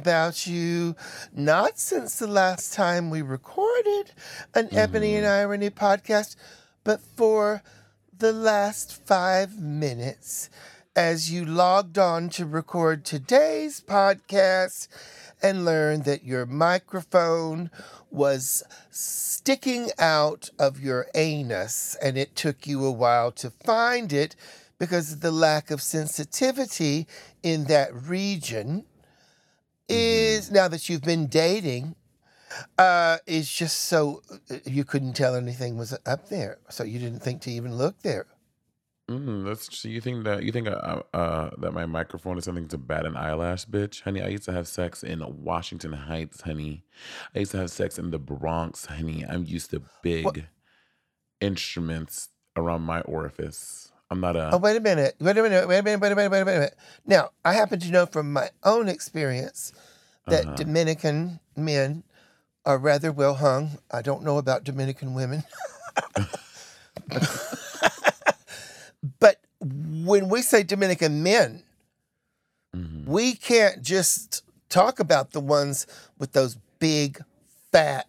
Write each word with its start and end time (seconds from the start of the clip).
About 0.00 0.46
you 0.46 0.96
not 1.30 1.78
since 1.78 2.18
the 2.18 2.26
last 2.26 2.72
time 2.72 3.10
we 3.10 3.20
recorded 3.20 4.12
an 4.54 4.66
Ebony 4.72 5.14
and 5.14 5.26
mm-hmm. 5.26 5.40
Irony 5.40 5.68
podcast, 5.68 6.36
but 6.84 7.00
for 7.02 7.62
the 8.16 8.32
last 8.32 9.06
five 9.06 9.58
minutes 9.58 10.48
as 10.96 11.30
you 11.30 11.44
logged 11.44 11.98
on 11.98 12.30
to 12.30 12.46
record 12.46 13.04
today's 13.04 13.82
podcast 13.82 14.88
and 15.42 15.66
learned 15.66 16.04
that 16.04 16.24
your 16.24 16.46
microphone 16.46 17.70
was 18.10 18.62
sticking 18.90 19.90
out 19.98 20.48
of 20.58 20.80
your 20.80 21.08
anus 21.14 21.94
and 22.02 22.16
it 22.16 22.34
took 22.34 22.66
you 22.66 22.86
a 22.86 22.90
while 22.90 23.30
to 23.30 23.50
find 23.50 24.14
it 24.14 24.34
because 24.78 25.12
of 25.12 25.20
the 25.20 25.30
lack 25.30 25.70
of 25.70 25.82
sensitivity 25.82 27.06
in 27.42 27.64
that 27.64 27.94
region 27.94 28.86
is 29.90 30.50
now 30.50 30.68
that 30.68 30.88
you've 30.88 31.02
been 31.02 31.26
dating 31.26 31.94
uh 32.78 33.18
is 33.26 33.50
just 33.50 33.84
so 33.84 34.22
uh, 34.50 34.56
you 34.64 34.84
couldn't 34.84 35.14
tell 35.14 35.34
anything 35.34 35.76
was 35.76 35.96
up 36.06 36.28
there 36.28 36.58
so 36.68 36.82
you 36.82 36.98
didn't 36.98 37.20
think 37.20 37.40
to 37.40 37.50
even 37.50 37.76
look 37.76 38.00
there 38.02 38.26
Mm, 39.10 39.44
that's 39.44 39.76
so 39.76 39.88
you 39.88 40.00
think 40.00 40.22
that 40.22 40.44
you 40.44 40.52
think 40.52 40.68
uh, 40.68 41.02
uh 41.12 41.50
that 41.58 41.72
my 41.72 41.84
microphone 41.84 42.38
is 42.38 42.44
something 42.44 42.68
to 42.68 42.78
bat 42.78 43.04
an 43.04 43.16
eyelash, 43.16 43.66
bitch, 43.66 44.02
honey. 44.02 44.22
I 44.22 44.28
used 44.28 44.44
to 44.44 44.52
have 44.52 44.68
sex 44.68 45.02
in 45.02 45.20
Washington 45.42 45.92
Heights, 45.92 46.42
honey. 46.42 46.84
I 47.34 47.40
used 47.40 47.50
to 47.50 47.58
have 47.58 47.72
sex 47.72 47.98
in 47.98 48.12
the 48.12 48.20
Bronx, 48.20 48.86
honey. 48.86 49.24
I'm 49.28 49.44
used 49.44 49.70
to 49.70 49.82
big 50.04 50.46
instruments 51.40 52.28
around 52.54 52.82
my 52.82 53.00
orifice. 53.00 53.89
I'm 54.10 54.20
not 54.20 54.34
a. 54.36 54.50
oh 54.52 54.58
wait 54.58 54.76
a 54.76 54.80
minute 54.80 55.14
wait 55.20 55.36
a 55.38 55.42
minute 55.42 55.68
wait 55.68 55.78
a 55.78 55.82
minute 55.82 56.00
wait 56.00 56.10
a 56.12 56.16
minute 56.16 56.16
wait 56.16 56.26
a 56.26 56.30
minute, 56.30 56.46
wait 56.46 56.56
a 56.56 56.58
minute. 56.60 56.76
now 57.06 57.30
i 57.44 57.52
happen 57.52 57.78
to 57.80 57.90
know 57.90 58.06
from 58.06 58.32
my 58.32 58.50
own 58.64 58.88
experience 58.88 59.72
that 60.26 60.44
Uh-huh. 60.46 60.54
dominican 60.56 61.38
men 61.56 62.02
are 62.66 62.78
rather 62.78 63.12
well 63.12 63.34
hung 63.34 63.78
i 63.90 64.02
don't 64.02 64.24
know 64.24 64.36
about 64.38 64.64
dominican 64.64 65.14
women 65.14 65.44
but 69.20 69.40
when 69.60 70.28
we 70.28 70.42
say 70.42 70.62
dominican 70.62 71.22
men 71.22 71.62
Mhm. 72.76 73.06
we 73.06 73.34
can't 73.34 73.82
just 73.82 74.42
talk 74.68 75.00
about 75.00 75.32
the 75.32 75.40
ones 75.40 75.86
with 76.18 76.30
those 76.32 76.56
big, 76.78 77.20
fat, 77.72 78.06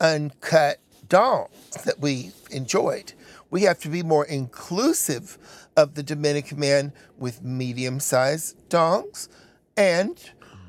uncut 0.00 0.80
dongs 1.06 1.84
that 1.84 2.00
we 2.00 2.32
enjoyed. 2.50 3.12
We 3.52 3.64
have 3.64 3.78
to 3.80 3.90
be 3.90 4.02
more 4.02 4.24
inclusive 4.24 5.36
of 5.76 5.94
the 5.94 6.02
Dominican 6.02 6.58
man 6.58 6.94
with 7.18 7.42
medium 7.42 8.00
sized 8.00 8.56
dongs 8.70 9.28
and 9.76 10.18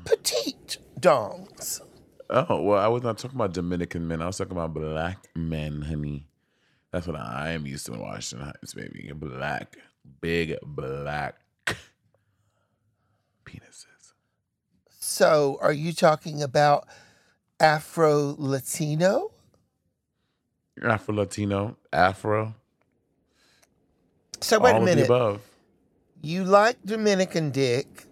petite 0.04 0.76
dongs. 1.00 1.80
Oh 2.28 2.60
well, 2.60 2.78
I 2.78 2.88
was 2.88 3.02
not 3.02 3.16
talking 3.16 3.38
about 3.38 3.54
Dominican 3.54 4.06
men. 4.06 4.20
I 4.20 4.26
was 4.26 4.36
talking 4.36 4.52
about 4.52 4.74
black 4.74 5.16
men, 5.34 5.80
honey. 5.80 6.26
That's 6.90 7.06
what 7.06 7.16
I 7.16 7.52
am 7.52 7.64
used 7.64 7.86
to 7.86 7.94
in 7.94 8.00
Washington 8.00 8.48
Heights, 8.48 8.74
baby. 8.74 9.10
Black, 9.14 9.78
big 10.20 10.58
black 10.62 11.36
penises. 13.46 14.12
So, 14.90 15.56
are 15.62 15.72
you 15.72 15.94
talking 15.94 16.42
about 16.42 16.86
Afro 17.58 18.36
Latino? 18.36 19.30
Afro 20.82 21.14
Latino, 21.14 21.78
Afro, 21.90 22.54
So, 24.40 24.58
wait 24.58 24.72
all 24.72 24.76
a 24.76 24.80
of 24.80 24.84
the 24.84 24.90
minute. 24.94 25.04
above. 25.06 25.40
You 26.22 26.44
like 26.44 26.78
Dominican 26.84 27.50
dick 27.50 28.06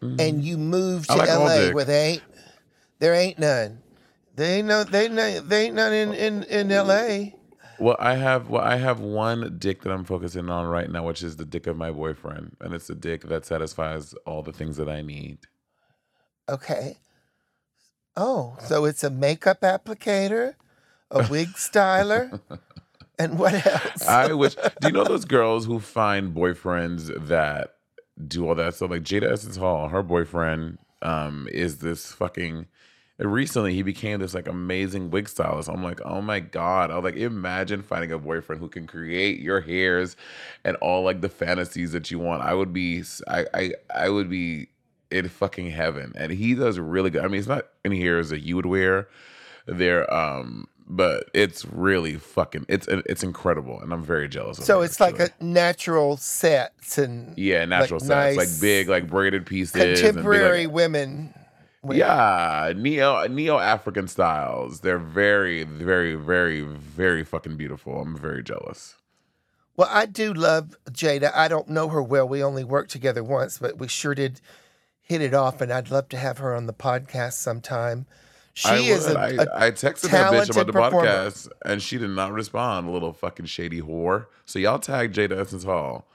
and 0.00 0.42
you 0.42 0.56
moved 0.56 1.10
to 1.10 1.16
Mm-hmm. 1.16 1.42
Like 1.42 1.74
LA 1.74 1.84
they 1.84 2.06
ain't 2.12 2.22
there 2.98 3.14
ain't 3.14 3.38
none. 3.38 3.80
They 4.36 4.58
ain't 4.58 4.68
no 4.68 4.84
they 4.84 5.08
no, 5.08 5.40
they 5.40 5.66
ain't 5.66 5.74
none 5.74 5.92
in, 5.92 6.14
in, 6.14 6.42
in 6.44 6.68
LA. 6.68 7.32
Well, 7.78 7.96
I 7.98 8.14
have 8.14 8.48
well, 8.48 8.62
I 8.62 8.76
have 8.76 9.00
one 9.00 9.56
dick 9.58 9.82
that 9.82 9.92
I'm 9.92 10.04
focusing 10.04 10.48
on 10.50 10.66
right 10.66 10.90
now, 10.90 11.04
which 11.04 11.22
is 11.22 11.36
the 11.36 11.44
dick 11.44 11.66
of 11.66 11.76
my 11.76 11.90
boyfriend, 11.90 12.56
and 12.60 12.74
it's 12.74 12.90
a 12.90 12.94
dick 12.94 13.22
that 13.24 13.46
satisfies 13.46 14.14
all 14.26 14.42
the 14.42 14.52
things 14.52 14.76
that 14.78 14.88
I 14.88 15.02
need. 15.02 15.38
Okay. 16.48 16.98
Oh, 18.16 18.56
so 18.64 18.84
it's 18.84 19.04
a 19.04 19.10
makeup 19.10 19.60
applicator, 19.60 20.54
a 21.10 21.28
wig 21.30 21.50
styler, 21.50 22.40
and 23.18 23.38
what 23.38 23.54
else? 23.66 24.06
I 24.06 24.32
wish. 24.32 24.54
Do 24.54 24.88
you 24.88 24.92
know 24.92 25.04
those 25.04 25.24
girls 25.24 25.66
who 25.66 25.80
find 25.80 26.34
boyfriends 26.34 27.28
that 27.28 27.74
do 28.26 28.48
all 28.48 28.54
that 28.54 28.74
stuff? 28.74 28.90
Like 28.90 29.02
Jada 29.02 29.30
Essence 29.32 29.56
Hall, 29.56 29.88
her 29.88 30.02
boyfriend 30.02 30.78
um, 31.02 31.48
is 31.52 31.78
this 31.78 32.12
fucking. 32.12 32.66
Recently, 33.20 33.74
he 33.74 33.82
became 33.82 34.20
this 34.20 34.32
like 34.32 34.46
amazing 34.46 35.10
wig 35.10 35.28
stylist. 35.28 35.68
I'm 35.68 35.82
like, 35.82 36.00
oh 36.04 36.20
my 36.20 36.38
god! 36.38 36.92
I 36.92 36.94
was 36.94 37.02
like, 37.02 37.16
imagine 37.16 37.82
finding 37.82 38.12
a 38.12 38.18
boyfriend 38.18 38.60
who 38.60 38.68
can 38.68 38.86
create 38.86 39.40
your 39.40 39.60
hairs 39.60 40.14
and 40.64 40.76
all 40.76 41.02
like 41.02 41.20
the 41.20 41.28
fantasies 41.28 41.90
that 41.90 42.12
you 42.12 42.20
want. 42.20 42.42
I 42.42 42.54
would 42.54 42.72
be, 42.72 43.02
I, 43.26 43.46
I, 43.52 43.72
I 43.92 44.08
would 44.08 44.30
be 44.30 44.68
in 45.10 45.28
fucking 45.28 45.70
heaven, 45.70 46.12
and 46.14 46.30
he 46.30 46.54
does 46.54 46.78
really 46.78 47.10
good. 47.10 47.24
I 47.24 47.26
mean, 47.28 47.40
it's 47.40 47.48
not 47.48 47.66
any 47.84 48.00
hairs 48.00 48.28
that 48.28 48.42
you 48.42 48.54
would 48.54 48.66
wear. 48.66 49.08
They're 49.66 50.12
um, 50.14 50.68
but 50.88 51.30
it's 51.34 51.64
really 51.66 52.16
fucking 52.16 52.64
it's 52.68 52.88
it's 52.88 53.22
incredible, 53.22 53.78
and 53.80 53.92
I'm 53.92 54.02
very 54.02 54.28
jealous. 54.28 54.58
of 54.58 54.64
So 54.64 54.78
her, 54.78 54.84
it's 54.86 55.00
like 55.00 55.20
a 55.20 55.30
natural 55.40 56.16
sets 56.16 56.98
and 56.98 57.36
yeah, 57.38 57.64
natural 57.66 58.00
sets, 58.00 58.08
nice 58.08 58.36
like 58.36 58.60
big, 58.60 58.88
like 58.88 59.06
braided 59.06 59.46
pieces, 59.46 59.74
and 59.74 59.82
big, 59.82 59.94
like- 59.94 60.04
contemporary 60.04 60.66
women. 60.66 61.34
Yeah, 61.90 62.72
neo 62.76 63.26
neo 63.28 63.58
African 63.58 64.08
styles. 64.08 64.80
They're 64.80 64.98
very, 64.98 65.62
very, 65.62 66.16
very, 66.16 66.60
very 66.62 67.24
fucking 67.24 67.56
beautiful. 67.56 68.00
I'm 68.00 68.16
very 68.18 68.42
jealous. 68.42 68.96
Well, 69.76 69.88
I 69.90 70.06
do 70.06 70.34
love 70.34 70.76
Jada. 70.90 71.30
I 71.34 71.46
don't 71.46 71.68
know 71.68 71.88
her 71.88 72.02
well. 72.02 72.28
We 72.28 72.42
only 72.42 72.64
worked 72.64 72.90
together 72.90 73.22
once, 73.22 73.58
but 73.58 73.78
we 73.78 73.86
sure 73.86 74.14
did 74.14 74.40
hit 75.00 75.22
it 75.22 75.32
off, 75.32 75.60
and 75.60 75.72
I'd 75.72 75.90
love 75.90 76.08
to 76.10 76.18
have 76.18 76.38
her 76.38 76.54
on 76.54 76.66
the 76.66 76.72
podcast 76.72 77.34
sometime. 77.34 78.06
She 78.58 78.68
I 78.68 78.78
is 78.78 79.06
would. 79.06 79.16
a, 79.16 79.20
I 79.20 79.28
a 79.28 79.66
I 79.66 79.70
texted 79.70 80.10
that 80.10 80.32
bitch 80.32 80.50
about 80.50 80.66
the 80.66 80.72
performer. 80.72 81.06
podcast, 81.06 81.48
and 81.64 81.80
she 81.80 81.96
did 81.96 82.10
not 82.10 82.32
respond. 82.32 82.88
A 82.88 82.90
little 82.90 83.12
fucking 83.12 83.46
shady 83.46 83.80
whore. 83.80 84.26
So 84.46 84.58
y'all 84.58 84.80
tag 84.80 85.12
Jada 85.12 85.38
Essence 85.40 85.62
Hall. 85.62 86.08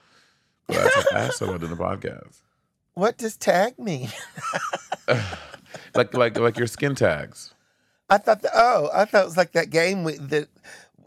But 0.67 0.77
I 1.13 1.19
asked 1.19 1.39
her 1.39 1.45
about 1.45 1.61
it 1.61 1.63
in 1.63 1.69
the 1.69 1.77
podcast, 1.77 2.41
what 2.95 3.17
does 3.17 3.37
tag 3.37 3.79
mean? 3.79 4.09
like 5.95 6.13
like 6.13 6.37
like 6.37 6.57
your 6.57 6.67
skin 6.67 6.95
tags. 6.95 7.53
I 8.09 8.17
thought 8.17 8.41
that, 8.41 8.51
oh, 8.53 8.89
I 8.93 9.05
thought 9.05 9.21
it 9.21 9.27
was 9.27 9.37
like 9.37 9.53
that 9.53 9.69
game 9.69 10.03
with, 10.03 10.29
that 10.29 10.49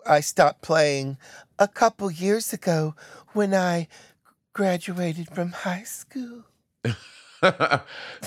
I 0.07 0.21
stopped 0.21 0.63
playing 0.63 1.19
a 1.59 1.69
couple 1.69 2.11
years 2.11 2.55
ago 2.55 2.95
when 3.35 3.53
I 3.53 3.89
graduated 4.55 5.29
from 5.29 5.53
high 5.53 5.83
school. 5.83 6.45
so 6.87 6.95
I 7.43 7.81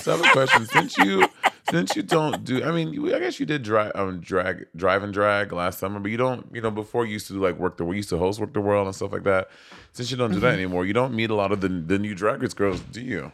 have 0.04 0.20
a 0.24 0.30
question. 0.30 0.64
Since 0.66 0.96
you 0.98 1.26
since 1.70 1.94
you 1.96 2.02
don't 2.02 2.44
do, 2.44 2.62
I 2.64 2.70
mean, 2.72 3.12
I 3.14 3.18
guess 3.20 3.38
you 3.40 3.46
did 3.46 3.62
drive 3.62 3.92
um 3.94 4.20
drag 4.20 4.66
drive 4.76 5.02
and 5.02 5.12
drag 5.12 5.52
last 5.52 5.78
summer, 5.78 6.00
but 6.00 6.10
you 6.10 6.16
don't, 6.16 6.46
you 6.52 6.60
know, 6.60 6.70
before 6.70 7.06
you 7.06 7.12
used 7.12 7.26
to 7.28 7.32
do 7.34 7.40
like 7.40 7.56
work 7.58 7.76
the 7.76 7.84
we 7.84 7.96
used 7.96 8.08
to 8.10 8.18
host 8.18 8.40
Werq 8.40 8.52
the 8.52 8.60
World 8.60 8.86
and 8.86 8.94
stuff 8.96 9.12
like 9.12 9.24
that. 9.24 9.48
Since 9.92 10.10
you 10.10 10.16
don't 10.16 10.32
do 10.32 10.40
that 10.40 10.52
Mm-hmm. 10.52 10.54
anymore, 10.54 10.86
you 10.86 10.92
don't 10.92 11.14
meet 11.14 11.30
a 11.30 11.34
lot 11.34 11.52
of 11.52 11.60
the 11.60 11.68
the 11.68 11.98
new 11.98 12.14
drag 12.14 12.42
race 12.42 12.54
girls, 12.54 12.80
do 12.80 13.00
you? 13.00 13.32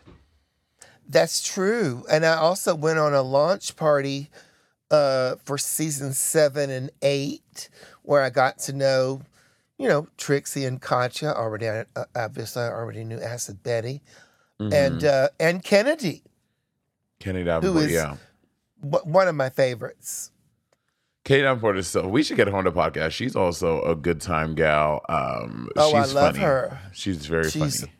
That's 1.08 1.42
true. 1.42 2.04
And 2.10 2.24
I 2.26 2.36
also 2.36 2.74
went 2.74 2.98
on 2.98 3.14
a 3.14 3.22
launch 3.22 3.76
party 3.76 4.30
uh, 4.90 5.36
for 5.44 5.56
season 5.58 6.12
seven 6.12 6.70
and 6.70 6.90
eight, 7.02 7.68
where 8.02 8.22
I 8.22 8.30
got 8.30 8.58
to 8.60 8.72
know, 8.72 9.22
you 9.78 9.88
know, 9.88 10.08
Trixie 10.16 10.64
and 10.64 10.80
Katya. 10.80 11.28
Already, 11.30 11.68
uh, 11.68 11.84
obviously, 12.14 12.62
I 12.62 12.68
already 12.68 13.04
knew 13.04 13.20
Acid 13.20 13.62
Betty, 13.62 14.02
and 14.70 15.02
Mm-hmm. 15.02 15.06
uh, 15.06 15.28
and 15.38 15.62
Kennedy, 15.62 16.22
Kennedy 17.20 17.44
Davenport, 17.44 17.84
is- 17.84 17.92
yeah. 17.92 18.16
w- 18.82 19.10
one 19.12 19.28
of 19.28 19.34
my 19.34 19.48
favorites. 19.50 20.30
Kennedy 21.24 21.44
Davenport 21.44 21.78
is 21.78 21.88
so. 21.88 22.06
We 22.06 22.22
should 22.22 22.36
get 22.36 22.46
her 22.48 22.56
on 22.56 22.64
the 22.64 22.72
podcast. 22.72 23.10
She's 23.12 23.34
also 23.34 23.82
a 23.82 23.96
good 23.96 24.20
time 24.20 24.54
gal. 24.54 25.00
Um, 25.08 25.68
Oh, 25.76 25.92
I 25.94 26.04
love 26.04 26.34
funny. 26.34 26.38
her. 26.40 26.78
She's 26.92 27.26
very 27.26 27.50
She's 27.50 27.80
funny. 27.80 27.92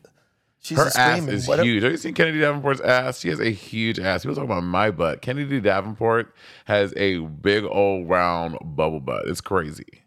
She's 0.61 0.77
Her 0.77 0.85
a 0.85 0.97
ass 0.97 1.17
screaming. 1.17 1.35
is 1.35 1.47
What 1.47 1.59
a- 1.59 1.63
huge. 1.63 1.83
Have 1.83 1.91
you 1.93 1.97
seen 1.97 2.13
Kennedy 2.13 2.39
Davenport's 2.39 2.81
ass? 2.81 3.19
She 3.19 3.29
has 3.29 3.39
a 3.39 3.51
huge 3.51 3.99
ass. 3.99 4.23
People 4.23 4.35
talk 4.35 4.43
about 4.45 4.63
my 4.63 4.91
butt. 4.91 5.21
Kennedy 5.21 5.59
Davenport 5.61 6.33
has 6.65 6.93
a 6.97 7.19
big 7.19 7.63
old 7.63 8.07
round 8.09 8.57
bubble 8.61 8.99
butt. 8.99 9.27
It's 9.27 9.41
crazy. 9.41 10.03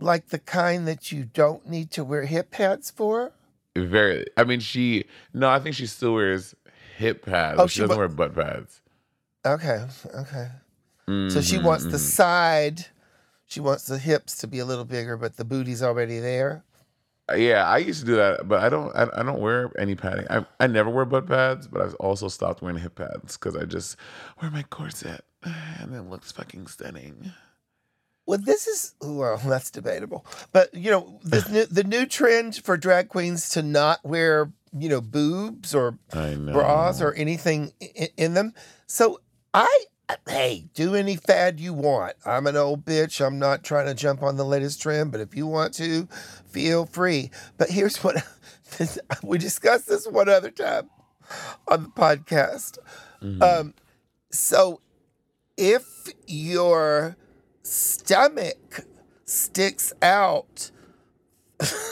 like 0.00 0.28
the 0.30 0.38
kind 0.40 0.88
that 0.88 1.12
you 1.12 1.24
don't 1.24 1.68
need 1.68 1.90
to 1.92 2.02
wear 2.02 2.24
hip 2.24 2.50
pads 2.50 2.90
for. 2.90 3.30
Very. 3.76 4.24
I 4.36 4.42
mean, 4.42 4.58
she. 4.58 5.04
No, 5.32 5.48
I 5.48 5.60
think 5.60 5.76
she 5.76 5.86
still 5.86 6.14
wears 6.14 6.54
hip 6.96 7.24
pads. 7.24 7.58
Oh, 7.60 7.66
she, 7.66 7.74
she 7.76 7.80
doesn't 7.82 7.96
wa- 7.96 8.00
wear 8.00 8.08
butt 8.08 8.34
pads. 8.34 8.80
Okay, 9.44 9.84
okay. 10.14 10.48
So 11.08 11.40
she 11.40 11.56
Mhm, 11.58 11.64
wants 11.64 11.84
the 11.84 11.96
mhm. 11.96 11.98
side. 11.98 12.86
She 13.46 13.60
wants 13.60 13.86
the 13.86 13.98
hips 13.98 14.38
to 14.38 14.46
be 14.46 14.60
a 14.60 14.64
little 14.64 14.84
bigger, 14.84 15.16
but 15.16 15.36
the 15.36 15.44
booty's 15.44 15.82
already 15.82 16.18
there. 16.20 16.64
Yeah, 17.34 17.66
I 17.66 17.78
used 17.78 18.00
to 18.00 18.06
do 18.06 18.16
that, 18.16 18.46
but 18.48 18.62
I 18.62 18.68
don't. 18.68 18.94
I, 18.94 19.08
I 19.14 19.22
don't 19.22 19.40
wear 19.40 19.70
any 19.78 19.94
padding. 19.94 20.26
I, 20.30 20.44
I 20.60 20.66
never 20.66 20.90
wear 20.90 21.04
butt 21.04 21.26
pads, 21.26 21.66
but 21.68 21.82
I've 21.82 21.94
also 21.96 22.28
stopped 22.28 22.62
wearing 22.62 22.78
hip 22.78 22.94
pads 22.96 23.36
because 23.36 23.56
I 23.56 23.64
just 23.64 23.96
wear 24.40 24.50
my 24.50 24.62
corset 24.64 25.24
and 25.42 25.94
it 25.94 26.02
looks 26.02 26.30
fucking 26.32 26.66
stunning. 26.68 27.32
Well, 28.26 28.38
this 28.38 28.66
is 28.66 28.94
well, 29.00 29.36
that's 29.38 29.70
debatable. 29.70 30.24
But 30.52 30.72
you 30.74 30.90
know, 30.90 31.20
this 31.24 31.48
new, 31.50 31.64
the 31.66 31.84
new 31.84 32.06
trend 32.06 32.56
for 32.56 32.76
drag 32.76 33.08
queens 33.08 33.48
to 33.50 33.62
not 33.62 34.04
wear, 34.04 34.50
you 34.76 34.88
know, 34.88 35.00
boobs 35.00 35.74
or 35.74 35.98
know. 36.14 36.52
bras 36.52 37.00
or 37.00 37.12
anything 37.14 37.72
in, 37.80 38.08
in 38.16 38.34
them. 38.34 38.54
So 38.86 39.20
I, 39.54 39.84
hey, 40.28 40.68
do 40.74 40.94
any 40.94 41.16
fad 41.16 41.60
you 41.60 41.74
want. 41.74 42.14
I'm 42.24 42.46
an 42.46 42.56
old 42.56 42.84
bitch. 42.84 43.24
I'm 43.24 43.38
not 43.38 43.64
trying 43.64 43.86
to 43.86 43.94
jump 43.94 44.22
on 44.22 44.36
the 44.36 44.44
latest 44.44 44.80
trend, 44.80 45.12
but 45.12 45.20
if 45.20 45.34
you 45.34 45.46
want 45.46 45.74
to, 45.74 46.08
feel 46.46 46.86
free. 46.86 47.30
But 47.58 47.70
here's 47.70 48.02
what 48.02 48.24
we 49.22 49.38
discussed 49.38 49.88
this 49.88 50.06
one 50.06 50.28
other 50.28 50.50
time 50.50 50.90
on 51.68 51.84
the 51.84 51.88
podcast. 51.90 52.78
Um, 53.40 53.74
so 54.30 54.80
if 55.56 56.08
your 56.26 57.16
stomach 57.62 58.86
sticks 59.24 59.92
out 60.02 60.70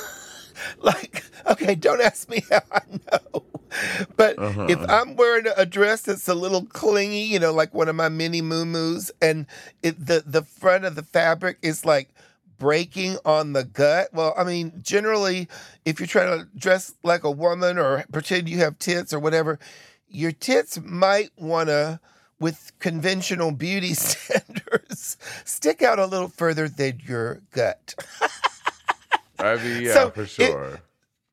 like 0.80 1.24
okay 1.46 1.74
don't 1.74 2.00
ask 2.00 2.28
me 2.28 2.42
how 2.50 2.60
i 2.72 2.80
know 3.12 3.44
but 4.16 4.38
Uh-huh. 4.38 4.66
if 4.68 4.78
i'm 4.88 5.16
wearing 5.16 5.46
a 5.56 5.64
dress 5.66 6.02
that's 6.02 6.28
a 6.28 6.34
little 6.34 6.64
clingy 6.66 7.22
you 7.22 7.38
know 7.38 7.52
like 7.52 7.72
one 7.74 7.88
of 7.88 7.96
my 7.96 8.08
mini 8.08 8.40
moo 8.40 8.98
and 9.20 9.46
it, 9.82 10.04
the 10.04 10.22
the 10.26 10.42
front 10.42 10.84
of 10.84 10.94
the 10.94 11.02
fabric 11.02 11.58
is 11.62 11.84
like 11.84 12.08
breaking 12.58 13.16
on 13.24 13.52
the 13.52 13.64
gut 13.64 14.08
well 14.12 14.34
i 14.36 14.44
mean 14.44 14.72
generally 14.82 15.48
if 15.84 15.98
you're 16.00 16.06
trying 16.06 16.38
to 16.38 16.46
dress 16.58 16.94
like 17.02 17.24
a 17.24 17.30
woman 17.30 17.78
or 17.78 18.04
pretend 18.12 18.48
you 18.48 18.58
have 18.58 18.78
tits 18.78 19.12
or 19.12 19.18
whatever 19.18 19.58
your 20.08 20.32
tits 20.32 20.78
might 20.84 21.30
want 21.36 21.68
to 21.68 22.00
with 22.38 22.72
conventional 22.78 23.50
beauty 23.52 23.94
standards 23.94 25.16
stick 25.44 25.82
out 25.82 25.98
a 25.98 26.06
little 26.06 26.28
further 26.28 26.68
than 26.68 27.00
your 27.06 27.40
gut 27.52 27.94
I 29.42 29.56
mean, 29.56 29.82
yeah, 29.82 29.94
So 29.94 30.10
for 30.10 30.22
it- 30.22 30.28
sure. 30.28 30.80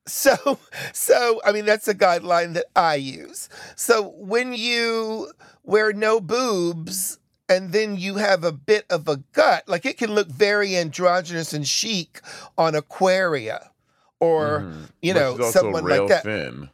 so 0.06 0.58
so 0.94 1.38
i 1.44 1.52
mean 1.52 1.66
that's 1.66 1.86
a 1.86 1.94
guideline 1.94 2.54
that 2.54 2.64
i 2.74 2.94
use 2.94 3.50
so 3.76 4.08
when 4.16 4.54
you 4.54 5.30
wear 5.64 5.92
no 5.92 6.18
boobs 6.18 7.18
and 7.46 7.72
then 7.72 7.94
you 7.94 8.14
have 8.14 8.42
a 8.42 8.50
bit 8.52 8.86
of 8.88 9.06
a 9.06 9.18
gut 9.34 9.64
like 9.68 9.84
it 9.84 9.98
can 9.98 10.14
look 10.14 10.28
very 10.28 10.74
androgynous 10.78 11.52
and 11.52 11.68
chic 11.68 12.22
on 12.56 12.74
aquaria 12.74 13.70
or 14.18 14.60
Mhm. 14.60 14.88
you 15.02 15.12
know 15.12 15.36
someone 15.50 15.84
like 15.84 16.08
that 16.08 16.22
Thin. 16.24 16.70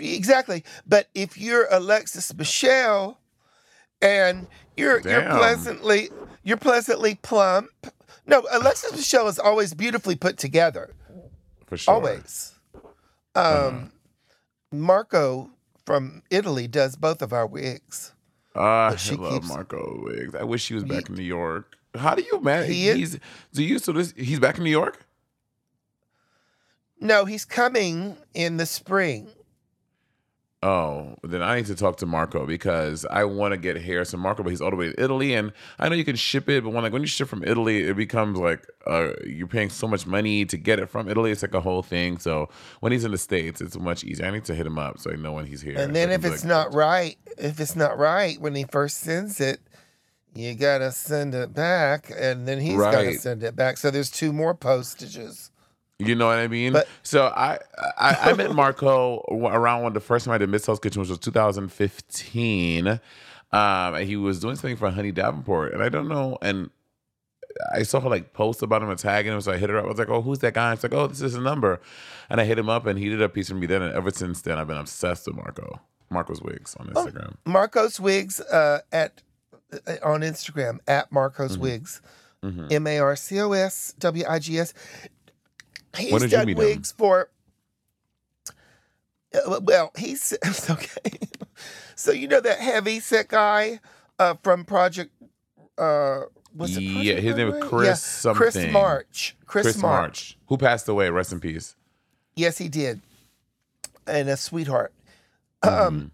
exactly 0.00 0.64
but 0.84 1.08
if 1.14 1.38
you're 1.38 1.68
alexis 1.70 2.34
michelle 2.34 3.20
and 4.02 4.48
you're 4.76 4.98
you're 5.00 5.22
pleasantly 5.30 6.10
you're 6.42 6.56
pleasantly 6.56 7.14
plump 7.14 7.70
no 8.26 8.46
alexis 8.52 8.92
michelle 8.92 9.28
is 9.28 9.38
always 9.38 9.74
beautifully 9.74 10.16
put 10.16 10.36
together 10.38 10.90
For 11.66 11.76
sure. 11.76 11.94
Always. 11.94 12.52
Um, 13.34 13.92
Marco 14.72 15.50
from 15.84 16.22
Italy 16.30 16.66
does 16.68 16.96
both 16.96 17.22
of 17.22 17.32
our 17.32 17.46
wigs. 17.46 18.12
Ah, 18.54 18.92
I 18.92 18.96
she 18.96 19.14
love 19.16 19.32
keeps- 19.34 19.48
Marco 19.48 20.00
wigs. 20.04 20.34
I 20.34 20.42
wish 20.44 20.66
he 20.68 20.74
was 20.74 20.84
back 20.84 21.08
in 21.08 21.14
New 21.16 21.22
York. 21.22 21.76
How 21.94 22.14
do 22.14 22.22
you 22.22 22.40
man? 22.40 22.66
He 22.70 22.88
is- 22.88 22.96
He's 22.96 23.20
do 23.52 23.62
you 23.64 23.78
so 23.78 23.92
this 23.92 24.12
he's 24.16 24.38
back 24.40 24.58
in 24.58 24.64
New 24.64 24.70
York? 24.70 25.04
No, 27.00 27.24
he's 27.26 27.44
coming 27.44 28.16
in 28.34 28.56
the 28.56 28.66
spring. 28.66 29.28
Oh, 30.66 31.14
then 31.22 31.42
I 31.42 31.54
need 31.54 31.66
to 31.66 31.76
talk 31.76 31.98
to 31.98 32.06
Marco 32.06 32.44
because 32.44 33.06
I 33.08 33.22
want 33.22 33.52
to 33.52 33.56
get 33.56 33.80
Harrison 33.80 34.18
Marco, 34.18 34.42
but 34.42 34.50
he's 34.50 34.60
all 34.60 34.70
the 34.70 34.76
way 34.76 34.90
to 34.90 35.00
Italy, 35.00 35.32
and 35.32 35.52
I 35.78 35.88
know 35.88 35.94
you 35.94 36.04
can 36.04 36.16
ship 36.16 36.48
it, 36.48 36.64
but 36.64 36.70
when 36.70 36.82
like 36.82 36.92
when 36.92 37.02
you 37.02 37.06
ship 37.06 37.28
from 37.28 37.44
Italy, 37.44 37.84
it 37.84 37.96
becomes 37.96 38.36
like 38.36 38.66
uh, 38.84 39.12
you're 39.24 39.46
paying 39.46 39.70
so 39.70 39.86
much 39.86 40.08
money 40.08 40.44
to 40.44 40.56
get 40.56 40.80
it 40.80 40.90
from 40.90 41.08
Italy. 41.08 41.30
It's 41.30 41.42
like 41.42 41.54
a 41.54 41.60
whole 41.60 41.84
thing. 41.84 42.18
So 42.18 42.48
when 42.80 42.90
he's 42.90 43.04
in 43.04 43.12
the 43.12 43.18
states, 43.18 43.60
it's 43.60 43.78
much 43.78 44.02
easier. 44.02 44.26
I 44.26 44.32
need 44.32 44.44
to 44.46 44.56
hit 44.56 44.66
him 44.66 44.76
up 44.76 44.98
so 44.98 45.12
I 45.12 45.14
know 45.14 45.34
when 45.34 45.46
he's 45.46 45.62
here. 45.62 45.78
And 45.78 45.94
then 45.94 46.10
I 46.10 46.14
if 46.14 46.24
it's 46.24 46.42
like, 46.42 46.48
not 46.48 46.74
right, 46.74 47.16
if 47.38 47.60
it's 47.60 47.76
not 47.76 47.96
right 47.96 48.40
when 48.40 48.56
he 48.56 48.64
first 48.64 48.96
sends 48.96 49.40
it, 49.40 49.60
you 50.34 50.52
gotta 50.54 50.90
send 50.90 51.32
it 51.32 51.54
back, 51.54 52.10
and 52.12 52.48
then 52.48 52.58
he's 52.58 52.76
gotta 52.76 53.14
send 53.14 53.44
it 53.44 53.54
back. 53.54 53.76
So 53.76 53.92
there's 53.92 54.10
two 54.10 54.32
more 54.32 54.52
postages. 54.52 55.52
You 55.98 56.14
know 56.14 56.26
what 56.26 56.38
I 56.38 56.46
mean? 56.48 56.74
But- 56.74 56.88
so 57.02 57.26
I, 57.26 57.58
I 57.98 58.16
I 58.30 58.32
met 58.34 58.54
Marco 58.54 59.20
around 59.30 59.82
when 59.82 59.92
the 59.94 60.00
first 60.00 60.24
time 60.26 60.34
I 60.34 60.38
did 60.38 60.48
Miss 60.50 60.66
Hell's 60.66 60.78
Kitchen, 60.78 61.00
which 61.00 61.08
was 61.08 61.18
2015. 61.18 62.88
Um, 62.88 63.00
and 63.52 64.04
he 64.06 64.16
was 64.16 64.40
doing 64.40 64.56
something 64.56 64.76
for 64.76 64.90
Honey 64.90 65.12
Davenport, 65.12 65.72
and 65.72 65.82
I 65.82 65.88
don't 65.88 66.08
know. 66.08 66.36
And 66.42 66.70
I 67.72 67.84
saw 67.84 68.00
her 68.00 68.10
like 68.10 68.32
post 68.34 68.60
about 68.62 68.82
him 68.82 68.90
and 68.90 68.98
tagging 68.98 69.32
him, 69.32 69.40
so 69.40 69.52
I 69.52 69.56
hit 69.56 69.70
her 69.70 69.78
up. 69.78 69.84
I 69.84 69.88
was 69.88 69.98
like, 69.98 70.10
"Oh, 70.10 70.20
who's 70.20 70.40
that 70.40 70.54
guy?" 70.54 70.72
It's 70.72 70.82
like, 70.82 70.92
"Oh, 70.92 71.06
this 71.06 71.22
is 71.22 71.34
a 71.36 71.40
number," 71.40 71.80
and 72.28 72.40
I 72.40 72.44
hit 72.44 72.58
him 72.58 72.68
up, 72.68 72.86
and 72.86 72.98
he 72.98 73.08
did 73.08 73.22
a 73.22 73.28
piece 73.28 73.48
for 73.48 73.54
me 73.54 73.66
then. 73.66 73.82
And 73.82 73.94
ever 73.94 74.10
since 74.10 74.42
then, 74.42 74.58
I've 74.58 74.66
been 74.66 74.76
obsessed 74.76 75.26
with 75.26 75.36
Marco. 75.36 75.80
Marcos 76.10 76.42
Wigs 76.42 76.76
on 76.78 76.92
Oh. 76.94 77.04
Instagram. 77.06 77.36
Marcos 77.46 77.98
Wigs 77.98 78.40
uh, 78.40 78.80
at 78.92 79.22
uh, 79.86 79.94
on 80.04 80.20
Instagram 80.20 80.78
at 80.86 81.10
Marcos 81.10 81.52
Mm-hmm. 81.52 81.62
Wigs, 81.62 82.02
M 82.42 82.86
A 82.86 82.98
R 82.98 83.16
C 83.16 83.40
O 83.40 83.52
S 83.52 83.94
W 84.00 84.24
I 84.28 84.38
G 84.40 84.58
S. 84.58 84.74
He's 85.96 86.12
When 86.12 86.20
did 86.22 86.32
you 86.32 86.38
done 86.38 86.46
meet 86.46 86.58
him? 86.58 86.64
wigs 86.64 86.92
for. 86.92 87.30
uh, 89.34 89.60
Well, 89.62 89.92
he's 89.96 90.32
okay. 90.70 91.18
so 91.94 92.12
you 92.12 92.28
know 92.28 92.40
that 92.40 92.58
heavy 92.58 93.00
set 93.00 93.28
guy 93.28 93.80
uh, 94.18 94.34
from 94.42 94.64
Project. 94.64 95.12
Uh, 95.78 96.22
was 96.54 96.76
it 96.76 96.80
Yeah, 96.82 97.14
his 97.16 97.36
name 97.36 97.50
was 97.50 97.62
Chris 97.62 98.24
Yeah, 98.24 98.32
Chris. 98.32 98.56
March. 98.72 99.36
Chris, 99.46 99.64
Chris 99.66 99.76
March. 99.78 100.00
March, 100.00 100.38
who 100.46 100.56
passed 100.56 100.88
away. 100.88 101.10
Rest 101.10 101.32
in 101.32 101.40
peace. 101.40 101.76
Yes, 102.34 102.58
he 102.58 102.68
did. 102.68 103.00
And 104.06 104.28
a 104.28 104.36
sweetheart. 104.36 104.92
Um, 105.62 106.12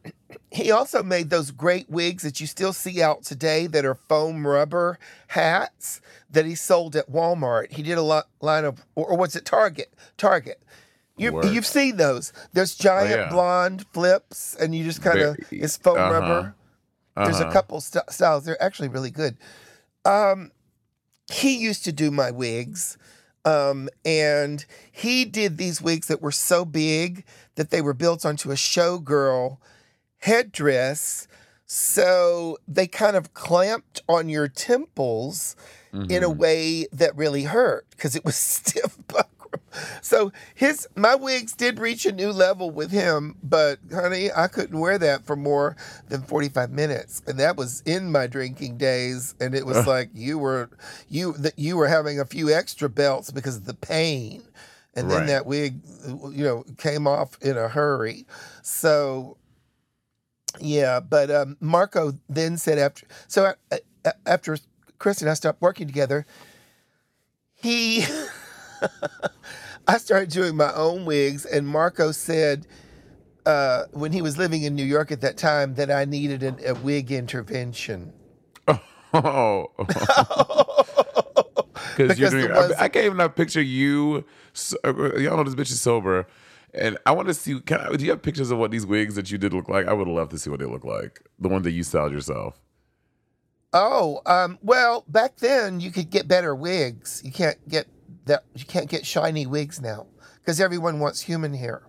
he 0.50 0.70
also 0.70 1.02
made 1.02 1.30
those 1.30 1.50
great 1.50 1.90
wigs 1.90 2.22
that 2.22 2.40
you 2.40 2.46
still 2.46 2.72
see 2.72 3.02
out 3.02 3.22
today 3.22 3.66
that 3.66 3.84
are 3.84 3.94
foam 3.94 4.46
rubber 4.46 4.98
hats 5.28 6.00
that 6.30 6.46
he 6.46 6.54
sold 6.54 6.96
at 6.96 7.10
Walmart. 7.10 7.72
He 7.72 7.82
did 7.82 7.98
a 7.98 8.02
lot 8.02 8.28
line 8.40 8.64
of, 8.64 8.84
or, 8.94 9.08
or 9.08 9.16
what's 9.18 9.36
it, 9.36 9.44
Target? 9.44 9.92
Target. 10.16 10.62
You, 11.18 11.44
you've 11.44 11.66
seen 11.66 11.98
those. 11.98 12.32
There's 12.54 12.74
giant 12.74 13.10
yeah. 13.10 13.28
blonde 13.28 13.84
flips, 13.92 14.56
and 14.56 14.74
you 14.74 14.84
just 14.84 15.02
kind 15.02 15.20
of, 15.20 15.36
it's 15.50 15.76
foam 15.76 15.98
uh-huh. 15.98 16.12
rubber. 16.12 16.54
There's 17.16 17.40
a 17.40 17.44
Uh-huh. 17.44 17.52
couple 17.52 17.80
st- 17.82 18.10
styles. 18.10 18.44
They're 18.44 18.62
actually 18.62 18.88
really 18.88 19.10
good. 19.10 19.36
Um, 20.06 20.50
he 21.30 21.58
used 21.58 21.84
to 21.84 21.92
do 21.92 22.10
my 22.10 22.30
wigs. 22.30 22.96
Um, 23.44 23.88
and 24.04 24.64
he 24.90 25.24
did 25.24 25.58
these 25.58 25.82
wigs 25.82 26.06
that 26.08 26.22
were 26.22 26.32
so 26.32 26.64
big 26.64 27.24
that 27.56 27.70
they 27.70 27.80
were 27.82 27.94
built 27.94 28.24
onto 28.24 28.50
a 28.50 28.54
showgirl 28.54 29.58
headdress. 30.18 31.26
So 31.66 32.58
they 32.68 32.86
kind 32.86 33.16
of 33.16 33.34
clamped 33.34 34.02
on 34.08 34.28
your 34.28 34.48
temples 34.48 35.56
in 36.08 36.22
a 36.22 36.30
Mm-hmm. 36.30 36.38
way 36.38 36.86
that 36.92 37.16
really 37.16 37.44
hurt 37.44 37.86
because 37.90 38.14
it 38.16 38.24
was 38.24 38.36
stiff 38.36 38.96
buckram. 39.08 39.41
So 40.02 40.32
his 40.54 40.86
my 40.96 41.14
wigs 41.14 41.54
did 41.54 41.78
reach 41.78 42.04
a 42.04 42.12
new 42.12 42.30
level 42.30 42.70
with 42.70 42.90
him, 42.90 43.36
but 43.42 43.78
honey, 43.92 44.30
I 44.30 44.46
couldn't 44.46 44.78
wear 44.78 44.98
that 44.98 45.24
for 45.24 45.36
more 45.36 45.76
than 46.08 46.22
45 46.22 46.70
minutes. 46.70 47.22
And 47.26 47.38
that 47.40 47.56
was 47.56 47.82
in 47.86 48.12
my 48.12 48.26
drinking 48.26 48.76
days 48.76 49.34
and 49.40 49.54
it 49.54 49.64
was 49.64 49.86
like 49.86 50.10
you 50.12 50.38
were 50.38 50.70
you 51.08 51.32
that 51.34 51.58
you 51.58 51.76
were 51.76 51.88
having 51.88 52.20
a 52.20 52.26
few 52.26 52.52
extra 52.52 52.88
belts 52.88 53.30
because 53.30 53.56
of 53.56 53.64
the 53.64 53.74
pain. 53.74 54.42
And 54.94 55.10
then 55.10 55.26
that 55.28 55.46
wig 55.46 55.80
you 56.06 56.44
know 56.44 56.64
came 56.76 57.06
off 57.06 57.38
in 57.40 57.56
a 57.56 57.68
hurry. 57.68 58.26
So 58.62 59.38
yeah, 60.60 61.00
but 61.00 61.30
um, 61.30 61.56
Marco 61.60 62.12
then 62.28 62.58
said 62.58 62.78
after 62.78 63.06
so 63.26 63.54
uh, 63.70 63.76
uh, 64.04 64.12
after 64.26 64.58
Chris 64.98 65.20
and 65.20 65.30
I 65.30 65.34
stopped 65.34 65.62
working 65.62 65.86
together, 65.86 66.26
he 67.54 68.04
I 69.88 69.98
started 69.98 70.30
doing 70.30 70.56
my 70.56 70.72
own 70.74 71.04
wigs, 71.04 71.44
and 71.44 71.66
Marco 71.66 72.12
said 72.12 72.66
uh, 73.46 73.84
when 73.92 74.12
he 74.12 74.22
was 74.22 74.38
living 74.38 74.62
in 74.62 74.74
New 74.74 74.84
York 74.84 75.10
at 75.10 75.20
that 75.22 75.36
time 75.36 75.74
that 75.74 75.90
I 75.90 76.04
needed 76.04 76.42
an, 76.42 76.58
a 76.66 76.74
wig 76.74 77.10
intervention. 77.12 78.12
Oh, 79.14 79.70
because 81.96 82.18
you're 82.18 82.30
doing. 82.30 82.50
ones- 82.50 82.72
I, 82.78 82.84
I 82.84 82.88
can't 82.88 83.06
even 83.14 83.28
picture 83.30 83.60
you. 83.60 84.24
so- 84.54 84.78
uh, 84.84 85.16
Y'all 85.18 85.36
know 85.36 85.44
this 85.44 85.54
bitch 85.54 85.70
is 85.70 85.80
sober, 85.80 86.26
and 86.72 86.96
I 87.04 87.12
want 87.12 87.28
to 87.28 87.34
see. 87.34 87.60
Can 87.60 87.80
I, 87.80 87.94
do 87.96 88.04
you 88.04 88.10
have 88.10 88.22
pictures 88.22 88.50
of 88.50 88.56
what 88.58 88.70
these 88.70 88.86
wigs 88.86 89.14
that 89.16 89.30
you 89.30 89.36
did 89.38 89.52
look 89.52 89.68
like? 89.68 89.86
I 89.86 89.92
would 89.92 90.08
love 90.08 90.30
to 90.30 90.38
see 90.38 90.48
what 90.50 90.60
they 90.60 90.66
look 90.66 90.84
like. 90.84 91.20
The 91.38 91.48
ones 91.48 91.64
that 91.64 91.72
you 91.72 91.82
styled 91.82 92.12
yourself. 92.12 92.58
Oh, 93.74 94.20
um, 94.26 94.58
well, 94.62 95.04
back 95.08 95.36
then 95.36 95.80
you 95.80 95.90
could 95.90 96.10
get 96.10 96.28
better 96.28 96.54
wigs. 96.54 97.20
You 97.24 97.32
can't 97.32 97.56
get 97.68 97.86
that. 98.26 98.44
You 98.54 98.64
can't 98.64 98.88
get 98.88 99.06
shiny 99.06 99.46
wigs 99.46 99.80
now 99.80 100.06
because 100.40 100.60
everyone 100.60 100.98
wants 101.00 101.20
human 101.20 101.54
hair. 101.54 101.82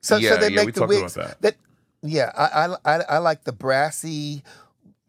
So, 0.00 0.16
Yeah, 0.16 0.30
so 0.30 0.36
they 0.36 0.50
yeah, 0.50 0.64
make 0.64 0.74
the 0.74 0.86
wigs 0.86 1.14
that. 1.14 1.56
Yeah, 2.02 2.30
I, 2.36 2.66
I 2.66 2.76
I 2.84 3.02
I 3.14 3.18
like 3.18 3.44
the 3.44 3.52
brassy, 3.52 4.42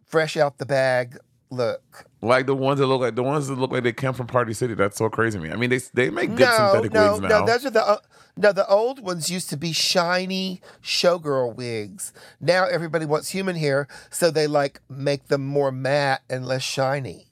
fresh 0.06 0.38
out 0.38 0.58
the 0.58 0.66
bag 0.66 1.18
look. 1.50 2.06
Like 2.22 2.46
the 2.48 2.56
ones 2.56 2.80
that 2.80 2.88
look 2.88 3.02
like 3.02 3.16
the 3.16 3.24
ones 3.24 3.48
that 3.48 3.58
look 3.60 3.72
like 3.72 3.84
they 3.84 3.94
came 3.94 4.14
from 4.14 4.28
Party 4.28 4.54
City. 4.54 4.74
That's 4.74 4.98
so 4.98 5.10
crazy 5.10 5.38
to 5.38 5.44
me. 5.44 5.52
I 5.52 5.56
mean, 5.56 5.70
they 5.70 5.80
they 5.94 6.10
make 6.10 6.30
good 6.30 6.40
no, 6.40 6.72
synthetic 6.72 6.94
no, 6.94 7.12
wigs 7.12 7.22
now. 7.22 7.28
no. 7.28 7.46
Those 7.46 7.66
are 7.66 7.70
the 7.70 7.88
uh, 7.88 7.98
no. 8.38 8.52
The 8.52 8.68
old 8.68 9.04
ones 9.04 9.30
used 9.30 9.50
to 9.52 9.58
be 9.58 9.72
shiny 9.72 10.62
showgirl 10.82 11.56
wigs. 11.56 12.12
Now 12.42 12.66
everybody 12.66 13.06
wants 13.06 13.30
human 13.30 13.56
hair, 13.56 13.88
so 14.10 14.32
they 14.32 14.48
like 14.48 14.82
make 14.90 15.28
them 15.28 15.46
more 15.46 15.72
matte 15.72 16.22
and 16.30 16.46
less 16.46 16.64
shiny. 16.64 17.27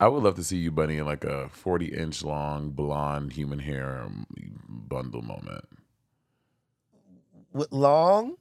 I 0.00 0.08
would 0.08 0.22
love 0.22 0.36
to 0.36 0.44
see 0.44 0.58
you, 0.58 0.70
Bunny, 0.70 0.98
in 0.98 1.06
like 1.06 1.24
a 1.24 1.48
forty 1.48 1.86
inch 1.86 2.22
long 2.22 2.70
blonde 2.70 3.32
human 3.32 3.58
hair 3.58 4.02
um, 4.04 4.26
bundle 4.68 5.22
moment. 5.22 5.64
With 7.52 7.72
long, 7.72 8.36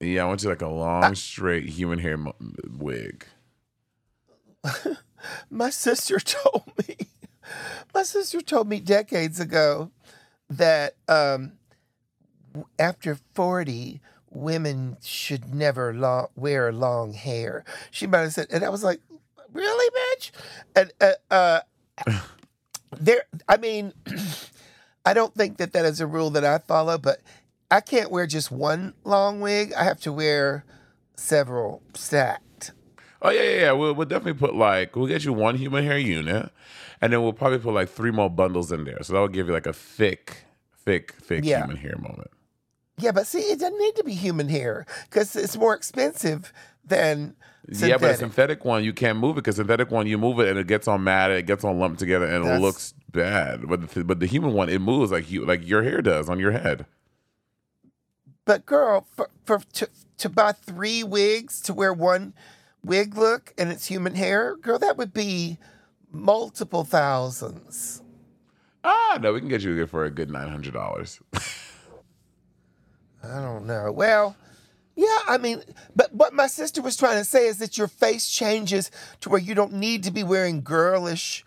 Yeah, 0.00 0.24
I 0.24 0.26
want 0.26 0.42
you 0.42 0.48
like 0.48 0.62
a 0.62 0.68
long, 0.68 1.14
straight 1.14 1.68
human 1.68 1.98
hair 2.00 2.16
mo- 2.16 2.34
wig. 2.78 3.24
my 5.50 5.70
sister 5.70 6.18
told 6.18 6.64
me. 6.88 6.96
My 7.94 8.02
sister 8.02 8.40
told 8.40 8.68
me 8.68 8.80
decades 8.80 9.38
ago 9.38 9.92
that 10.50 10.96
um, 11.08 11.52
after 12.78 13.18
forty, 13.34 14.00
women 14.30 14.96
should 15.00 15.54
never 15.54 16.28
wear 16.34 16.72
long 16.72 17.12
hair. 17.12 17.64
She 17.92 18.08
might 18.08 18.20
have 18.22 18.32
said, 18.32 18.48
and 18.50 18.64
I 18.64 18.68
was 18.68 18.82
like, 18.82 19.00
"Really, 19.56 19.90
bitch?" 19.90 20.30
And 20.74 20.92
uh, 21.00 21.12
uh, 21.30 21.60
there, 22.98 23.22
I 23.48 23.56
mean, 23.56 23.92
I 25.04 25.14
don't 25.14 25.34
think 25.34 25.56
that 25.58 25.72
that 25.72 25.84
is 25.84 26.00
a 26.00 26.06
rule 26.06 26.30
that 26.30 26.44
I 26.44 26.58
follow, 26.58 26.98
but 26.98 27.20
I 27.70 27.80
can't 27.80 28.10
wear 28.10 28.26
just 28.26 28.50
one 28.50 28.94
long 29.04 29.40
wig. 29.40 29.72
I 29.74 29.84
have 29.84 30.00
to 30.00 30.12
wear 30.12 30.64
several 31.16 31.82
stacked. 31.94 32.72
Oh 33.22 33.30
yeah, 33.30 33.42
yeah, 33.42 33.60
yeah. 33.60 33.72
We'll, 33.72 33.94
we'll 33.94 34.06
definitely 34.06 34.38
put 34.38 34.54
like 34.54 34.94
we'll 34.94 35.06
get 35.06 35.24
you 35.24 35.32
one 35.32 35.56
human 35.56 35.84
hair 35.84 35.98
unit, 35.98 36.50
and 37.00 37.12
then 37.12 37.22
we'll 37.22 37.32
probably 37.32 37.58
put 37.58 37.72
like 37.74 37.88
three 37.88 38.10
more 38.10 38.30
bundles 38.30 38.70
in 38.70 38.84
there. 38.84 39.02
So 39.02 39.14
that 39.14 39.20
will 39.20 39.28
give 39.28 39.46
you 39.48 39.52
like 39.52 39.66
a 39.66 39.72
thick, 39.72 40.44
thick, 40.84 41.12
thick 41.14 41.44
Yeah. 41.44 41.60
human 41.62 41.76
hair 41.76 41.96
moment. 41.98 42.30
Yeah, 42.98 43.12
but 43.12 43.26
see, 43.26 43.40
it 43.40 43.60
doesn't 43.60 43.78
need 43.78 43.96
to 43.96 44.04
be 44.04 44.14
human 44.14 44.48
hair 44.48 44.86
because 45.04 45.36
it's 45.36 45.56
more 45.56 45.74
expensive 45.74 46.52
than 46.84 47.36
synthetic. 47.66 47.88
Yeah, 47.88 47.98
but 47.98 48.10
a 48.12 48.16
synthetic 48.16 48.64
one 48.64 48.84
you 48.84 48.92
can't 48.92 49.18
move 49.18 49.36
it 49.36 49.42
because 49.42 49.56
synthetic 49.56 49.90
one 49.90 50.06
you 50.06 50.16
move 50.16 50.40
it 50.40 50.48
and 50.48 50.58
it 50.58 50.66
gets 50.66 50.88
all 50.88 50.98
matted, 50.98 51.38
it 51.38 51.46
gets 51.46 51.62
all 51.64 51.74
lumped 51.74 51.98
together, 51.98 52.26
and 52.26 52.44
That's- 52.44 52.58
it 52.58 52.62
looks 52.62 52.94
bad. 53.12 53.68
But 53.68 53.90
the, 53.90 54.04
but 54.04 54.20
the 54.20 54.26
human 54.26 54.52
one 54.52 54.68
it 54.68 54.80
moves 54.80 55.10
like 55.12 55.30
you 55.30 55.44
like 55.44 55.66
your 55.66 55.82
hair 55.82 56.00
does 56.00 56.28
on 56.30 56.38
your 56.38 56.52
head. 56.52 56.86
But 58.44 58.64
girl, 58.64 59.06
for, 59.14 59.28
for 59.44 59.60
to 59.74 59.88
to 60.18 60.28
buy 60.28 60.52
three 60.52 61.02
wigs 61.02 61.60
to 61.62 61.74
wear 61.74 61.92
one 61.92 62.32
wig 62.82 63.16
look 63.16 63.52
and 63.58 63.70
it's 63.70 63.86
human 63.86 64.14
hair, 64.14 64.56
girl, 64.56 64.78
that 64.78 64.96
would 64.96 65.12
be 65.12 65.58
multiple 66.10 66.84
thousands. 66.84 68.02
Ah, 68.84 69.18
no, 69.20 69.32
we 69.32 69.40
can 69.40 69.48
get 69.48 69.62
you 69.62 69.86
for 69.86 70.04
a 70.04 70.10
good 70.10 70.30
nine 70.30 70.48
hundred 70.48 70.72
dollars. 70.72 71.20
I 73.32 73.40
don't 73.40 73.66
know. 73.66 73.92
Well, 73.92 74.36
yeah, 74.94 75.18
I 75.28 75.38
mean, 75.38 75.62
but 75.94 76.12
what 76.14 76.32
my 76.32 76.46
sister 76.46 76.80
was 76.80 76.96
trying 76.96 77.18
to 77.18 77.24
say 77.24 77.46
is 77.46 77.58
that 77.58 77.76
your 77.76 77.88
face 77.88 78.28
changes 78.28 78.90
to 79.20 79.28
where 79.28 79.40
you 79.40 79.54
don't 79.54 79.74
need 79.74 80.02
to 80.04 80.10
be 80.10 80.22
wearing 80.22 80.62
girlish 80.62 81.44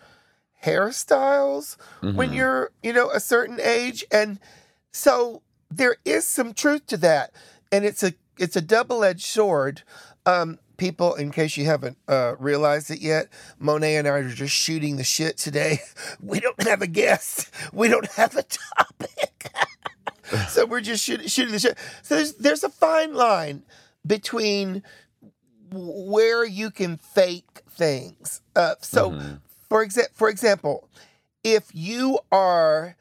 hairstyles 0.64 1.78
when 2.16 2.34
you're, 2.34 2.72
you 2.84 2.94
know, 2.94 3.10
a 3.10 3.20
certain 3.20 3.60
age. 3.60 4.06
And 4.12 4.40
so 4.92 5.42
there 5.72 5.98
is 6.06 6.28
some 6.28 6.54
truth 6.54 6.86
to 6.88 6.98
that. 6.98 7.32
And 7.72 7.86
it's 7.86 8.04
a 8.04 8.14
it's 8.38 8.56
a 8.56 8.62
double-edged 8.62 9.26
sword. 9.26 9.84
Um, 10.26 10.60
people, 10.78 11.14
in 11.16 11.32
case 11.32 11.58
you 11.58 11.66
haven't 11.66 11.98
uh, 12.08 12.36
realized 12.40 12.90
it 12.90 13.02
yet, 13.02 13.28
Monet 13.60 13.98
and 13.98 14.08
I 14.08 14.12
are 14.12 14.30
just 14.30 14.56
shooting 14.56 14.96
the 14.96 15.04
shit 15.04 15.38
today. 15.38 15.80
We 16.22 16.40
don't 16.40 16.62
have 16.64 16.82
a 16.82 16.88
guest. 16.88 17.50
We 17.74 17.88
don't 17.88 18.10
have 18.14 18.36
a 18.36 18.44
topic. 18.44 19.52
so 20.50 20.66
we're 20.66 20.82
just 20.82 21.04
shooting, 21.04 21.28
shooting 21.28 21.52
the 21.52 21.60
shit. 21.60 21.78
So 22.04 22.16
there's 22.16 22.34
there's 22.36 22.64
a 22.64 22.70
fine 22.70 23.14
line 23.14 23.64
between 24.06 24.84
where 25.72 26.44
you 26.46 26.72
can 26.72 26.98
fake 26.98 27.62
things. 27.70 28.42
Uh, 28.56 28.76
so 28.82 29.12
for 29.70 29.86
exa- 29.86 30.12
for 30.14 30.30
example, 30.30 30.90
if 31.44 31.70
you 31.74 32.20
are, 32.32 32.96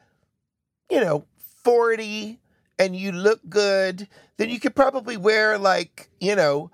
you 0.89 0.99
know, 1.01 1.25
forty 1.63 2.39
and 2.77 2.95
you 2.95 3.11
look 3.11 3.41
good, 3.49 4.07
then 4.37 4.49
you 4.49 4.59
could 4.59 4.75
probably 4.75 5.17
wear 5.17 5.57
like 5.57 6.09
you 6.19 6.35
know. 6.35 6.71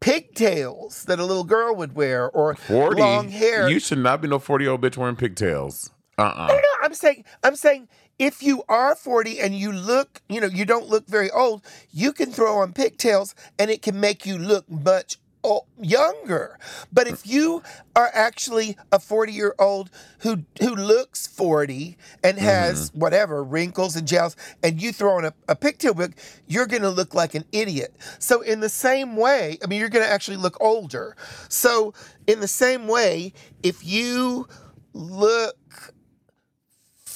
Pigtails 0.00 1.04
that 1.04 1.18
a 1.18 1.24
little 1.24 1.44
girl 1.44 1.74
would 1.76 1.94
wear, 1.96 2.28
or 2.30 2.54
Forty 2.56 3.00
long 3.00 3.30
hair. 3.30 3.70
You 3.70 3.80
should 3.80 3.96
not 3.96 4.20
be 4.20 4.28
no 4.28 4.38
forty 4.38 4.64
year 4.66 4.72
old 4.72 4.82
bitch 4.82 4.98
wearing 4.98 5.16
pigtails. 5.16 5.90
Uh 6.18 6.24
uh 6.24 6.46
No, 6.48 6.54
no, 6.54 6.60
I'm 6.82 6.92
saying, 6.92 7.24
I'm 7.42 7.56
saying, 7.56 7.88
if 8.18 8.42
you 8.42 8.62
are 8.68 8.94
40 8.94 9.40
and 9.40 9.54
you 9.54 9.72
look, 9.72 10.22
you 10.28 10.40
know, 10.40 10.46
you 10.46 10.64
don't 10.64 10.88
look 10.88 11.06
very 11.06 11.30
old, 11.30 11.62
you 11.90 12.12
can 12.12 12.30
throw 12.30 12.58
on 12.58 12.72
pigtails 12.72 13.34
and 13.58 13.70
it 13.70 13.82
can 13.82 13.98
make 13.98 14.24
you 14.24 14.38
look 14.38 14.70
much 14.70 15.18
o- 15.44 15.66
younger. 15.80 16.58
But 16.92 17.06
if 17.06 17.26
you 17.26 17.62
are 17.94 18.10
actually 18.12 18.76
a 18.90 18.98
40 18.98 19.32
year 19.32 19.54
old 19.58 19.90
who 20.20 20.44
who 20.60 20.74
looks 20.74 21.26
40 21.26 21.96
and 22.22 22.38
has 22.38 22.90
mm-hmm. 22.90 23.00
whatever 23.00 23.44
wrinkles 23.44 23.96
and 23.96 24.08
jowls, 24.08 24.36
and 24.62 24.80
you 24.80 24.92
throw 24.92 25.18
on 25.18 25.24
a, 25.26 25.34
a 25.48 25.54
pigtail 25.54 25.94
wig, 25.94 26.16
you're 26.46 26.66
going 26.66 26.82
to 26.82 26.90
look 26.90 27.14
like 27.14 27.34
an 27.34 27.44
idiot. 27.52 27.94
So 28.18 28.40
in 28.40 28.60
the 28.60 28.68
same 28.68 29.16
way, 29.16 29.58
I 29.62 29.66
mean, 29.66 29.78
you're 29.78 29.88
going 29.88 30.06
to 30.06 30.10
actually 30.10 30.38
look 30.38 30.56
older. 30.60 31.16
So 31.48 31.94
in 32.26 32.40
the 32.40 32.48
same 32.48 32.88
way, 32.88 33.32
if 33.62 33.84
you 33.84 34.48
look 34.92 35.56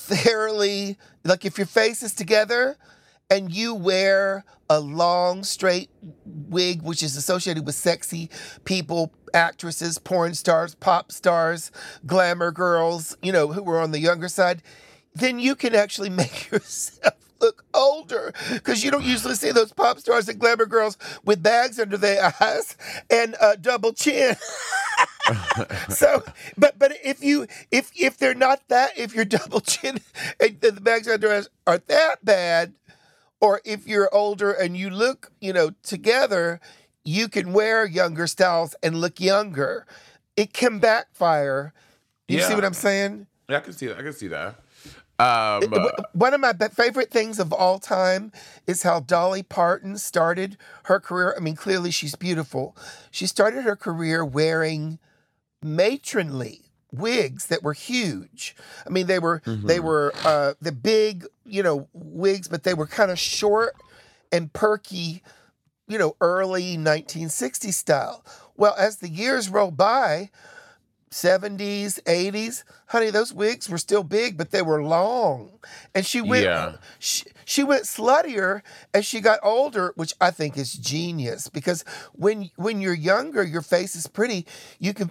fairly 0.09 0.99
like 1.25 1.45
if 1.45 1.59
your 1.59 1.67
face 1.67 2.03
is 2.03 2.15
together 2.15 2.77
and 3.31 3.53
you 3.53 3.75
wear 3.75 4.45
a 4.71 4.81
long 4.81 5.45
straight 5.45 5.91
wig 6.25 6.83
which 6.83 7.03
is 7.03 7.17
associated 7.17 7.67
with 7.67 7.75
sexy 7.75 8.31
people 8.65 9.12
actresses 9.35 9.99
porn 9.99 10.35
stars 10.35 10.75
pop 10.75 11.12
stars 11.12 11.71
glamour 12.07 12.50
girls 12.50 13.17
you 13.23 13.33
know 13.33 13.49
who 13.49 13.69
are 13.71 13.81
on 13.81 13.91
the 13.91 13.99
younger 14.00 14.29
side 14.29 14.62
then 15.15 15.38
you 15.38 15.55
can 15.55 15.75
actually 15.75 16.11
make 16.23 16.50
yourself 16.50 17.15
look 17.40 17.64
older. 17.75 18.33
Because 18.52 18.85
you 18.85 18.90
don't 18.90 19.04
usually 19.04 19.35
see 19.35 19.50
those 19.50 19.73
pop 19.73 19.99
stars 19.99 20.28
and 20.28 20.38
glamour 20.38 20.66
girls 20.66 20.97
with 21.25 21.42
bags 21.42 21.78
under 21.78 21.97
their 21.97 22.33
eyes 22.40 22.76
and 23.11 23.37
a 23.40 23.57
double 23.57 23.92
chin. 23.92 24.37
So 25.90 26.23
but 26.57 26.78
but 26.78 26.92
if 27.04 27.23
you 27.23 27.47
if 27.71 27.90
if 27.95 28.16
they're 28.16 28.35
not 28.35 28.66
that 28.68 28.97
if 28.97 29.14
you're 29.14 29.25
double 29.38 29.61
chin 29.61 30.00
and 30.40 30.59
the 30.62 30.73
bags 30.73 31.07
under 31.07 31.30
eyes 31.30 31.50
are 31.66 31.76
that 31.76 32.25
bad 32.25 32.73
or 33.38 33.61
if 33.66 33.87
you're 33.87 34.09
older 34.14 34.50
and 34.50 34.75
you 34.75 34.88
look 34.88 35.30
you 35.38 35.52
know 35.52 35.73
together 35.83 36.61
you 37.04 37.28
can 37.28 37.52
wear 37.52 37.87
younger 37.87 38.26
styles 38.26 38.75
and 38.83 39.00
look 39.00 39.21
younger. 39.21 39.87
It 40.37 40.52
can 40.52 40.78
backfire. 40.78 41.73
You 42.28 42.40
see 42.42 42.54
what 42.54 42.64
i'm 42.64 42.75
saying? 42.75 43.26
Yeah, 43.49 43.57
I 43.57 43.61
can 43.61 43.73
see 43.73 43.87
that. 43.87 43.99
I 43.99 44.02
can 44.02 44.12
see 44.12 44.28
that. 44.28 44.57
Um, 45.19 45.63
One 46.13 46.33
of 46.33 46.41
my 46.41 46.53
favorite 46.53 47.11
things 47.11 47.39
of 47.41 47.53
all 47.53 47.79
time 47.79 48.31
is 48.67 48.85
how 48.85 49.01
Dolly 49.01 49.43
Parton 49.43 49.99
started 49.99 50.57
her 50.85 51.01
career. 51.01 51.35
I 51.37 51.41
mean, 51.41 51.57
clearly 51.57 51.91
she's 51.91 52.15
beautiful. 52.15 52.77
She 53.11 53.27
started 53.27 53.65
her 53.65 53.77
career 53.77 54.25
wearing 54.25 54.99
matronly 55.63 56.63
wigs 56.93 57.47
that 57.47 57.63
were 57.63 57.73
huge. 57.73 58.55
I 58.87 58.91
mean, 58.91 59.07
they 59.07 59.19
were 59.19 59.43
they 59.45 59.81
were 59.81 60.13
uh, 60.25 60.55
the 60.61 60.73
big, 60.73 61.27
you 61.45 61.63
know, 61.63 61.89
wigs, 61.93 62.49
but 62.49 62.63
they 62.63 62.75
were 62.75 62.87
kind 62.87 63.11
of 63.11 63.19
short 63.19 63.75
and 64.31 64.53
perky, 64.53 65.23
you 65.89 65.99
know, 65.99 66.15
early 66.21 66.77
1960s 66.77 67.75
style. 67.75 68.25
Well, 68.57 68.75
as 68.79 68.97
the 68.99 69.09
years 69.09 69.49
rolled 69.49 69.77
by, 69.77 70.31
70s, 71.11 72.03
80s, 72.05 72.65
honey, 72.88 73.11
those 73.11 73.33
wigs 73.33 73.69
were 73.69 73.79
still 73.79 74.03
big, 74.03 74.37
but 74.37 74.50
they 74.50 74.62
were 74.62 74.83
long. 74.83 75.59
And 75.95 76.05
she 76.05 76.21
went 76.21 76.45
Yeah. 76.45 76.77
she, 76.99 77.25
she 77.45 77.65
went 77.65 77.85
sluttier 77.85 78.62
as 78.93 79.07
she 79.07 79.21
got 79.21 79.38
older, 79.43 79.93
which 79.97 80.15
I 80.21 80.31
think 80.31 80.57
is 80.57 80.73
genius 80.75 81.49
because 81.49 81.85
when 82.12 82.50
when 82.57 82.81
you're 82.81 82.95
younger, 82.95 83.43
your 83.43 83.62
face 83.62 83.97
is 83.97 84.07
pretty, 84.07 84.47
you 84.79 84.93
can 84.95 85.11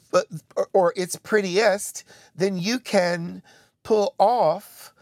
or, 0.56 0.68
or 0.74 0.94
it's 0.96 1.16
prettiest, 1.16 2.04
then 2.36 2.58
you 2.58 2.80
can 2.80 3.42
pull 3.84 4.14
off 4.20 4.94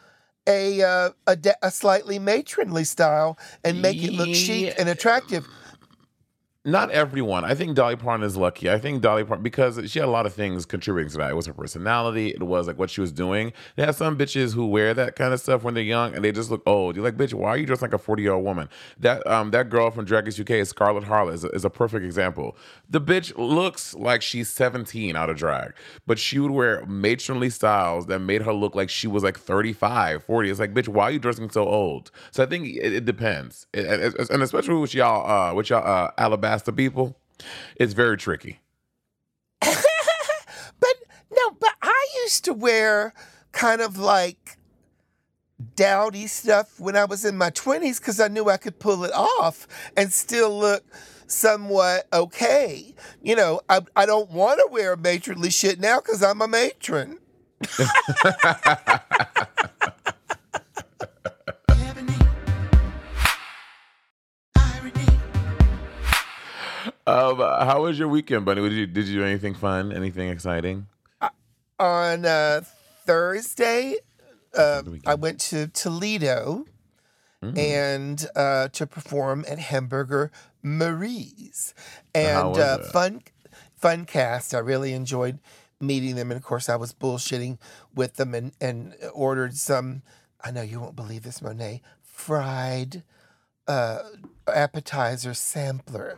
a 0.48 0.82
uh, 0.84 1.10
a, 1.28 1.36
de- 1.36 1.58
a 1.66 1.72
slightly 1.72 2.20
matronly 2.20 2.84
style 2.84 3.38
and 3.64 3.82
make 3.82 4.04
it 4.04 4.14
look 4.14 4.34
chic 4.34 4.74
and 4.80 4.88
attractive. 4.90 5.48
Not 6.68 6.90
everyone. 6.90 7.46
I 7.46 7.54
think 7.54 7.76
Dolly 7.76 7.96
Parton 7.96 8.24
is 8.26 8.36
lucky. 8.36 8.72
I 8.72 8.80
think 8.80 9.04
Dolly 9.04 9.24
Parton 9.24 9.44
because 9.44 9.80
she 9.92 10.00
had 10.00 10.08
a 10.08 10.12
lot 10.12 10.26
of 10.26 10.34
things 10.34 10.66
contributing 10.66 11.12
to 11.12 11.18
that. 11.20 11.30
It 11.30 11.36
was 11.36 11.46
her 11.46 11.54
personality. 11.54 12.30
It 12.30 12.42
was 12.42 12.66
like 12.66 12.80
what 12.80 12.90
she 12.90 13.02
was 13.02 13.12
doing. 13.12 13.54
They 13.76 13.86
have 13.86 13.96
some 13.96 14.18
bitches 14.18 14.56
who 14.56 14.66
wear 14.66 14.96
that 14.96 15.16
kind 15.16 15.32
of 15.32 15.40
stuff 15.40 15.62
when 15.64 15.76
they're 15.76 15.84
young 15.84 16.16
and 16.16 16.26
they 16.26 16.32
just 16.32 16.50
look 16.50 16.64
old. 16.66 16.96
You're 16.96 17.06
like, 17.06 17.18
bitch, 17.18 17.36
why 17.36 17.50
are 17.50 17.58
you 17.58 17.68
dressed 17.68 17.84
like 17.84 17.94
a 17.94 18.00
40 18.00 18.24
year 18.24 18.34
old 18.34 18.44
woman? 18.44 18.68
That 19.00 19.26
um 19.28 19.52
that 19.52 19.70
girl 19.70 19.92
from 19.92 20.06
Drag 20.06 20.26
Race 20.26 20.40
UK, 20.40 20.66
Scarlett 20.66 21.04
Harlett, 21.04 21.36
is 21.36 21.44
a, 21.44 21.50
is 21.50 21.66
a 21.66 21.70
perfect 21.70 22.04
example. 22.04 22.58
The 22.90 23.00
bitch 23.00 23.32
looks 23.38 23.94
like 23.94 24.24
she's 24.24 24.50
17 24.50 25.16
out 25.16 25.30
of 25.30 25.38
drag, 25.38 25.74
but 26.08 26.18
she 26.18 26.40
would 26.40 26.50
wear 26.52 26.84
matronly 26.88 27.52
styles 27.52 28.08
that 28.08 28.20
made 28.20 28.42
her 28.42 28.54
look 28.54 28.74
like 28.74 28.90
she 28.90 29.08
was 29.08 29.24
like 29.24 29.38
35, 29.40 30.24
40. 30.24 30.50
It's 30.50 30.60
like, 30.60 30.74
bitch, 30.74 30.88
why 30.88 31.04
are 31.04 31.12
you 31.12 31.20
dressing 31.20 31.52
so 31.52 31.68
old? 31.68 32.10
So 32.32 32.42
I 32.42 32.48
think 32.48 32.66
it, 32.68 32.92
it 32.92 33.06
depends, 33.06 33.68
It- 33.72 33.86
it- 34.16 34.30
and 34.32 34.42
especially 34.42 34.74
with 34.76 34.96
y'all, 34.96 35.30
uh, 35.30 35.54
with 35.54 35.70
y'all 35.70 35.86
uh, 35.86 36.10
Alabasta 36.56 36.76
people, 36.76 37.16
it's 37.76 37.94
very 37.94 38.18
tricky. 38.18 38.60
But 40.78 40.96
no, 41.32 41.52
but 41.52 41.72
I 41.82 42.08
used 42.24 42.44
to 42.46 42.54
wear 42.54 43.14
kind 43.54 43.80
of 43.80 43.98
like 43.98 44.58
dowdy 45.76 46.28
stuff 46.28 46.82
when 46.82 46.98
I 46.98 47.06
was 47.06 47.24
in 47.24 47.38
my 47.38 47.50
20s 47.50 47.98
because 47.98 48.20
I 48.20 48.28
knew 48.28 48.50
I 48.50 48.58
could 48.58 48.78
pull 48.78 49.06
it 49.06 49.14
off 49.14 49.70
and 49.96 50.12
still 50.12 50.60
look 50.60 50.84
somewhat 51.28 52.08
okay. 52.12 52.94
You 53.24 53.38
know, 53.38 53.62
I, 53.70 53.82
I 53.96 54.06
don't 54.06 54.32
want 54.32 54.60
to 54.60 54.68
wear 54.70 54.98
matronly 54.98 55.50
shit 55.50 55.80
now 55.80 56.02
because 56.02 56.22
I'm 56.22 56.42
a 56.42 56.48
matron. 56.48 57.20
Um, 67.16 67.38
how 67.38 67.84
was 67.84 67.98
your 67.98 68.08
weekend, 68.08 68.46
Bunny? 68.46 68.62
Did 68.62 68.74
you 68.74 68.88
did 68.88 69.08
you 69.08 69.20
do 69.20 69.26
anything 69.26 69.54
fun? 69.54 69.92
Anything 69.92 70.30
exciting? 70.30 70.88
On 71.80 72.26
uh, 72.26 72.62
Thursday, 73.06 73.96
uh. 74.58 74.82
I 75.06 75.16
went 75.16 75.40
to 75.42 75.68
Toledo 75.68 76.66
Mm. 77.42 77.58
and 77.58 78.28
uh, 78.36 78.70
to 78.70 78.88
perform 78.88 79.46
at 79.48 79.60
Hamburger 79.60 80.32
Mary's. 80.64 81.74
And 82.14 82.58
uh, 82.58 82.80
fun, 82.80 83.22
fun 83.76 84.06
cast. 84.06 84.56
I 84.56 84.60
really 84.60 84.94
enjoyed 84.94 85.40
meeting 85.80 86.16
them. 86.16 86.32
And 86.32 86.38
of 86.38 86.44
course, 86.44 86.70
I 86.70 86.76
was 86.76 86.94
bullshitting 86.94 87.60
with 87.94 88.16
them 88.16 88.34
and, 88.34 88.54
and 88.60 88.96
ordered 89.14 89.56
some, 89.58 90.02
I 90.44 90.52
know 90.52 90.62
you 90.62 90.80
won't 90.80 90.96
believe 90.96 91.24
this, 91.24 91.42
Monet, 91.42 91.82
fried 92.02 93.04
uh, 93.68 94.00
appetizer 94.54 95.34
sampler. 95.34 96.18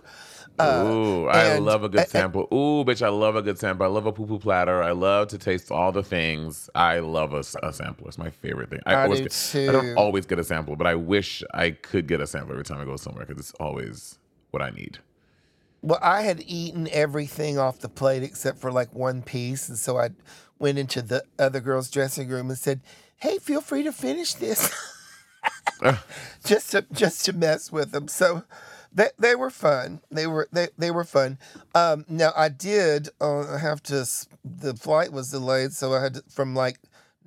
Uh, 0.60 0.84
Ooh, 0.88 1.28
I 1.28 1.44
and- 1.56 1.66
love 1.66 1.84
a 1.84 1.90
good 1.90 2.00
and- 2.00 2.10
Ooh, 2.52 2.84
bitch, 2.84 3.06
I 3.06 3.10
love 3.10 3.36
a 3.36 3.44
good 3.44 3.60
sample. 3.60 3.86
I 3.86 3.90
love 3.90 4.08
a 4.08 4.12
poo 4.12 4.26
poo 4.26 4.40
platter. 4.40 4.82
I 4.82 4.90
love 4.92 5.28
to 5.30 5.38
taste 5.38 5.72
all 5.72 5.92
the 5.92 6.02
things. 6.02 6.68
I 6.74 6.98
love 7.00 7.34
a 7.34 7.44
sampler. 7.44 8.08
It's 8.08 8.18
my 8.18 8.32
favorite 8.32 8.72
thing. 8.72 8.80
I 8.86 9.04
always 9.04 9.20
do 9.20 9.26
get- 9.26 9.70
I 9.70 9.72
don't 9.72 9.96
always 9.98 10.26
get 10.26 10.40
a 10.40 10.44
sample, 10.44 10.76
but 10.76 10.88
I 10.88 10.96
wish 10.96 11.44
I 11.54 11.72
could 11.72 12.08
get 12.08 12.22
a 12.22 12.28
sample 12.28 12.54
every 12.54 12.64
time 12.66 12.80
I 12.80 12.86
go 12.86 12.96
somewhere 12.96 13.26
because 13.26 13.40
it's 13.40 13.54
always 13.60 14.18
what 14.50 14.64
I 14.64 14.72
need. 14.72 14.98
Well, 15.84 16.00
I 16.02 16.24
had 16.24 16.42
eaten 16.48 16.88
everything 16.92 17.60
off 17.60 17.80
the 17.80 17.90
plate 17.90 18.24
except 18.24 18.58
for 18.60 18.72
like 18.72 18.94
one 18.96 19.22
piece. 19.22 19.70
And 19.70 19.78
so 19.78 20.00
I 20.00 20.10
went 20.58 20.80
into 20.80 21.04
the 21.04 21.24
other 21.38 21.60
girl's 21.60 21.92
dressing 21.92 22.30
room 22.30 22.50
and 22.50 22.58
said, 22.58 22.82
Hey, 23.18 23.38
feel 23.38 23.62
free 23.62 23.84
to 23.84 23.92
finish 23.92 24.34
this. 24.34 24.74
just 26.44 26.72
to 26.72 26.86
just 26.92 27.26
to 27.26 27.34
mess 27.34 27.72
with 27.72 27.92
them. 27.92 28.08
So 28.08 28.44
they 28.92 29.10
they 29.20 29.36
were 29.36 29.50
fun. 29.50 30.02
They 30.12 30.28
were 30.28 30.48
they, 30.52 30.70
they 30.78 30.92
were 30.92 31.04
fun. 31.04 31.38
Um, 31.76 32.06
now 32.08 32.32
I 32.36 32.50
did 32.50 33.10
uh, 33.22 33.58
have 33.58 33.84
to. 33.84 34.06
The 34.44 34.74
flight 34.74 35.12
was 35.12 35.32
delayed, 35.32 35.74
so 35.74 35.94
I 35.94 36.02
had 36.02 36.14
to, 36.16 36.24
from 36.30 36.56
like 36.56 36.80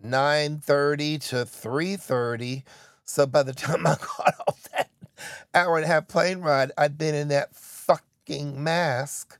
nine 0.02 0.58
thirty 0.58 1.18
to 1.18 1.44
three 1.44 1.96
thirty. 1.96 2.64
So 3.04 3.26
by 3.26 3.42
the 3.42 3.52
time 3.54 3.86
I 3.86 3.96
got 3.96 4.34
off 4.48 4.68
that 4.72 4.90
hour 5.54 5.76
and 5.76 5.84
a 5.84 5.88
half 5.88 6.08
plane 6.08 6.40
ride, 6.40 6.72
I'd 6.76 6.98
been 6.98 7.14
in 7.14 7.28
that 7.28 7.54
fucking 7.54 8.62
mask 8.62 9.38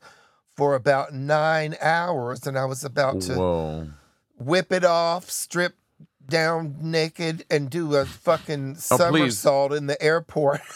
for 0.57 0.75
about 0.75 1.15
nine 1.15 1.75
hours, 1.81 2.47
and 2.47 2.59
I 2.59 2.67
was 2.67 2.85
about 2.85 3.23
to 3.23 3.35
Whoa. 3.35 3.89
whip 4.39 4.73
it 4.73 4.85
off, 4.85 5.31
strip 5.31 5.75
down 6.31 6.77
naked, 6.81 7.45
and 7.51 7.69
do 7.69 7.95
a 7.97 8.07
fucking 8.07 8.77
Oh, 8.91 8.97
please. 9.11 9.39
somersault 9.39 9.73
in 9.75 9.87
the 9.87 10.01
airport. 10.03 10.63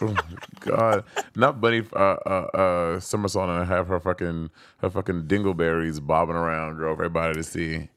Oh, 0.00 0.12
God, 0.58 1.04
not 1.36 1.60
Bunny 1.60 1.82
uh, 1.94 1.98
uh, 2.26 2.28
uh, 2.52 3.00
somersault 3.00 3.48
and 3.48 3.68
have 3.68 3.86
her 3.86 4.00
fucking 4.00 4.50
her 4.78 4.90
fucking 4.90 5.22
dingleberries 5.28 6.04
bobbing 6.04 6.34
around, 6.34 6.78
girl, 6.78 6.96
for 6.96 7.04
everybody 7.04 7.34
to 7.34 7.44
see. 7.44 7.88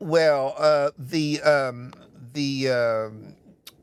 well, 0.00 0.54
uh, 0.56 0.92
the 0.98 1.42
um, 1.42 1.92
the 2.32 2.70
um, 2.70 3.34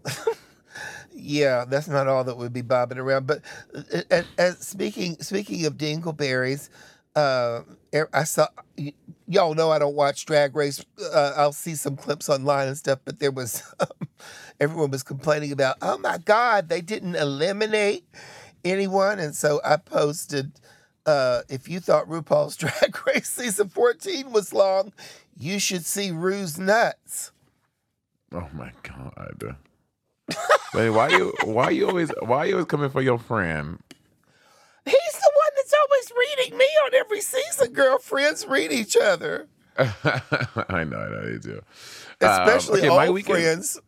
yeah, 1.13 1.66
that's 1.66 1.88
not 1.88 2.08
all 2.08 2.24
that 2.24 2.38
would 2.38 2.54
be 2.54 2.63
bobbing 2.63 2.98
around. 2.98 3.28
But 3.28 3.42
uh, 3.76 4.02
uh, 4.10 4.24
uh, 4.39 4.52
speaking 4.60 5.18
speaking 5.22 5.66
of 5.68 5.76
dingleberries, 5.78 6.70
uh, 7.16 7.62
I 8.13 8.23
saw 8.23 8.47
y'all 9.27 9.53
know 9.53 9.71
I 9.71 9.79
don't 9.79 9.95
watch 9.95 10.25
Drag 10.25 10.56
Race. 10.56 10.84
Uh, 10.99 11.34
I'll 11.36 11.53
see 11.53 11.75
some 11.75 11.95
clips 11.95 12.29
online 12.29 12.67
and 12.67 12.77
stuff, 12.77 12.99
but 13.06 13.19
there 13.19 13.32
was 13.32 13.63
everyone 14.60 14.91
was 14.91 15.03
complaining 15.03 15.51
about, 15.51 15.77
oh 15.82 15.97
my 15.97 16.17
God, 16.17 16.69
they 16.69 16.82
didn't 16.82 17.15
eliminate 17.15 18.06
anyone, 18.65 19.19
and 19.19 19.36
so 19.36 19.62
I 19.63 19.77
posted. 19.77 20.51
Uh, 21.06 21.41
if 21.49 21.67
you 21.67 21.82
thought 21.82 22.08
RuPaul's 22.08 22.56
Drag 22.58 22.97
Race 23.06 23.29
season 23.29 23.67
14 23.67 24.32
was 24.32 24.53
long, 24.53 24.93
you 25.38 25.60
should 25.60 25.86
see 25.86 26.12
Ru's 26.12 26.58
nuts. 26.58 27.32
Oh 28.32 28.47
my 28.53 28.71
god. 28.82 29.58
Wait, 30.73 30.89
why 30.89 31.10
you 31.10 31.34
why 31.43 31.69
you 31.69 31.88
always 31.88 32.12
why 32.21 32.38
are 32.38 32.45
you 32.47 32.53
always 32.53 32.65
coming 32.65 32.89
for 32.89 33.01
your 33.01 33.19
friend? 33.19 33.79
He's 34.86 34.95
the 34.95 35.32
one 35.36 35.42
always 35.82 36.12
reading 36.38 36.58
me 36.58 36.66
on 36.86 36.94
every 36.96 37.22
season. 37.22 37.74
Girlfriends 37.74 38.46
read 38.48 38.72
each 38.72 38.96
other, 38.96 39.48
I 39.78 40.84
know, 40.84 40.98
I 40.98 41.10
know 41.10 41.28
you 41.32 41.40
do. 41.40 41.62
Um, 42.22 42.30
especially 42.30 42.80
okay, 42.82 42.90
old 42.90 42.98
my 43.00 43.10
weekend, 43.10 43.40
friends. 43.42 43.82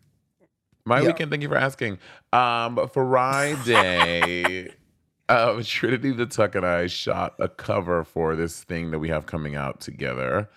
My 0.85 1.01
Yeah. 1.01 1.07
weekend. 1.07 1.31
Thank 1.31 1.43
you 1.43 1.49
for 1.49 1.57
asking. 1.57 1.99
Um, 2.33 2.87
Friday, 2.91 4.71
uh, 5.29 5.61
Trinity 5.63 6.11
the 6.11 6.25
Tuck 6.25 6.55
and 6.55 6.65
I 6.65 6.87
shot 6.87 7.35
a 7.39 7.47
cover 7.47 8.03
for 8.03 8.35
this 8.35 8.63
thing 8.63 8.91
that 8.91 8.99
we 8.99 9.09
have 9.09 9.25
coming 9.25 9.55
out 9.55 9.79
together. 9.79 10.49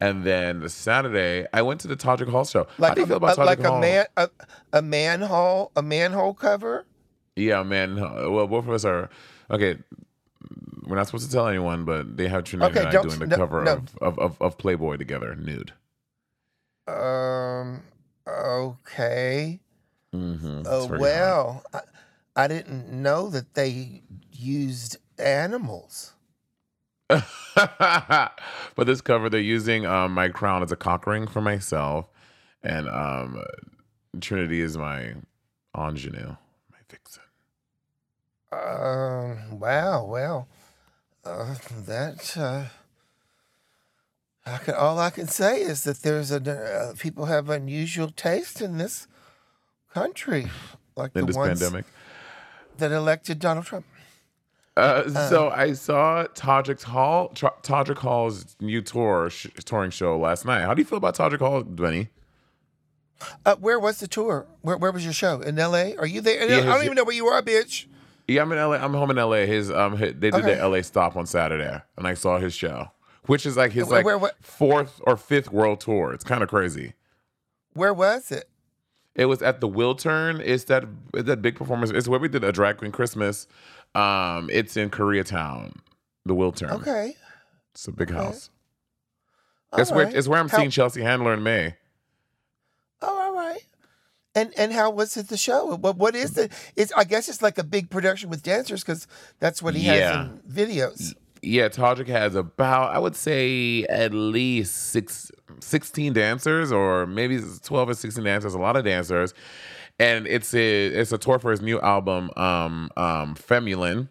And 0.00 0.24
then 0.24 0.60
the 0.60 0.68
Saturday, 0.68 1.46
I 1.52 1.62
went 1.62 1.80
to 1.82 1.88
the 1.88 1.96
Todrick 1.96 2.28
Hall 2.28 2.44
show. 2.44 2.64
How 2.64 2.70
Like 2.78 2.94
do 2.96 3.00
you 3.02 3.04
a, 3.04 3.08
feel 3.08 3.16
about 3.18 3.38
a- 3.38 3.44
like 3.44 3.60
Todrick 3.60 3.76
a 3.76 3.80
man 3.80 4.06
a, 4.16 4.30
a 4.72 4.82
manhole 4.82 5.70
a 5.76 5.82
manhole 5.82 6.34
cover. 6.34 6.86
Yeah, 7.36 7.62
man. 7.62 7.96
Well, 7.96 8.46
both 8.46 8.64
of 8.66 8.70
us 8.72 8.84
are 8.84 9.08
okay. 9.50 9.78
We're 10.86 10.96
not 10.96 11.06
supposed 11.06 11.26
to 11.26 11.32
tell 11.32 11.48
anyone, 11.48 11.84
but 11.84 12.16
they 12.16 12.28
have 12.28 12.44
Trinity 12.44 12.78
Okay, 12.78 12.88
and 12.88 12.96
I 12.96 13.02
doing 13.02 13.18
the 13.18 13.26
no, 13.26 13.36
cover 13.36 13.64
no. 13.64 13.72
Of, 13.72 13.96
of, 14.00 14.18
of 14.18 14.42
of 14.42 14.58
Playboy 14.58 14.96
together, 14.96 15.34
nude. 15.36 15.72
Um. 16.86 17.82
Okay. 18.26 19.60
Mm-hmm. 20.14 20.62
Oh 20.66 20.86
well, 20.98 21.62
I, 21.72 21.80
I 22.36 22.48
didn't 22.48 22.90
know 22.90 23.28
that 23.30 23.54
they 23.54 24.02
used 24.32 24.98
animals. 25.18 26.12
but 27.08 28.30
this 28.78 29.00
cover, 29.00 29.28
they're 29.28 29.40
using 29.40 29.84
um, 29.86 30.12
my 30.12 30.28
crown 30.28 30.62
as 30.62 30.72
a 30.72 30.76
cock 30.76 31.06
ring 31.06 31.26
for 31.26 31.40
myself, 31.42 32.06
and 32.62 32.88
um, 32.88 33.42
Trinity 34.20 34.60
is 34.60 34.76
my 34.78 35.14
ingenue, 35.76 36.36
my 36.70 36.78
vixen. 36.88 37.22
Um. 38.52 39.58
Wow. 39.58 40.04
Well, 40.04 40.48
uh, 41.24 41.54
that. 41.86 42.36
Uh, 42.36 42.64
I 44.44 44.58
can, 44.58 44.74
all 44.74 44.98
I 44.98 45.10
can 45.10 45.28
say 45.28 45.60
is 45.60 45.84
that 45.84 46.02
there's 46.02 46.32
a 46.32 46.40
uh, 46.90 46.94
people 46.98 47.26
have 47.26 47.48
unusual 47.48 48.10
taste 48.10 48.60
in 48.60 48.76
this 48.78 49.06
country, 49.94 50.50
like 50.96 51.12
In 51.14 51.22
the 51.22 51.26
this 51.28 51.36
ones 51.36 51.60
pandemic. 51.60 51.84
that 52.78 52.90
elected 52.90 53.38
Donald 53.38 53.66
Trump. 53.66 53.86
Uh, 54.76 55.08
so 55.28 55.50
I 55.50 55.74
saw 55.74 56.24
Todrick 56.34 56.82
Hall, 56.82 57.28
Todrick 57.34 57.98
Hall's 57.98 58.56
new 58.58 58.80
tour 58.80 59.28
sh- 59.30 59.48
touring 59.64 59.90
show 59.90 60.18
last 60.18 60.44
night. 60.46 60.62
How 60.62 60.72
do 60.74 60.80
you 60.80 60.86
feel 60.86 60.96
about 60.98 61.14
Todrick 61.14 61.40
Hall, 61.40 61.62
Benny? 61.62 62.08
Uh, 63.44 63.54
where 63.56 63.78
was 63.78 64.00
the 64.00 64.08
tour? 64.08 64.46
Where 64.62 64.76
Where 64.76 64.90
was 64.90 65.04
your 65.04 65.12
show? 65.12 65.40
In 65.40 65.58
L.A. 65.58 65.94
Are 65.96 66.06
you 66.06 66.20
there? 66.20 66.48
Yeah, 66.48 66.60
I 66.70 66.74
don't 66.74 66.84
even 66.84 66.96
know 66.96 67.04
where 67.04 67.14
you 67.14 67.26
are, 67.26 67.42
bitch. 67.42 67.84
Yeah, 68.28 68.42
I'm 68.42 68.52
in 68.52 68.58
LA. 68.58 68.76
I'm 68.76 68.94
home 68.94 69.10
in 69.10 69.16
LA. 69.16 69.46
His 69.46 69.70
um, 69.70 69.96
hi- 69.96 70.06
they 70.12 70.30
did 70.30 70.34
Okay. 70.34 70.54
the 70.54 70.68
LA 70.68 70.82
stop 70.82 71.16
on 71.16 71.26
Saturday, 71.26 71.80
and 71.96 72.06
I 72.06 72.14
saw 72.14 72.38
his 72.38 72.54
show, 72.54 72.90
which 73.26 73.44
is 73.46 73.56
like 73.56 73.72
his 73.72 73.86
Where- 73.88 73.98
like 73.98 74.04
where- 74.06 74.18
what- 74.18 74.36
fourth 74.44 75.00
or 75.04 75.16
fifth 75.16 75.50
world 75.52 75.80
tour. 75.80 76.12
It's 76.12 76.24
kind 76.24 76.42
of 76.42 76.48
crazy. 76.48 76.94
Where 77.74 77.92
was 77.94 78.30
it? 78.30 78.48
It 79.14 79.26
was 79.26 79.42
at 79.42 79.60
the 79.60 79.68
Wiltern. 79.68 80.40
It's 80.40 80.64
that 80.64 80.84
it's 81.14 81.26
that 81.26 81.42
big 81.42 81.56
performance. 81.56 81.90
It's 81.90 82.08
where 82.08 82.20
we 82.20 82.28
did 82.28 82.44
a 82.44 82.52
drag 82.52 82.78
queen 82.78 82.92
Christmas. 82.92 83.46
Um, 83.94 84.48
it's 84.50 84.76
in 84.76 84.88
Koreatown, 84.88 85.76
the 86.24 86.34
Wiltern. 86.34 86.70
Okay. 86.70 87.16
it's 87.72 87.86
a 87.88 87.92
big 87.92 88.10
house. 88.10 88.48
All 89.72 89.80
It's 89.80 89.90
where 89.90 90.06
it's 90.08 90.28
where 90.28 90.38
I'm 90.40 90.48
How- 90.48 90.58
seeing 90.58 90.70
Chelsea 90.70 91.02
Handler 91.02 91.34
in 91.34 91.42
May. 91.42 91.76
And 94.34 94.52
and 94.56 94.72
how 94.72 94.90
was 94.90 95.16
it 95.16 95.28
the 95.28 95.36
show? 95.36 95.74
What 95.76 95.96
what 95.96 96.14
is 96.14 96.38
it? 96.38 96.52
It's 96.74 96.92
I 96.96 97.04
guess 97.04 97.28
it's 97.28 97.42
like 97.42 97.58
a 97.58 97.64
big 97.64 97.90
production 97.90 98.30
with 98.30 98.42
dancers 98.42 98.82
because 98.82 99.06
that's 99.40 99.62
what 99.62 99.74
he 99.74 99.84
Yeah. 99.86 99.92
has 99.92 100.26
in 100.26 100.40
videos. 100.68 101.14
Yeah, 101.42 101.68
Todrick 101.68 102.06
has 102.06 102.34
about 102.34 102.94
I 102.94 102.98
would 102.98 103.16
say 103.16 103.84
at 103.90 104.14
least 104.14 104.74
six, 104.90 105.30
16 105.60 106.12
dancers 106.12 106.70
or 106.70 107.04
maybe 107.04 107.40
12 107.64 107.88
or 107.90 107.94
16 107.94 108.22
dancers, 108.24 108.54
a 108.54 108.58
lot 108.58 108.76
of 108.76 108.84
dancers. 108.84 109.34
And 109.98 110.26
it's 110.26 110.54
a 110.54 110.86
it's 110.86 111.12
a 111.12 111.18
tour 111.18 111.38
for 111.38 111.50
his 111.50 111.60
new 111.60 111.78
album, 111.80 112.30
um, 112.36 112.90
um, 112.96 113.34
Femuline. 113.34 114.08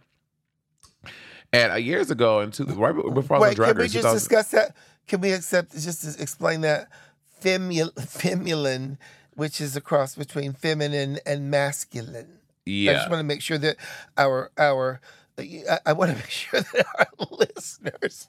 And 1.53 1.71
uh, 1.73 1.75
years 1.75 2.11
ago, 2.11 2.39
and 2.41 2.53
two, 2.53 2.65
right 2.65 2.93
before 3.13 3.37
I 3.37 3.39
was 3.39 3.57
Wait, 3.57 3.65
can 3.65 3.77
we 3.77 3.87
just 3.89 4.13
discuss 4.13 4.51
that? 4.51 4.75
Can 5.07 5.19
we 5.19 5.31
accept 5.31 5.73
just 5.73 6.01
to 6.03 6.21
explain 6.21 6.61
that 6.61 6.87
femul, 7.43 7.91
femuline, 7.95 8.97
which 9.35 9.59
is 9.61 9.75
a 9.75 9.81
cross 9.81 10.15
between 10.15 10.53
feminine 10.53 11.19
and 11.25 11.49
masculine? 11.51 12.39
Yeah. 12.65 12.91
I 12.91 12.93
just 12.95 13.09
want 13.09 13.19
to 13.19 13.23
make 13.25 13.41
sure 13.41 13.57
that 13.57 13.77
our 14.17 14.51
our 14.57 15.01
I, 15.39 15.79
I 15.87 15.93
want 15.93 16.11
to 16.11 16.17
make 16.23 16.29
sure 16.29 16.61
that 16.61 16.85
our 16.99 17.27
listeners 17.31 18.27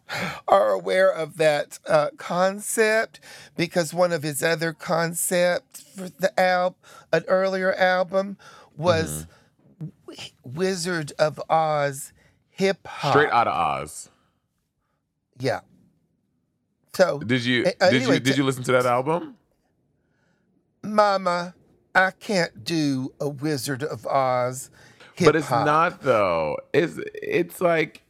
are 0.48 0.70
aware 0.70 1.10
of 1.10 1.36
that 1.36 1.78
uh, 1.86 2.10
concept 2.16 3.20
because 3.56 3.92
one 3.92 4.12
of 4.12 4.22
his 4.22 4.42
other 4.42 4.72
concepts 4.72 5.82
for 5.82 6.08
the 6.08 6.38
album, 6.40 6.78
an 7.12 7.24
earlier 7.28 7.74
album, 7.74 8.36
was 8.76 9.26
Mm-hmm. 9.26 9.28
Wizard 10.44 11.12
of 11.18 11.40
Oz 11.48 12.12
hip 12.50 12.86
hop. 12.86 13.12
straight 13.12 13.30
out 13.30 13.48
of 13.48 13.54
Oz. 13.54 14.10
Yeah. 15.38 15.60
So, 16.94 17.18
Did 17.18 17.44
you 17.44 17.62
Uh, 17.80 17.90
did 17.90 18.02
anyway, 18.02 18.14
you 18.14 18.20
did 18.20 18.36
you 18.36 18.44
listen 18.44 18.62
to 18.64 18.72
that 18.72 18.86
album? 18.86 19.36
Mama, 20.83 21.55
I 21.95 22.11
can't 22.12 22.64
do 22.64 23.12
a 23.21 23.29
Wizard 23.29 23.83
of 23.83 24.07
Oz 24.07 24.71
hip 25.14 25.27
hop. 25.27 25.33
But 25.33 25.37
it's 25.37 25.51
not 25.51 26.03
though. 26.03 26.57
It's 26.73 26.99
it's 27.14 27.61
like 27.61 28.03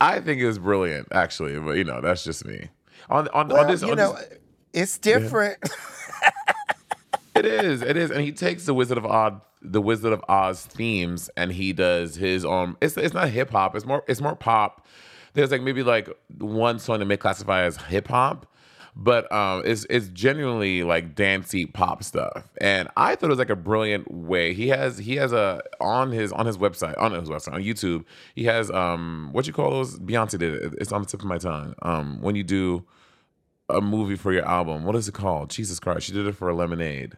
I 0.00 0.20
think 0.20 0.40
it's 0.40 0.58
brilliant 0.58 1.08
actually, 1.12 1.58
but 1.58 1.72
you 1.72 1.84
know 1.84 2.00
that's 2.00 2.24
just 2.24 2.44
me. 2.44 2.68
On 3.10 3.28
on, 3.28 3.48
Well, 3.48 3.62
on 3.62 3.66
this, 3.66 3.82
you 3.82 3.90
on 3.90 3.96
know, 3.96 4.14
this 4.14 4.38
it's 4.72 4.98
different. 4.98 5.58
It 7.34 7.46
is. 7.46 7.82
It 7.82 7.96
is, 7.96 8.10
and 8.10 8.20
he 8.20 8.30
takes 8.30 8.66
the 8.66 8.74
Wizard 8.74 8.98
of 8.98 9.06
Oz, 9.06 9.32
the 9.62 9.80
Wizard 9.80 10.12
of 10.12 10.22
Oz 10.28 10.66
themes, 10.66 11.30
and 11.36 11.50
he 11.50 11.72
does 11.72 12.14
his 12.16 12.44
own. 12.44 12.76
It's 12.80 12.96
it's 12.96 13.14
not 13.14 13.30
hip 13.30 13.50
hop. 13.50 13.74
It's 13.74 13.86
more 13.86 14.04
it's 14.06 14.20
more 14.20 14.36
pop. 14.36 14.86
There's 15.32 15.50
like 15.50 15.62
maybe 15.62 15.82
like 15.82 16.10
one 16.38 16.78
song 16.78 16.98
that 16.98 17.06
may 17.06 17.16
classify 17.16 17.62
as 17.62 17.78
hip 17.78 18.08
hop, 18.08 18.46
but 18.94 19.30
um, 19.32 19.62
it's 19.64 19.86
it's 19.88 20.08
genuinely 20.08 20.82
like 20.82 21.14
dancey 21.14 21.66
pop 21.66 22.04
stuff. 22.04 22.44
And 22.60 22.88
I 22.96 23.14
thought 23.14 23.26
it 23.26 23.30
was 23.30 23.38
like 23.38 23.50
a 23.50 23.56
brilliant 23.56 24.10
way. 24.12 24.52
He 24.52 24.68
has 24.68 24.98
he 24.98 25.16
has 25.16 25.32
a 25.32 25.62
on 25.80 26.12
his 26.12 26.32
on 26.32 26.46
his 26.46 26.58
website 26.58 26.94
on 27.00 27.12
his 27.12 27.28
website 27.28 27.54
on 27.54 27.62
YouTube. 27.62 28.04
He 28.34 28.44
has 28.44 28.70
um 28.70 29.30
what 29.32 29.46
you 29.46 29.52
call 29.52 29.70
those? 29.70 29.98
Beyonce 29.98 30.38
did 30.38 30.42
it. 30.42 30.74
It's 30.78 30.92
on 30.92 31.02
the 31.02 31.06
tip 31.06 31.20
of 31.20 31.26
my 31.26 31.38
tongue. 31.38 31.74
Um, 31.82 32.20
when 32.20 32.36
you 32.36 32.42
do 32.44 32.84
a 33.68 33.80
movie 33.80 34.16
for 34.16 34.32
your 34.32 34.46
album, 34.46 34.84
what 34.84 34.94
is 34.94 35.08
it 35.08 35.14
called? 35.14 35.50
Jesus 35.50 35.80
Christ, 35.80 36.06
she 36.06 36.12
did 36.12 36.26
it 36.26 36.36
for 36.36 36.48
a 36.50 36.54
Lemonade. 36.54 37.16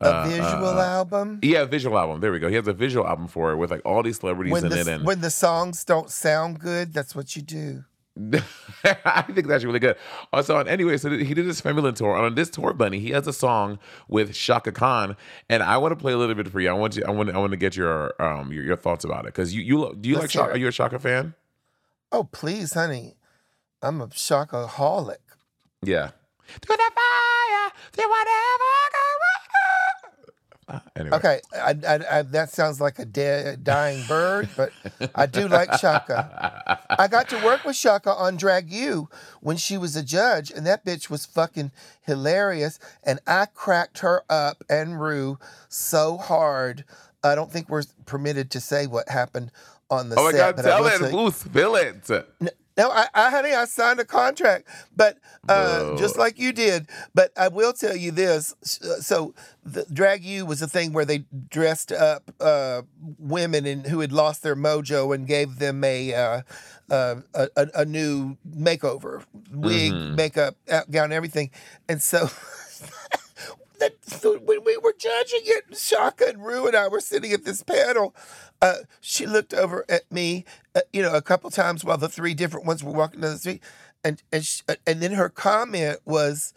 a 0.00 0.26
visual 0.26 0.80
album. 0.80 1.40
Yeah, 1.42 1.64
visual 1.66 1.98
album. 1.98 2.20
There 2.20 2.32
we 2.32 2.38
go. 2.38 2.48
He 2.48 2.54
has 2.54 2.66
a 2.66 2.72
visual 2.72 3.06
album 3.06 3.28
for 3.28 3.52
it 3.52 3.56
with 3.56 3.70
like 3.70 3.82
all 3.84 4.02
these 4.02 4.18
celebrities 4.20 4.52
When 4.52 4.64
in 4.64 4.70
the, 4.70 4.80
it, 4.80 4.88
and 4.88 5.04
when 5.04 5.20
the 5.20 5.30
songs 5.30 5.84
don't 5.84 6.10
sound 6.10 6.58
good, 6.58 6.94
that's 6.94 7.14
what 7.14 7.36
you 7.36 7.42
do. 7.42 7.84
I 8.84 9.22
think 9.22 9.46
that's 9.46 9.64
really 9.64 9.78
good. 9.78 9.96
Also, 10.32 10.58
anyway, 10.58 10.98
so 10.98 11.10
he 11.10 11.32
did 11.32 11.46
his 11.46 11.62
Femuline 11.62 11.96
tour. 11.96 12.14
On 12.14 12.34
this 12.34 12.50
tour, 12.50 12.74
Bunny, 12.74 12.98
he 12.98 13.10
has 13.10 13.26
a 13.26 13.32
song 13.32 13.78
with 14.06 14.34
Chaka 14.34 14.70
Khan, 14.70 15.16
and 15.48 15.62
I 15.62 15.78
want 15.78 15.92
to 15.92 15.96
play 15.96 16.12
a 16.12 16.18
little 16.18 16.34
bit 16.34 16.48
for 16.48 16.60
you. 16.60 16.68
I 16.68 16.74
want 16.74 16.94
you. 16.96 17.04
I 17.06 17.10
want. 17.10 17.30
I 17.30 17.38
want 17.38 17.52
to 17.52 17.56
get 17.56 17.74
your 17.74 18.20
um 18.22 18.52
your, 18.52 18.64
your 18.64 18.76
thoughts 18.76 19.04
about 19.04 19.20
it 19.20 19.28
because 19.34 19.54
you 19.54 19.62
you 19.62 19.96
do 19.98 20.10
you 20.10 20.16
Let's 20.16 20.24
like 20.24 20.30
Chaka? 20.30 20.52
Are 20.52 20.56
you 20.58 20.68
a 20.68 20.72
Chaka 20.72 20.98
fan? 20.98 21.34
Oh, 22.10 22.24
please, 22.24 22.74
honey. 22.74 23.16
I'm 23.80 24.00
a 24.02 24.08
shockaholic. 24.08 25.16
Yeah. 25.82 26.10
To 26.60 26.68
the 26.68 26.76
fire, 26.76 27.72
to 27.92 28.02
whatever. 28.02 29.11
Anyway. 30.96 31.16
Okay, 31.16 31.40
I, 31.54 31.74
I, 31.86 32.18
I, 32.18 32.22
that 32.22 32.50
sounds 32.50 32.80
like 32.80 32.98
a 32.98 33.04
dead, 33.04 33.64
dying 33.64 34.04
bird, 34.06 34.48
but 34.56 34.72
I 35.14 35.26
do 35.26 35.48
like 35.48 35.70
Chaka. 35.80 36.78
I 36.90 37.08
got 37.08 37.28
to 37.30 37.42
work 37.44 37.64
with 37.64 37.76
Chaka 37.76 38.10
on 38.12 38.36
Drag 38.36 38.70
U 38.70 39.08
when 39.40 39.56
she 39.56 39.78
was 39.78 39.96
a 39.96 40.02
judge, 40.02 40.50
and 40.50 40.66
that 40.66 40.84
bitch 40.84 41.08
was 41.08 41.24
fucking 41.26 41.72
hilarious. 42.02 42.78
And 43.02 43.20
I 43.26 43.46
cracked 43.46 44.00
her 44.00 44.22
up 44.28 44.64
and 44.68 45.00
Ru 45.00 45.38
so 45.68 46.18
hard. 46.18 46.84
I 47.24 47.34
don't 47.34 47.50
think 47.50 47.68
we're 47.68 47.84
permitted 48.04 48.50
to 48.52 48.60
say 48.60 48.86
what 48.86 49.08
happened 49.08 49.50
on 49.90 50.08
the 50.08 50.16
Oh 50.18 50.24
my 50.24 50.32
set. 50.32 50.38
God! 50.38 50.56
but 50.56 50.66
I 50.66 50.68
Tell 50.78 51.04
it, 51.04 51.10
Booth. 51.12 51.36
Spill 51.36 51.76
it. 51.76 52.10
No, 52.76 52.90
I, 52.90 53.06
I, 53.14 53.30
honey, 53.30 53.52
I 53.52 53.66
signed 53.66 54.00
a 54.00 54.04
contract, 54.04 54.66
but 54.96 55.18
uh, 55.48 55.96
just 55.98 56.16
like 56.16 56.38
you 56.38 56.52
did. 56.52 56.88
But 57.14 57.30
I 57.36 57.48
will 57.48 57.74
tell 57.74 57.94
you 57.94 58.10
this: 58.10 58.54
so, 58.62 59.34
the 59.62 59.84
Drag 59.92 60.24
U 60.24 60.46
was 60.46 60.62
a 60.62 60.68
thing 60.68 60.92
where 60.92 61.04
they 61.04 61.24
dressed 61.50 61.92
up 61.92 62.30
uh, 62.40 62.82
women 63.18 63.66
and 63.66 63.86
who 63.86 64.00
had 64.00 64.12
lost 64.12 64.42
their 64.42 64.56
mojo 64.56 65.14
and 65.14 65.26
gave 65.26 65.58
them 65.58 65.84
a 65.84 66.14
uh, 66.14 66.42
uh 66.90 67.16
a, 67.34 67.48
a, 67.56 67.68
a, 67.74 67.84
new 67.84 68.38
makeover, 68.48 69.24
wig, 69.52 69.92
mm-hmm. 69.92 70.14
makeup, 70.16 70.56
gown, 70.90 71.12
everything. 71.12 71.50
And 71.90 72.00
so, 72.00 72.30
that, 73.80 73.96
so 74.02 74.38
when 74.38 74.64
we 74.64 74.78
were 74.78 74.94
judging 74.98 75.42
it, 75.44 75.76
Chaka 75.76 76.28
and 76.28 76.44
Ru 76.44 76.66
and 76.66 76.76
I 76.76 76.88
were 76.88 77.00
sitting 77.00 77.32
at 77.32 77.44
this 77.44 77.62
panel 77.62 78.14
uh, 78.62 78.76
she 79.00 79.26
looked 79.26 79.52
over 79.52 79.84
at 79.88 80.10
me, 80.10 80.44
uh, 80.74 80.80
you 80.92 81.02
know, 81.02 81.14
a 81.14 81.20
couple 81.20 81.50
times 81.50 81.84
while 81.84 81.98
the 81.98 82.08
three 82.08 82.32
different 82.32 82.64
ones 82.64 82.82
were 82.82 82.92
walking 82.92 83.20
down 83.20 83.32
the 83.32 83.38
street, 83.38 83.62
and 84.04 84.22
and 84.32 84.46
she, 84.46 84.62
uh, 84.68 84.76
and 84.86 85.02
then 85.02 85.12
her 85.12 85.28
comment 85.28 85.98
was, 86.06 86.54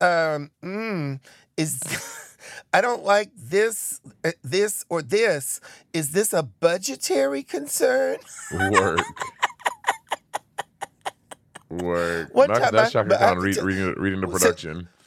um, 0.00 0.50
mm, 0.62 1.20
"Is 1.56 1.80
I 2.74 2.80
don't 2.80 3.04
like 3.04 3.30
this, 3.36 4.00
uh, 4.24 4.32
this 4.42 4.84
or 4.88 5.00
this. 5.00 5.60
Is 5.92 6.10
this 6.10 6.32
a 6.32 6.42
budgetary 6.42 7.44
concern?" 7.44 8.18
Work. 8.52 9.00
Work. 11.70 12.34
One 12.34 12.52
time 12.52 12.86
Chaka 12.86 13.16
Khan 13.16 13.38
read, 13.38 13.56
reading, 13.58 13.94
reading 13.96 14.20
the 14.20 14.26
production. 14.26 14.84
So, 14.84 14.97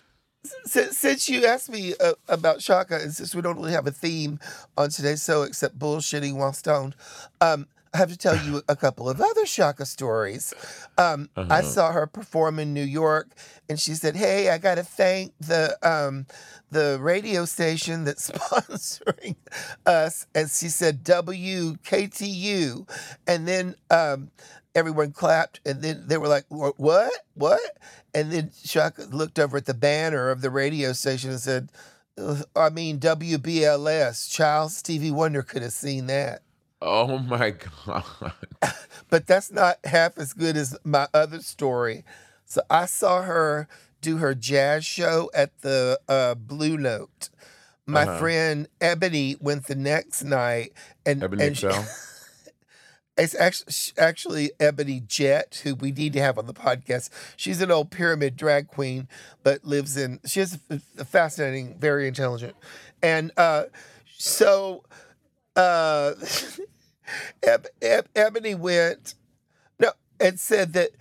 since, 0.66 0.98
since 0.98 1.30
you 1.30 1.46
asked 1.46 1.70
me 1.70 1.94
uh, 2.00 2.14
about 2.28 2.60
Chaka, 2.60 3.00
and 3.02 3.14
since 3.14 3.36
we 3.36 3.42
don't 3.42 3.58
really 3.58 3.72
have 3.74 3.88
a 3.88 3.92
theme 3.92 4.40
on 4.78 4.90
today's 4.90 5.24
show 5.24 5.44
except 5.44 5.78
bullshitting 5.78 6.36
while 6.36 6.54
stoned, 6.54 6.96
um, 7.40 7.68
I 7.94 7.98
have 7.98 8.10
to 8.10 8.18
tell 8.18 8.38
you 8.38 8.62
a 8.70 8.76
couple 8.76 9.10
of 9.10 9.20
other 9.20 9.46
Chaka 9.46 9.86
stories. 9.86 10.54
Um, 10.98 11.30
uh-huh. 11.36 11.54
I 11.54 11.62
saw 11.62 11.92
her 11.92 12.08
perform 12.08 12.58
in 12.58 12.74
New 12.74 12.84
York, 12.84 13.28
and 13.68 13.78
she 13.78 13.96
said, 13.96 14.16
"Hey, 14.16 14.50
I 14.50 14.58
got 14.60 14.76
to 14.76 14.84
thank 14.84 15.34
the 15.42 15.78
um, 15.84 16.26
the 16.72 16.98
radio 17.02 17.44
station 17.44 18.06
that's 18.06 18.32
sponsoring 18.32 19.36
us." 19.86 20.26
And 20.34 20.50
she 20.50 20.70
said, 20.70 21.04
"WKTU," 21.04 22.88
and 23.28 23.48
then 23.48 23.76
um, 23.90 24.32
everyone 24.76 25.12
clapped, 25.12 25.60
and 25.66 25.82
then 25.82 26.04
they 26.08 26.18
were 26.18 26.28
like, 26.28 26.46
"What? 26.50 27.14
What?" 27.34 27.78
And 28.14 28.32
then 28.32 28.52
Chaka 28.66 29.04
looked 29.04 29.40
over 29.40 29.58
at 29.58 29.66
the 29.66 29.74
banner 29.74 30.30
of 30.30 30.42
the 30.42 30.50
radio 30.50 30.94
station 30.94 31.32
and 31.32 31.40
said, 31.40 31.70
"I 32.56 32.70
mean 32.70 33.00
WBLS." 33.00 34.30
Child 34.30 34.72
Stevie 34.72 35.12
Wonder 35.12 35.42
could 35.42 35.62
have 35.62 35.74
seen 35.74 36.08
that. 36.08 36.42
Oh 36.82 37.20
my 37.20 37.52
god! 37.86 38.34
but 39.10 39.28
that's 39.28 39.52
not 39.52 39.78
half 39.84 40.18
as 40.18 40.34
good 40.34 40.58
as 40.58 40.78
my 40.84 41.08
other 41.14 41.42
story. 41.42 42.04
So 42.46 42.62
I 42.70 42.86
saw 42.86 43.22
her 43.22 43.68
do 44.02 44.18
her 44.18 44.34
jazz 44.34 44.84
show 44.84 45.30
at 45.34 45.62
the 45.62 46.00
uh, 46.10 46.36
Blue 46.36 46.78
Note. 46.78 47.30
My 47.86 48.04
uh-huh. 48.04 48.20
friend 48.20 48.68
Ebony 48.80 49.36
went 49.40 49.66
the 49.66 49.76
next 49.76 50.24
night, 50.24 50.74
and 51.06 51.24
Ebony 51.24 51.48
and 51.48 51.58
she, 51.58 51.68
It's 53.18 53.36
actually 53.36 53.74
actually 53.98 54.52
Ebony 54.60 55.02
Jet, 55.06 55.62
who 55.64 55.76
we 55.76 55.92
need 55.92 56.14
to 56.14 56.22
have 56.22 56.38
on 56.38 56.48
the 56.48 56.54
podcast. 56.54 57.10
She's 57.36 57.62
an 57.62 57.70
old 57.70 57.92
pyramid 57.92 58.36
drag 58.38 58.68
queen, 58.68 59.08
but 59.44 59.66
lives 59.66 59.98
in. 59.98 60.20
She 60.26 60.40
a 60.98 61.06
fascinating, 61.06 61.78
very 61.78 62.08
intelligent, 62.08 62.56
and 63.04 63.32
uh, 63.38 63.66
so 64.18 64.84
uh, 65.56 66.14
Eb- 67.44 67.68
Eb- 67.82 68.10
Ebony 68.16 68.56
went 68.56 69.16
no 69.80 69.92
and 70.20 70.40
said 70.40 70.74
that 70.74 70.92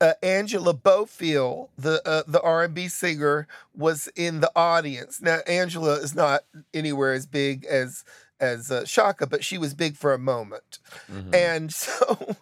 uh, 0.00 0.12
Angela 0.22 0.74
Bofill, 0.74 1.68
the 1.78 2.02
uh, 2.06 2.22
the 2.26 2.40
R 2.42 2.64
and 2.64 2.74
B 2.74 2.88
singer, 2.88 3.48
was 3.74 4.08
in 4.16 4.40
the 4.40 4.50
audience. 4.56 5.22
Now 5.22 5.38
Angela 5.46 5.94
is 5.94 6.14
not 6.14 6.42
anywhere 6.74 7.14
as 7.14 7.26
big 7.26 7.64
as 7.64 8.04
as 8.40 8.70
uh, 8.70 8.84
Chaka, 8.84 9.26
but 9.26 9.44
she 9.44 9.58
was 9.58 9.74
big 9.74 9.96
for 9.96 10.12
a 10.12 10.18
moment. 10.18 10.78
Mm-hmm. 11.10 11.34
And 11.34 11.72
so 11.72 12.36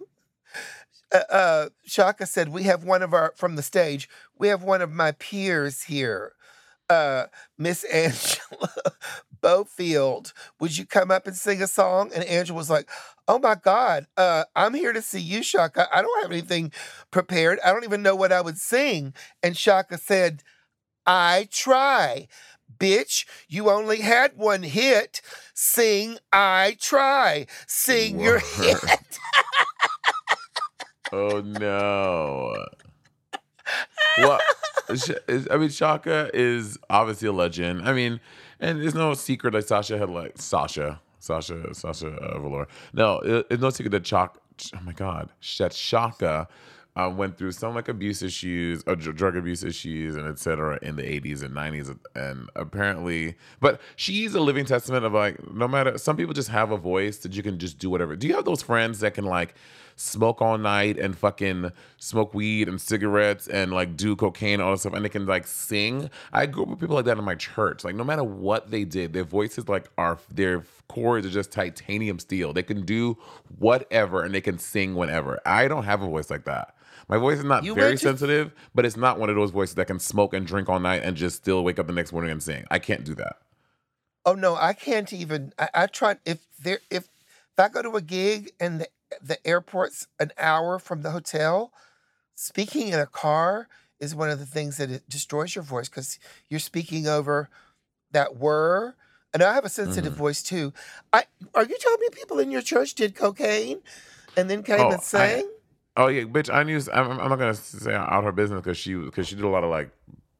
uh, 1.12 1.18
uh, 1.30 1.68
Chaka 1.87 2.26
said, 2.26 2.48
"We 2.48 2.64
have 2.64 2.85
one 2.85 3.02
of 3.02 3.14
our 3.14 3.33
from 3.37 3.57
the 3.57 3.62
stage. 3.62 4.09
We 4.37 4.48
have 4.48 4.62
one 4.62 4.83
of 4.83 4.90
my 4.90 5.12
peers 5.12 5.83
here, 5.85 6.33
uh, 6.90 7.26
Miss 7.57 7.85
Angela 7.85 8.70
Bofill. 9.42 10.33
Would 10.61 10.76
you 10.76 10.87
come 10.87 11.11
up 11.11 11.26
and 11.26 11.37
sing 11.37 11.62
a 11.62 11.66
song?" 11.66 12.11
And 12.14 12.24
Angela 12.24 12.57
was 12.57 12.70
like, 12.70 12.88
"Oh 13.28 13.38
my 13.38 13.54
God, 13.54 14.07
uh, 14.16 14.44
I'm 14.57 14.74
here 14.74 14.92
to 14.92 15.02
see 15.02 15.20
you, 15.20 15.42
Chaka. 15.42 15.88
I 15.92 16.02
don't 16.02 16.22
have 16.22 16.33
anything 16.33 16.72
prepared. 17.11 17.61
I 17.64 17.72
don't 17.72 17.85
even 17.85 18.02
know 18.02 18.16
what 18.16 18.33
I 18.33 18.40
would 18.40 18.59
sing." 18.59 19.14
And 19.42 19.54
Chaka 19.54 19.98
said, 19.98 20.42
"I 21.07 21.48
try." 21.50 22.28
Bitch. 22.78 23.24
You 23.48 23.70
only 23.70 24.00
had 24.00 24.37
one 24.37 24.62
hit. 24.62 25.20
Sing 25.54 26.18
I 26.32 26.76
Try. 26.80 27.46
Sing 27.66 28.18
Whoa. 28.18 28.24
your 28.24 28.38
hit. 28.38 28.78
oh 31.12 31.40
no. 31.40 32.66
Well, 34.18 34.40
I 34.88 35.56
mean, 35.56 35.70
Chaka 35.70 36.30
is 36.34 36.78
obviously 36.90 37.28
a 37.28 37.32
legend. 37.32 37.88
I 37.88 37.92
mean, 37.92 38.20
and 38.60 38.80
there's 38.80 38.94
no 38.94 39.14
secret 39.14 39.52
that 39.52 39.66
Sasha 39.66 39.98
had 39.98 40.10
like 40.10 40.34
Sasha, 40.37 41.00
Sasha, 41.18 41.74
Sasha 41.74 42.08
uh, 42.08 42.38
Velour. 42.38 42.68
No, 42.92 43.18
it, 43.20 43.46
it's 43.50 43.62
no 43.62 43.70
secret 43.70 43.90
that 43.90 44.04
Chaka. 44.04 44.38
Oh 44.76 44.80
my 44.84 44.92
God, 44.92 45.30
that 45.58 45.72
Chaka 45.72 46.46
went 46.96 47.37
through 47.37 47.52
some 47.52 47.74
like 47.74 47.88
abuse 47.88 48.22
issues, 48.22 48.85
uh, 48.87 48.94
drug 48.94 49.37
abuse 49.37 49.64
issues, 49.64 50.14
and 50.14 50.26
etc. 50.28 50.78
in 50.80 50.96
the 50.96 51.02
80s 51.02 51.42
and 51.42 51.54
90s, 51.54 51.96
and 52.14 52.48
apparently, 52.54 53.35
but 53.61 53.80
she's 53.96 54.35
a 54.35 54.40
living 54.40 54.64
testament 54.64 55.04
of 55.04 55.12
like 55.12 55.52
no 55.52 55.66
matter. 55.66 55.98
Some 55.98 56.16
people 56.16 56.35
just 56.35 56.50
have 56.50 56.70
a 56.70 56.76
voice 56.76 57.18
that 57.18 57.35
you 57.35 57.42
can 57.42 57.59
just 57.59 57.78
do 57.78 57.90
whatever. 57.90 58.14
Do 58.14 58.28
you 58.28 58.35
have 58.35 58.44
those 58.44 58.62
friends 58.62 59.00
that 59.00 59.14
can 59.14 59.24
like 59.24 59.54
smoke 59.96 60.42
all 60.42 60.59
night 60.59 60.98
and 60.98 61.16
fucking 61.16 61.70
smoke 61.98 62.35
weed 62.35 62.68
and 62.68 62.80
cigarettes 62.80 63.46
and 63.46 63.72
like 63.72 63.96
do 63.96 64.16
cocaine 64.16 64.54
and 64.54 64.62
all 64.62 64.72
that 64.72 64.78
stuff 64.78 64.92
and 64.92 65.04
they 65.04 65.09
can 65.09 65.26
like 65.26 65.48
sing? 65.48 66.11
I 66.33 66.46
grew 66.46 66.62
up 66.62 66.68
with 66.68 66.80
people 66.80 66.94
like 66.94 67.07
that 67.07 67.18
in 67.18 67.24
my 67.24 67.35
church. 67.35 67.83
Like 67.83 67.96
no 67.96 68.04
matter 68.04 68.24
what 68.24 68.70
they 68.70 68.85
did, 68.85 69.12
their 69.12 69.24
voices 69.24 69.68
like 69.68 69.88
are 69.98 70.18
their 70.33 70.64
chords 70.88 71.26
are 71.26 71.30
just 71.30 71.50
titanium 71.50 72.20
steel. 72.20 72.52
They 72.52 72.62
can 72.62 72.85
do 72.85 73.18
whatever 73.59 74.22
and 74.22 74.33
they 74.33 74.40
can 74.40 74.59
sing 74.59 74.94
whenever. 74.94 75.40
I 75.44 75.66
don't 75.66 75.85
have 75.85 76.02
a 76.02 76.07
voice 76.07 76.30
like 76.30 76.44
that. 76.44 76.74
My 77.08 77.18
voice 77.18 77.38
is 77.38 77.44
not 77.44 77.64
you 77.64 77.74
very 77.74 77.96
sensitive, 77.96 78.52
but 78.74 78.84
it's 78.84 78.96
not 78.96 79.18
one 79.18 79.30
of 79.30 79.36
those 79.36 79.50
voices 79.50 79.74
that 79.76 79.86
can 79.86 79.98
smoke 79.98 80.34
and 80.34 80.46
drink 80.46 80.68
all 80.68 80.80
night 80.80 81.02
and 81.04 81.16
just 81.16 81.36
still 81.36 81.62
wake 81.64 81.78
up 81.78 81.86
the 81.86 81.92
next 81.92 82.12
morning 82.12 82.30
and 82.30 82.42
sing. 82.42 82.64
I 82.70 82.78
can't 82.78 83.04
do 83.04 83.14
that. 83.16 83.36
Oh 84.24 84.34
no, 84.34 84.56
I 84.56 84.72
can't 84.72 85.12
even. 85.12 85.52
I, 85.58 85.68
I 85.74 85.86
tried. 85.86 86.18
If 86.24 86.46
there, 86.58 86.78
if 86.90 87.04
if 87.04 87.58
I 87.58 87.68
go 87.68 87.82
to 87.82 87.96
a 87.96 88.00
gig 88.00 88.52
and 88.58 88.80
the 88.80 88.88
the 89.22 89.46
airport's 89.46 90.06
an 90.18 90.32
hour 90.38 90.78
from 90.78 91.02
the 91.02 91.10
hotel, 91.10 91.72
speaking 92.34 92.88
in 92.88 92.98
a 92.98 93.06
car 93.06 93.68
is 94.00 94.14
one 94.14 94.30
of 94.30 94.38
the 94.38 94.46
things 94.46 94.76
that 94.78 94.90
it 94.90 95.08
destroys 95.08 95.54
your 95.54 95.64
voice 95.64 95.88
because 95.88 96.18
you're 96.48 96.60
speaking 96.60 97.06
over 97.06 97.48
that 98.12 98.36
whir. 98.36 98.94
And 99.32 99.42
I 99.42 99.54
have 99.54 99.64
a 99.64 99.68
sensitive 99.68 100.12
mm-hmm. 100.12 100.22
voice 100.22 100.42
too. 100.42 100.72
I 101.12 101.24
are 101.54 101.64
you 101.64 101.76
telling 101.78 102.00
me 102.00 102.08
people 102.12 102.38
in 102.38 102.50
your 102.50 102.62
church 102.62 102.94
did 102.94 103.14
cocaine 103.14 103.80
and 104.36 104.48
then 104.48 104.62
came 104.62 104.80
oh, 104.80 104.90
and 104.90 105.02
sang? 105.02 105.44
I, 105.44 105.48
Oh 105.96 106.09
yeah, 106.09 106.22
bitch. 106.24 106.52
I 106.52 106.64
knew. 106.64 106.80
I'm, 106.92 107.12
I'm 107.20 107.28
not 107.30 107.38
gonna 107.38 107.54
say 107.54 107.94
out 107.94 108.24
her 108.24 108.33
business 108.33 108.61
because 108.61 108.76
she 108.78 108.94
because 108.94 109.28
she 109.28 109.37
did 109.37 109.44
a 109.44 109.48
lot 109.48 109.64
of 109.64 109.70
like 109.70 109.90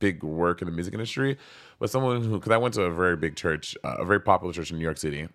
big 0.01 0.23
work 0.23 0.61
in 0.61 0.67
the 0.67 0.73
music 0.73 0.95
industry. 0.95 1.39
But 1.79 1.91
someone 1.91 2.23
who 2.23 2.39
because 2.39 2.53
I 2.53 2.57
went 2.57 2.75
to 2.75 2.83
a 2.83 2.93
very 2.93 3.17
big 3.17 3.37
church, 3.37 3.77
uh, 3.85 3.97
a 3.99 4.05
very 4.05 4.21
popular 4.21 4.53
church 4.53 4.71
in 4.73 4.79
New 4.79 4.85
York 4.85 4.99
City, 4.99 5.29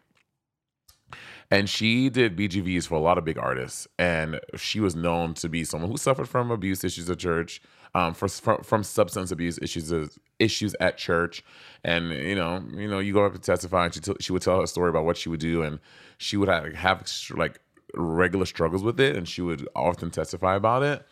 and 1.52 1.70
she 1.70 2.10
did 2.10 2.36
BGVs 2.36 2.88
for 2.88 2.96
a 2.96 3.00
lot 3.02 3.18
of 3.18 3.26
big 3.26 3.38
artists. 3.38 3.88
And 3.98 4.40
she 4.58 4.80
was 4.80 4.96
known 4.96 5.34
to 5.36 5.50
be 5.50 5.64
someone 5.64 5.90
who 5.90 5.98
suffered 5.98 6.28
from 6.28 6.52
abuse 6.52 6.84
issues 6.84 7.10
at 7.10 7.20
church, 7.20 7.62
um, 7.96 8.14
for, 8.14 8.28
from, 8.28 8.62
from 8.64 8.84
substance 8.84 9.32
abuse 9.32 9.58
issues 9.62 9.92
issues 10.38 10.76
at 10.80 10.98
church. 10.98 11.44
And 11.84 12.12
you 12.12 12.36
know, 12.36 12.64
you 12.76 12.90
know, 12.90 13.00
you 13.00 13.14
go 13.14 13.26
up 13.26 13.34
and 13.34 13.44
testify, 13.44 13.86
and 13.86 13.94
she 13.94 14.02
t- 14.02 14.18
she 14.20 14.34
would 14.34 14.42
tell 14.42 14.60
her 14.60 14.68
story 14.68 14.90
about 14.90 15.06
what 15.06 15.18
she 15.18 15.30
would 15.30 15.40
do, 15.40 15.64
and 15.64 15.80
she 16.18 16.38
would 16.38 16.50
have, 16.50 16.74
have 16.74 17.10
like 17.36 17.62
regular 17.94 18.46
struggles 18.46 18.84
with 18.84 19.00
it, 19.00 19.16
and 19.16 19.28
she 19.28 19.42
would 19.42 19.68
often 19.76 20.12
testify 20.12 20.56
about 20.56 20.84
it. 20.84 21.06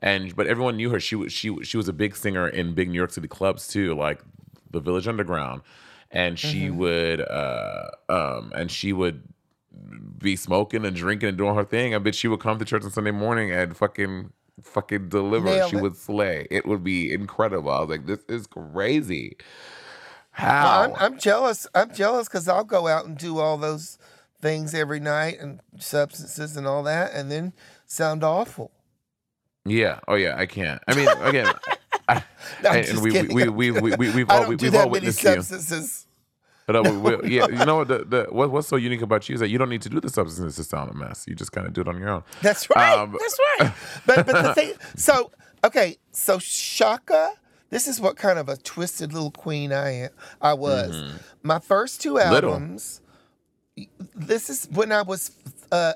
And 0.00 0.34
but 0.36 0.46
everyone 0.46 0.76
knew 0.76 0.90
her. 0.90 1.00
She 1.00 1.16
was 1.16 1.32
she 1.32 1.62
she 1.64 1.76
was 1.76 1.88
a 1.88 1.92
big 1.92 2.14
singer 2.14 2.48
in 2.48 2.74
big 2.74 2.88
New 2.88 2.96
York 2.96 3.10
City 3.10 3.28
clubs 3.28 3.66
too, 3.66 3.94
like 3.94 4.20
the 4.70 4.80
Village 4.80 5.08
Underground. 5.08 5.62
And 6.10 6.38
she 6.38 6.66
mm-hmm. 6.66 6.78
would 6.78 7.20
uh 7.20 7.90
um 8.08 8.52
and 8.54 8.70
she 8.70 8.92
would 8.92 9.22
be 10.18 10.36
smoking 10.36 10.84
and 10.84 10.94
drinking 10.94 11.30
and 11.30 11.38
doing 11.38 11.54
her 11.54 11.64
thing. 11.64 11.94
I 11.94 11.98
bet 11.98 12.14
she 12.14 12.28
would 12.28 12.40
come 12.40 12.58
to 12.58 12.64
church 12.64 12.84
on 12.84 12.90
Sunday 12.90 13.10
morning 13.10 13.50
and 13.50 13.76
fucking 13.76 14.32
fucking 14.62 15.08
deliver. 15.08 15.46
Nailed 15.46 15.70
she 15.70 15.76
it. 15.76 15.82
would 15.82 15.96
slay. 15.96 16.46
It 16.50 16.66
would 16.66 16.84
be 16.84 17.12
incredible. 17.12 17.70
I 17.70 17.80
was 17.80 17.88
like, 17.88 18.06
this 18.06 18.24
is 18.28 18.46
crazy. 18.46 19.36
How? 20.30 20.82
I'm, 20.82 21.12
I'm 21.12 21.18
jealous. 21.18 21.66
I'm 21.74 21.92
jealous 21.92 22.28
because 22.28 22.46
I'll 22.48 22.64
go 22.64 22.86
out 22.86 23.06
and 23.06 23.18
do 23.18 23.38
all 23.38 23.56
those 23.56 23.98
things 24.40 24.74
every 24.74 25.00
night 25.00 25.38
and 25.40 25.60
substances 25.78 26.56
and 26.56 26.66
all 26.66 26.82
that, 26.84 27.12
and 27.12 27.30
then 27.30 27.52
sound 27.86 28.22
awful. 28.24 28.70
Yeah. 29.64 30.00
Oh 30.08 30.14
yeah. 30.14 30.34
I 30.36 30.46
can't. 30.46 30.80
I 30.88 30.94
mean, 30.94 31.08
again, 31.08 31.52
I, 32.08 32.22
No, 32.62 32.70
I'm 32.70 32.84
and, 32.84 33.02
we, 33.02 33.10
kidding. 33.10 33.34
we, 33.34 33.48
we, 33.48 33.70
we, 33.70 33.94
we, 33.96 34.10
we've 34.10 34.30
all 34.30 34.48
we, 34.48 34.56
we've 34.56 34.74
all 34.74 34.88
witnessed 34.88 35.22
you. 35.22 35.34
substances. 35.34 36.06
But 36.66 36.76
uh, 36.76 36.82
we, 36.82 37.16
we, 37.16 37.36
yeah, 37.36 37.46
you 37.48 37.64
know 37.64 37.76
what? 37.76 37.88
The, 37.88 38.04
the 38.04 38.26
what, 38.30 38.50
what's 38.50 38.68
so 38.68 38.76
unique 38.76 39.00
about 39.02 39.28
you 39.28 39.34
is 39.34 39.40
that 39.40 39.48
you 39.48 39.56
don't 39.58 39.70
need 39.70 39.82
to 39.82 39.88
do 39.88 40.00
the 40.00 40.10
substances 40.10 40.56
to 40.56 40.64
sound 40.64 40.90
a 40.90 40.94
mess. 40.94 41.24
You 41.26 41.34
just 41.34 41.50
kind 41.52 41.66
of 41.66 41.72
do 41.72 41.80
it 41.80 41.88
on 41.88 41.98
your 41.98 42.10
own. 42.10 42.24
That's 42.42 42.68
right. 42.70 42.98
Um, 42.98 43.16
That's 43.18 43.38
right. 43.60 43.72
But 44.06 44.26
but 44.26 44.42
the 44.42 44.54
thing, 44.54 44.72
so 44.96 45.30
okay, 45.64 45.96
so 46.12 46.38
Chaka. 46.38 47.32
This 47.70 47.86
is 47.86 48.00
what 48.00 48.16
kind 48.16 48.38
of 48.38 48.48
a 48.48 48.56
twisted 48.56 49.12
little 49.12 49.30
queen 49.30 49.74
I 49.74 49.90
am. 50.04 50.10
I 50.40 50.54
was. 50.54 51.12
My 51.42 51.58
first 51.58 52.00
two 52.00 52.14
Mm-hmm. 52.14 52.32
Little. 52.32 52.54
This 54.14 54.50
is 54.50 54.68
when 54.72 54.92
I 54.92 55.02
was 55.02 55.30
uh 55.72 55.92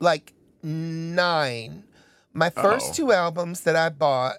like 0.00 0.32
nine. 0.62 1.84
My 2.32 2.48
1st 2.50 2.64
Uh-oh. 2.64 2.92
two 2.94 3.12
albums 3.12 3.62
that 3.62 3.74
I 3.76 3.88
bought 3.88 4.36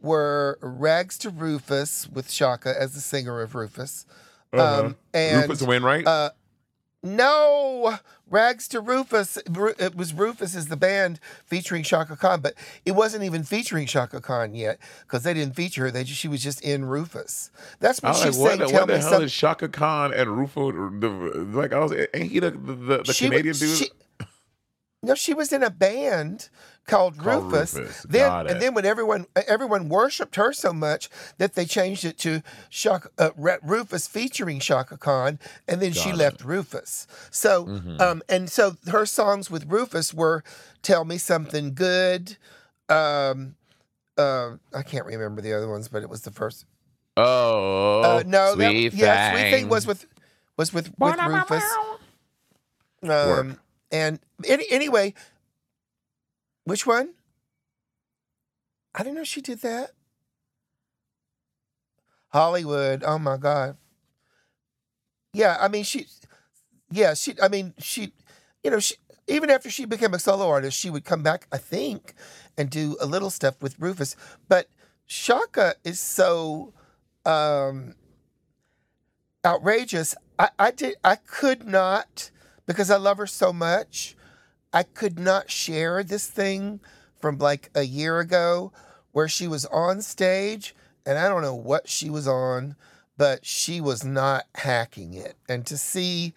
were 0.00 0.58
Rags 0.60 1.16
to 1.18 1.30
Rufus 1.30 2.08
with 2.08 2.28
Chaka 2.28 2.74
as 2.80 2.94
the 2.94 3.00
singer 3.00 3.40
of 3.40 3.54
Rufus. 3.54 4.06
Um, 4.52 4.96
and 5.14 5.36
Uh-huh. 5.38 5.46
Rufus 5.48 5.62
Wainwright. 5.62 6.06
uh, 6.06 6.30
no, 7.02 7.98
Rags 8.30 8.66
to 8.68 8.80
Rufus. 8.80 9.36
It 9.36 9.94
was 9.96 10.12
Rufus 10.12 10.54
is 10.54 10.66
the 10.66 10.76
band 10.76 11.20
featuring 11.46 11.82
Chaka 11.82 12.16
Khan, 12.16 12.40
but 12.40 12.54
it 12.84 12.92
wasn't 12.92 13.24
even 13.24 13.44
featuring 13.44 13.86
Chaka 13.86 14.20
Khan 14.20 14.54
yet 14.54 14.78
because 15.02 15.22
they 15.22 15.32
didn't 15.34 15.54
feature 15.54 15.84
her. 15.84 15.90
They 15.90 16.04
just, 16.04 16.18
she 16.20 16.28
was 16.28 16.42
just 16.42 16.60
in 16.62 16.84
Rufus. 16.84 17.50
That's 17.80 18.02
I 18.02 18.08
when 18.08 18.12
was 18.12 18.20
she 18.20 18.26
like, 18.26 18.34
sang. 18.50 18.58
what, 18.60 18.68
Tell 18.68 18.80
what 18.80 18.86
the 18.88 18.98
hell 18.98 19.10
something. 19.10 19.26
is 19.26 19.32
Chaka 19.32 19.68
Khan 19.68 20.12
and 20.12 20.36
Rufus? 20.36 21.54
Like, 21.54 21.72
I 21.72 21.78
was, 21.78 21.92
ain't 22.14 22.30
he 22.32 22.40
the 22.40 22.50
the, 22.50 22.98
the 23.04 23.14
Canadian 23.16 23.54
dude? 23.56 23.78
she- 23.78 23.90
no, 25.02 25.14
she 25.14 25.32
was 25.34 25.52
in 25.52 25.62
a 25.62 25.70
band 25.70 26.48
called, 26.86 27.18
Called 27.18 27.44
Rufus. 27.52 27.74
Rufus. 27.74 28.06
Then 28.08 28.28
Got 28.28 28.46
it. 28.46 28.52
and 28.52 28.62
then 28.62 28.74
when 28.74 28.84
everyone 28.86 29.26
everyone 29.46 29.88
worshipped 29.88 30.36
her 30.36 30.52
so 30.52 30.72
much 30.72 31.08
that 31.38 31.54
they 31.54 31.64
changed 31.66 32.04
it 32.04 32.16
to 32.18 32.42
Chaka, 32.70 33.10
uh, 33.18 33.30
Rufus 33.62 34.08
featuring 34.08 34.58
Chaka 34.58 34.96
Khan, 34.96 35.38
and 35.68 35.80
then 35.82 35.92
she 35.92 36.10
it. 36.10 36.16
left 36.16 36.42
Rufus. 36.44 37.06
So 37.30 37.66
Mhm. 37.66 38.00
um 38.00 38.22
and 38.28 38.50
so 38.50 38.76
her 38.88 39.04
songs 39.06 39.50
with 39.50 39.66
Rufus 39.70 40.12
were 40.14 40.42
"Tell 40.82 41.04
Me 41.04 41.18
Something 41.18 41.74
Good." 41.74 42.36
Um, 42.88 43.54
uh, 44.16 44.52
I 44.74 44.82
can't 44.82 45.04
remember 45.04 45.42
the 45.42 45.52
other 45.52 45.68
ones, 45.68 45.88
but 45.88 46.02
it 46.02 46.08
was 46.08 46.22
the 46.22 46.30
first. 46.30 46.64
oh, 47.18 48.00
Uh, 48.02 48.22
no, 48.26 48.54
that, 48.56 48.70
sweet 48.70 48.94
yeah, 48.94 49.30
sweet 49.32 49.42
thing 49.42 49.52
thing 49.52 49.68
was 49.68 49.86
with 49.86 50.06
was 50.56 50.72
with 50.72 50.90
with 50.98 51.16
Rufus. 51.20 51.64
Um, 53.02 53.08
Work. 53.08 53.58
And 53.90 54.20
any, 54.44 54.66
anyway, 54.70 55.14
which 56.64 56.86
one? 56.86 57.14
I 58.94 59.02
didn't 59.02 59.16
know 59.16 59.24
she 59.24 59.40
did 59.40 59.62
that. 59.62 59.92
Hollywood. 62.30 63.02
Oh 63.04 63.18
my 63.18 63.36
God. 63.36 63.76
Yeah, 65.32 65.56
I 65.60 65.68
mean 65.68 65.84
she. 65.84 66.06
Yeah, 66.90 67.14
she. 67.14 67.34
I 67.40 67.48
mean 67.48 67.74
she. 67.78 68.12
You 68.62 68.72
know 68.72 68.80
she. 68.80 68.96
Even 69.26 69.50
after 69.50 69.70
she 69.70 69.84
became 69.84 70.14
a 70.14 70.18
solo 70.18 70.48
artist, 70.48 70.78
she 70.78 70.88
would 70.88 71.04
come 71.04 71.22
back, 71.22 71.46
I 71.52 71.58
think, 71.58 72.14
and 72.56 72.70
do 72.70 72.96
a 72.98 73.06
little 73.06 73.30
stuff 73.30 73.60
with 73.60 73.78
Rufus. 73.78 74.16
But 74.48 74.68
Chaka 75.06 75.74
is 75.84 76.00
so 76.00 76.72
um, 77.26 77.94
outrageous. 79.44 80.14
I, 80.38 80.48
I 80.58 80.70
did. 80.70 80.96
I 81.04 81.16
could 81.16 81.66
not 81.66 82.30
because 82.68 82.90
I 82.90 82.98
love 82.98 83.16
her 83.16 83.26
so 83.26 83.52
much. 83.52 84.14
I 84.72 84.84
could 84.84 85.18
not 85.18 85.50
share 85.50 86.04
this 86.04 86.28
thing 86.28 86.80
from 87.16 87.38
like 87.38 87.70
a 87.74 87.82
year 87.82 88.20
ago 88.20 88.70
where 89.10 89.26
she 89.26 89.48
was 89.48 89.64
on 89.66 90.02
stage 90.02 90.76
and 91.06 91.18
I 91.18 91.28
don't 91.28 91.42
know 91.42 91.54
what 91.54 91.88
she 91.88 92.10
was 92.10 92.28
on, 92.28 92.76
but 93.16 93.46
she 93.46 93.80
was 93.80 94.04
not 94.04 94.44
hacking 94.54 95.14
it. 95.14 95.36
And 95.48 95.66
to 95.66 95.78
see 95.78 96.34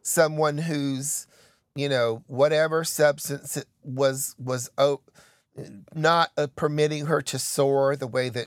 someone 0.00 0.56
who's, 0.56 1.26
you 1.76 1.90
know, 1.90 2.24
whatever 2.26 2.82
substance 2.84 3.62
was 3.84 4.34
was 4.38 4.70
oh, 4.78 5.02
not 5.94 6.30
uh, 6.38 6.46
permitting 6.56 7.06
her 7.06 7.20
to 7.20 7.38
soar 7.38 7.94
the 7.94 8.06
way 8.06 8.30
that 8.30 8.46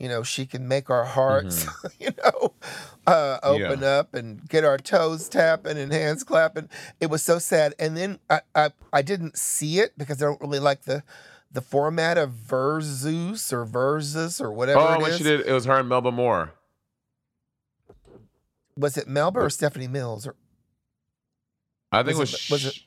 you 0.00 0.08
know 0.08 0.22
she 0.24 0.46
can 0.46 0.66
make 0.66 0.90
our 0.90 1.04
hearts, 1.04 1.66
you 2.00 2.08
know, 2.24 2.52
uh, 3.06 3.38
open 3.42 3.84
up 3.84 4.14
and 4.14 4.48
get 4.48 4.64
our 4.64 4.78
toes 4.78 5.28
tapping 5.28 5.76
and 5.78 5.92
hands 5.92 6.24
clapping. 6.24 6.68
It 7.00 7.10
was 7.10 7.22
so 7.22 7.38
sad. 7.38 7.74
And 7.78 7.96
then 7.96 8.18
I 8.28 8.40
I, 8.54 8.70
I 8.92 9.02
didn't 9.02 9.36
see 9.38 9.78
it 9.78 9.92
because 9.98 10.22
I 10.22 10.26
don't 10.26 10.40
really 10.40 10.58
like 10.58 10.82
the 10.82 11.02
the 11.52 11.60
format 11.60 12.16
of 12.16 12.30
Verzuz 12.30 13.52
or 13.52 13.66
Verzuz 13.66 14.40
or 14.40 14.50
whatever 14.52 14.78
Oh, 14.80 15.04
it 15.04 15.16
she 15.18 15.24
did, 15.24 15.40
it 15.46 15.52
was 15.52 15.64
her 15.66 15.78
and 15.80 15.88
Melba 15.88 16.10
Moore. 16.12 16.52
Was 18.76 18.96
it 18.96 19.06
Melba 19.08 19.40
or 19.40 19.50
Stephanie 19.50 19.88
Mills? 19.88 20.26
Or 20.26 20.34
I 21.92 22.02
think 22.02 22.18
Was 22.18 22.32
it 22.32 22.32
was. 22.32 22.34
it- 22.34 22.50
was 22.52 22.66
it- 22.66 22.82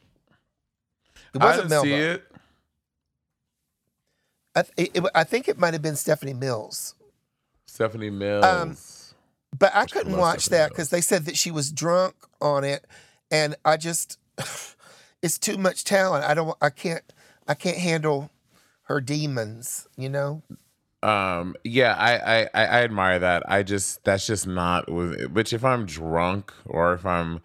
it 1.35 1.41
I 1.41 1.45
wasn't 1.45 1.69
didn't 1.69 1.69
Melba. 1.71 1.87
see 1.87 1.93
it. 1.95 2.23
I, 4.55 4.61
th- 4.61 4.73
it, 4.77 4.97
it- 5.03 5.11
I 5.15 5.23
think 5.23 5.47
it 5.47 5.57
might 5.57 5.73
have 5.73 5.81
been 5.81 5.95
Stephanie 5.95 6.33
Mills. 6.33 6.93
Stephanie 7.73 8.11
Mills. 8.11 9.15
But 9.57 9.75
I 9.75 9.87
couldn't 9.87 10.17
watch 10.17 10.41
Stephanie 10.41 10.57
that 10.59 10.69
because 10.69 10.89
they 10.89 11.01
said 11.01 11.25
that 11.25 11.35
she 11.35 11.49
was 11.49 11.71
drunk 11.71 12.13
on 12.39 12.63
it, 12.63 12.85
and 13.31 13.55
I 13.65 13.77
just 13.77 14.19
it's 15.23 15.39
too 15.39 15.57
much 15.57 15.83
talent. 15.83 16.23
I 16.23 16.35
don't. 16.35 16.55
I 16.61 16.69
can't. 16.69 17.03
I 17.47 17.55
can't 17.55 17.77
handle 17.77 18.29
her 18.83 19.01
demons. 19.01 19.87
You 19.97 20.09
know. 20.09 20.43
Um, 21.01 21.55
yeah, 21.65 21.95
I, 21.95 22.43
I, 22.43 22.49
I, 22.53 22.83
admire 22.83 23.19
that. 23.19 23.43
I 23.45 23.61
just 23.61 24.05
that's 24.05 24.25
just 24.25 24.47
not 24.47 24.89
with 24.89 25.31
which 25.31 25.51
if 25.51 25.65
I'm 25.65 25.85
drunk 25.85 26.53
or 26.65 26.93
if 26.93 27.05
I'm 27.05 27.41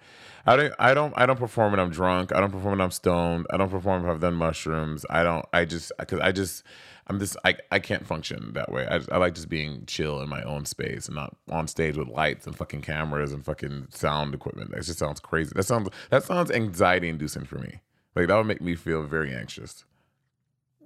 I 0.47 0.55
don't 0.55 0.75
I 0.79 0.95
don't 0.95 1.13
I 1.17 1.27
don't 1.27 1.39
perform 1.39 1.73
when 1.73 1.81
I'm 1.81 1.91
drunk. 1.91 2.33
I 2.33 2.41
don't 2.41 2.53
perform 2.53 2.73
when 2.73 2.81
I'm 2.81 2.93
stoned. 2.93 3.47
I 3.51 3.57
don't 3.57 3.71
perform 3.71 4.05
if 4.05 4.11
I've 4.11 4.21
done 4.21 4.35
mushrooms. 4.35 5.05
I 5.11 5.25
don't 5.25 5.45
I 5.53 5.65
just 5.65 5.91
cuz 6.07 6.21
I 6.21 6.31
just 6.31 6.63
I'm 7.09 7.19
just 7.19 7.37
I, 7.45 7.57
I 7.71 7.79
can't 7.79 8.07
function 8.07 8.53
that 8.53 8.71
way. 8.71 8.87
I, 8.87 9.01
I 9.11 9.17
like 9.17 9.35
just 9.35 9.49
being 9.49 9.85
chill 9.87 10.21
in 10.21 10.29
my 10.29 10.43
own 10.43 10.67
space 10.67 11.07
and 11.07 11.17
not 11.17 11.35
on 11.51 11.67
stage 11.67 11.97
with 11.97 12.09
lights 12.09 12.47
and 12.47 12.55
fucking 12.55 12.83
cameras 12.83 13.33
and 13.33 13.45
fucking 13.45 13.89
sound 13.91 14.35
equipment. 14.35 14.71
That 14.73 14.85
just 14.85 14.99
sounds 14.99 15.21
crazy. 15.21 15.53
That 15.55 15.65
sounds 15.65 15.89
that 16.11 16.25
sounds 16.25 16.51
anxiety 16.51 17.09
inducing 17.09 17.45
for 17.45 17.59
me. 17.59 17.81
Like 18.15 18.29
that 18.29 18.37
would 18.37 18.47
make 18.47 18.61
me 18.61 18.75
feel 18.75 19.03
very 19.05 19.35
anxious. 19.35 19.85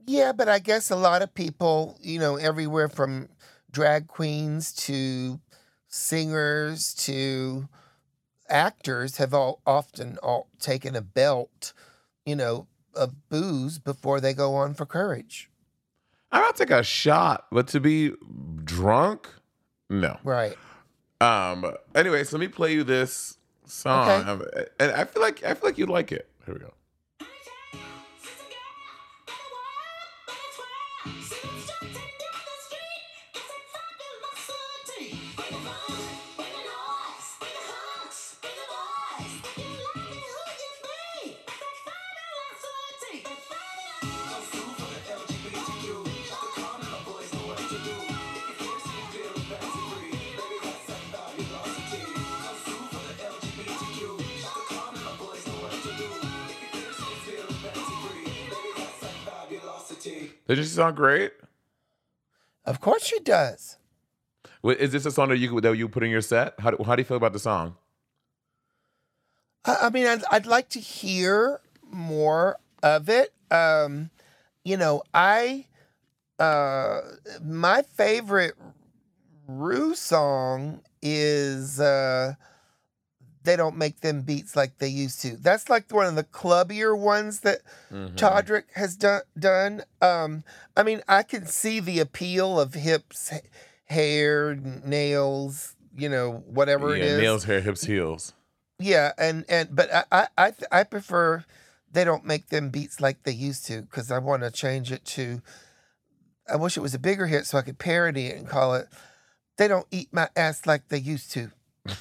Yeah, 0.06 0.32
but 0.32 0.48
I 0.48 0.58
guess 0.58 0.90
a 0.90 0.96
lot 0.96 1.22
of 1.22 1.34
people, 1.34 1.96
you 2.00 2.18
know, 2.18 2.36
everywhere 2.36 2.88
from 2.88 3.28
drag 3.70 4.06
queens 4.06 4.72
to 4.72 5.40
singers 5.88 6.94
to 6.94 7.68
actors 8.48 9.16
have 9.16 9.34
all 9.34 9.60
often 9.66 10.18
all 10.22 10.48
taken 10.60 10.94
a 10.94 11.02
belt, 11.02 11.72
you 12.24 12.36
know, 12.36 12.66
of 12.94 13.28
booze 13.28 13.78
before 13.78 14.20
they 14.20 14.34
go 14.34 14.54
on 14.54 14.74
for 14.74 14.86
courage. 14.86 15.48
I 16.32 16.40
might 16.40 16.56
take 16.56 16.70
a 16.70 16.82
shot, 16.82 17.46
but 17.52 17.68
to 17.68 17.80
be 17.80 18.12
drunk, 18.64 19.28
no. 19.90 20.18
Right. 20.24 20.56
Um. 21.20 21.72
Anyway, 21.94 22.24
so 22.24 22.36
let 22.36 22.40
me 22.40 22.48
play 22.48 22.72
you 22.72 22.82
this 22.84 23.36
song, 23.66 24.08
Okay. 24.08 24.30
Um, 24.30 24.42
and 24.80 24.92
I 24.92 25.04
feel 25.04 25.22
like 25.22 25.44
I 25.44 25.54
feel 25.54 25.68
like 25.68 25.78
you'd 25.78 25.88
like 25.90 26.10
it. 26.10 26.28
Here 26.44 26.54
we 26.54 26.60
go. 26.60 26.72
Does 60.54 60.68
she 60.68 60.74
sound 60.74 60.96
great? 60.96 61.32
Of 62.64 62.80
course 62.80 63.04
she 63.04 63.18
does. 63.20 63.78
Wait, 64.62 64.78
Is 64.78 64.92
this 64.92 65.06
a 65.06 65.10
song 65.10 65.30
that 65.30 65.38
you 65.38 65.60
that 65.60 65.76
you 65.76 65.88
put 65.88 66.02
in 66.02 66.10
your 66.10 66.20
set? 66.20 66.54
How 66.58 66.70
do, 66.70 66.84
how 66.84 66.94
do 66.94 67.00
you 67.00 67.04
feel 67.04 67.16
about 67.16 67.32
the 67.32 67.38
song? 67.38 67.76
I, 69.64 69.76
I 69.82 69.90
mean, 69.90 70.06
I'd, 70.06 70.22
I'd 70.30 70.46
like 70.46 70.68
to 70.70 70.80
hear 70.80 71.60
more 71.90 72.58
of 72.82 73.08
it. 73.08 73.32
Um, 73.50 74.10
you 74.64 74.76
know, 74.76 75.02
I 75.12 75.66
uh, 76.38 77.00
my 77.42 77.82
favorite 77.82 78.54
Ru 79.46 79.94
song 79.94 80.82
is 81.02 81.80
uh, 81.80 82.34
they 83.44 83.56
don't 83.56 83.76
make 83.76 84.00
them 84.00 84.22
beats 84.22 84.56
like 84.56 84.78
they 84.78 84.88
used 84.88 85.20
to. 85.22 85.36
That's 85.36 85.68
like 85.68 85.90
one 85.92 86.06
of 86.06 86.14
the 86.14 86.24
clubbier 86.24 86.96
ones 86.96 87.40
that 87.40 87.60
Todrick 87.90 88.64
has 88.74 88.96
done. 88.96 89.22
Done. 89.38 89.82
Um, 90.00 90.44
I 90.76 90.82
mean, 90.82 91.02
I 91.08 91.22
can 91.22 91.46
see 91.46 91.80
the 91.80 92.00
appeal 92.00 92.58
of 92.60 92.74
hips, 92.74 93.32
hair, 93.86 94.54
nails, 94.54 95.76
you 95.96 96.08
know, 96.08 96.42
whatever 96.46 96.94
it 96.94 97.00
yeah, 97.00 97.04
is. 97.04 97.20
nails, 97.20 97.44
hair, 97.44 97.60
hips, 97.60 97.84
heels. 97.84 98.32
Yeah, 98.78 99.12
and 99.18 99.44
and 99.48 99.74
but 99.74 99.92
I 99.92 100.04
I 100.10 100.26
I, 100.36 100.52
I 100.70 100.84
prefer 100.84 101.44
they 101.92 102.04
don't 102.04 102.24
make 102.24 102.48
them 102.48 102.70
beats 102.70 103.00
like 103.00 103.22
they 103.22 103.32
used 103.32 103.66
to 103.66 103.82
because 103.82 104.10
I 104.10 104.18
want 104.18 104.42
to 104.42 104.50
change 104.50 104.90
it 104.90 105.04
to. 105.06 105.42
I 106.50 106.56
wish 106.56 106.76
it 106.76 106.80
was 106.80 106.94
a 106.94 106.98
bigger 106.98 107.26
hit 107.26 107.46
so 107.46 107.58
I 107.58 107.62
could 107.62 107.78
parody 107.78 108.26
it 108.26 108.38
and 108.38 108.48
call 108.48 108.74
it. 108.74 108.88
They 109.58 109.68
don't 109.68 109.86
eat 109.90 110.08
my 110.12 110.28
ass 110.34 110.66
like 110.66 110.88
they 110.88 110.98
used 110.98 111.30
to. 111.32 111.52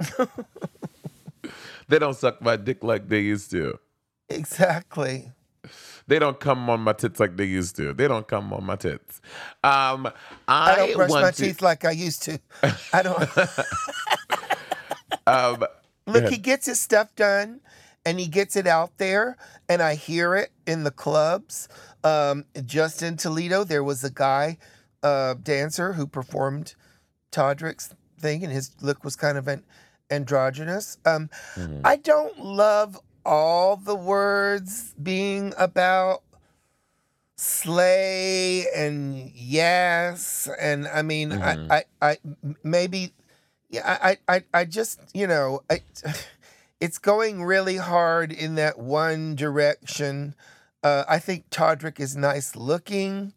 They 1.88 1.98
don't 1.98 2.14
suck 2.14 2.42
my 2.42 2.56
dick 2.56 2.84
like 2.84 3.08
they 3.08 3.20
used 3.20 3.50
to. 3.52 3.78
Exactly. 4.28 5.32
They 6.06 6.18
don't 6.18 6.38
come 6.38 6.68
on 6.70 6.80
my 6.80 6.92
tits 6.92 7.18
like 7.18 7.36
they 7.36 7.46
used 7.46 7.76
to. 7.76 7.94
They 7.94 8.06
don't 8.06 8.28
come 8.28 8.52
on 8.52 8.64
my 8.64 8.76
tits. 8.76 9.20
Um, 9.64 10.06
I, 10.46 10.72
I 10.72 10.76
don't 10.76 10.94
brush 10.94 11.10
my 11.10 11.30
to, 11.30 11.42
teeth 11.42 11.62
like 11.62 11.84
I 11.84 11.90
used 11.92 12.22
to. 12.24 12.38
I 12.92 13.02
don't. 13.02 13.28
Um, 15.26 15.64
Look, 16.06 16.28
he 16.28 16.38
gets 16.38 16.64
his 16.64 16.80
stuff 16.80 17.14
done 17.14 17.60
and 18.06 18.18
he 18.18 18.28
gets 18.28 18.56
it 18.56 18.66
out 18.66 18.96
there, 18.96 19.36
and 19.68 19.82
I 19.82 19.94
hear 19.94 20.34
it 20.34 20.52
in 20.66 20.84
the 20.84 20.90
clubs. 20.90 21.68
Um, 22.02 22.46
just 22.64 23.02
in 23.02 23.18
Toledo, 23.18 23.62
there 23.62 23.84
was 23.84 24.02
a 24.02 24.10
guy, 24.10 24.56
uh, 25.02 25.34
dancer, 25.34 25.92
who 25.92 26.06
performed 26.06 26.74
Todrick's 27.30 27.94
thing, 28.18 28.42
and 28.42 28.50
his 28.50 28.70
look 28.80 29.04
was 29.04 29.16
kind 29.16 29.36
of 29.36 29.48
an 29.48 29.64
androgynous. 30.10 30.98
Um, 31.04 31.30
Mm-hmm. 31.56 31.80
I 31.84 31.96
don't 31.96 32.38
love 32.44 32.98
all 33.24 33.76
the 33.76 33.94
words 33.94 34.94
being 35.02 35.52
about 35.58 36.22
slay 37.36 38.66
and 38.74 39.30
yes 39.32 40.48
and 40.58 40.88
i 40.88 41.02
mean 41.02 41.30
Mhm. 41.30 41.66
I, 41.70 41.84
I 42.00 42.10
i 42.10 42.18
maybe 42.64 43.12
yeah 43.70 43.96
I, 44.02 44.18
I 44.28 44.42
i 44.52 44.64
just 44.64 44.98
you 45.14 45.26
know 45.28 45.62
I, 45.70 45.82
it's 46.80 46.98
going 46.98 47.44
really 47.44 47.76
hard 47.76 48.32
in 48.32 48.56
that 48.56 48.78
one 48.80 49.36
direction 49.36 50.34
uh 50.82 51.04
i 51.08 51.20
think 51.20 51.48
todrick 51.50 52.00
is 52.00 52.16
nice 52.16 52.56
looking 52.56 53.34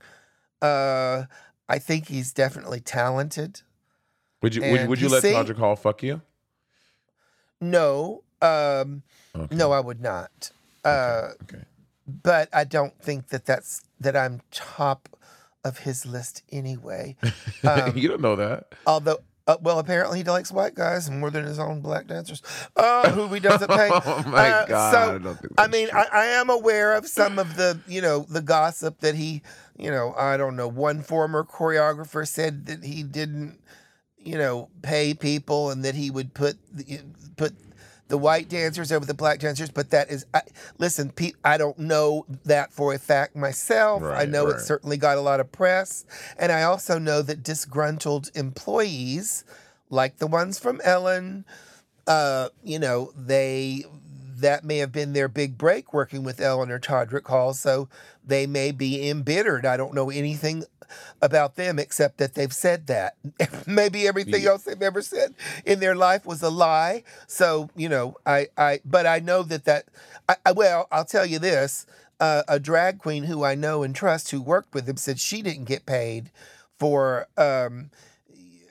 uh 0.64 1.26
i 1.70 1.78
think 1.78 2.08
he's 2.08 2.34
definitely 2.34 2.80
talented 2.80 3.62
would 4.42 4.56
you 4.56 4.64
would, 4.64 4.88
would 4.90 5.02
you 5.02 5.10
let 5.10 5.22
see- 5.22 5.34
Todrick 5.34 5.58
Hall 5.58 5.76
fuck 5.76 6.02
you? 6.02 6.22
No 7.62 8.24
um 8.42 9.04
Okay. 9.36 9.56
no 9.56 9.72
i 9.72 9.80
would 9.80 10.02
not 10.02 10.52
uh 10.84 11.30
Okay. 11.44 11.64
but 12.08 12.50
I 12.52 12.64
don't 12.66 12.98
think 13.02 13.30
that 13.30 13.46
that's 13.46 13.84
that 14.00 14.18
I'm 14.18 14.42
top 14.52 15.08
of 15.64 15.78
his 15.80 16.06
list 16.06 16.44
anyway. 16.52 17.16
Um, 17.64 17.96
you 17.96 18.08
don't 18.08 18.22
know 18.22 18.36
that. 18.38 18.74
although, 18.88 19.20
uh, 19.48 19.58
well, 19.62 19.78
apparently 19.78 20.18
he 20.18 20.24
likes 20.24 20.52
white 20.52 20.74
guys 20.74 21.10
more 21.12 21.30
than 21.30 21.46
his 21.46 21.60
own 21.60 21.82
black 21.82 22.08
dancers, 22.08 22.42
uh, 22.76 23.12
who 23.12 23.28
he 23.28 23.40
doesn't 23.40 23.70
pay. 23.70 23.90
Oh 23.94 24.24
my 24.26 24.50
Uh, 24.50 24.66
God, 24.66 24.92
So, 24.92 25.38
I 25.58 25.64
I 25.64 25.68
mean. 25.68 25.90
I, 25.94 26.08
I 26.12 26.26
am 26.26 26.50
aware 26.50 26.96
of 26.96 27.08
some 27.08 27.38
of 27.38 27.56
the, 27.56 27.80
you 27.88 28.02
know, 28.02 28.26
the 28.28 28.42
gossip 28.42 29.00
that 29.02 29.14
he, 29.14 29.44
you 29.78 29.92
know, 29.92 30.14
I 30.18 30.38
don't 30.38 30.56
know. 30.56 30.68
One 30.68 31.04
former 31.04 31.44
choreographer 31.44 32.28
said 32.28 32.66
that 32.66 32.84
he 32.84 33.04
didn't, 33.04 33.60
you 34.24 34.38
know, 34.38 34.70
pay 34.82 35.14
people 35.14 35.72
and 35.72 35.84
that 35.86 35.96
he 35.96 36.10
would 36.12 36.34
put 36.34 36.58
the, 36.72 37.00
put 37.38 37.54
the 38.08 38.18
white 38.18 38.50
dancers 38.50 38.92
over 38.92 39.06
the 39.06 39.14
black 39.14 39.40
dancers. 39.40 39.70
But 39.70 39.90
that 39.92 40.10
is, 40.12 40.26
I, 40.34 40.42
listen, 40.78 41.12
Pete, 41.12 41.36
I 41.44 41.58
don't 41.58 41.80
know 41.80 42.26
that 42.46 42.74
for 42.74 42.94
a 42.94 43.00
fact 43.00 43.36
myself. 43.36 44.02
I 44.04 44.06
Right, 44.06 44.30
know 44.30 44.48
it 44.48 44.60
certainly 44.60 44.98
got 44.98 45.18
a 45.18 45.22
lot 45.22 45.40
of 45.40 45.52
press, 45.52 46.06
and 46.38 46.52
I 46.52 46.64
also 46.64 47.00
know 47.00 47.22
that 47.22 47.44
disgruntled 47.44 48.30
employees, 48.36 49.44
like 49.90 50.18
the 50.18 50.28
ones 50.28 50.60
from 50.60 50.82
Ellen, 50.84 51.46
uh, 52.08 52.50
you 52.64 52.80
know, 52.80 53.12
they 53.16 53.86
that 54.42 54.64
may 54.64 54.78
have 54.78 54.92
been 54.92 55.14
their 55.14 55.28
big 55.28 55.58
break 55.58 55.94
working 55.94 56.24
with 56.24 56.42
Ellen 56.42 56.72
or 56.72 56.80
Todrick 56.80 57.28
Hall, 57.28 57.54
so 57.54 57.88
they 58.26 58.46
may 58.46 58.72
be 58.72 59.10
embittered. 59.10 59.66
I 59.66 59.78
don't 59.78 59.94
know 59.94 60.10
anything 60.10 60.66
about 61.22 61.56
them 61.56 61.80
except 61.80 62.18
that 62.18 62.34
they've 62.34 62.54
said 62.54 62.88
that. 62.88 63.16
Maybe 63.68 64.08
everything 64.08 64.46
else 64.46 64.64
they've 64.64 64.82
ever 64.82 65.02
said 65.02 65.34
in 65.66 65.80
their 65.80 65.96
life 65.96 66.26
was 66.26 66.42
a 66.42 66.50
lie. 66.50 67.04
So 67.28 67.70
you 67.76 67.90
know, 67.90 68.18
I, 68.26 68.48
I, 68.58 68.82
but 68.86 69.06
I 69.06 69.20
know 69.20 69.44
that 69.44 69.66
that. 69.66 69.86
I, 70.28 70.36
I, 70.46 70.52
well, 70.52 70.88
I'll 70.92 71.06
tell 71.06 71.26
you 71.26 71.40
this: 71.40 71.86
uh, 72.20 72.44
a 72.48 72.60
drag 72.60 73.00
queen 73.00 73.24
who 73.24 73.44
I 73.44 73.56
know 73.56 73.84
and 73.84 73.96
trust 73.96 74.32
who 74.32 74.42
worked 74.42 74.74
with 74.74 74.88
him 74.88 74.98
said 74.98 75.20
she 75.20 75.42
didn't 75.42 75.66
get 75.66 75.86
paid 75.86 76.32
for 76.78 77.28
um, 77.38 77.90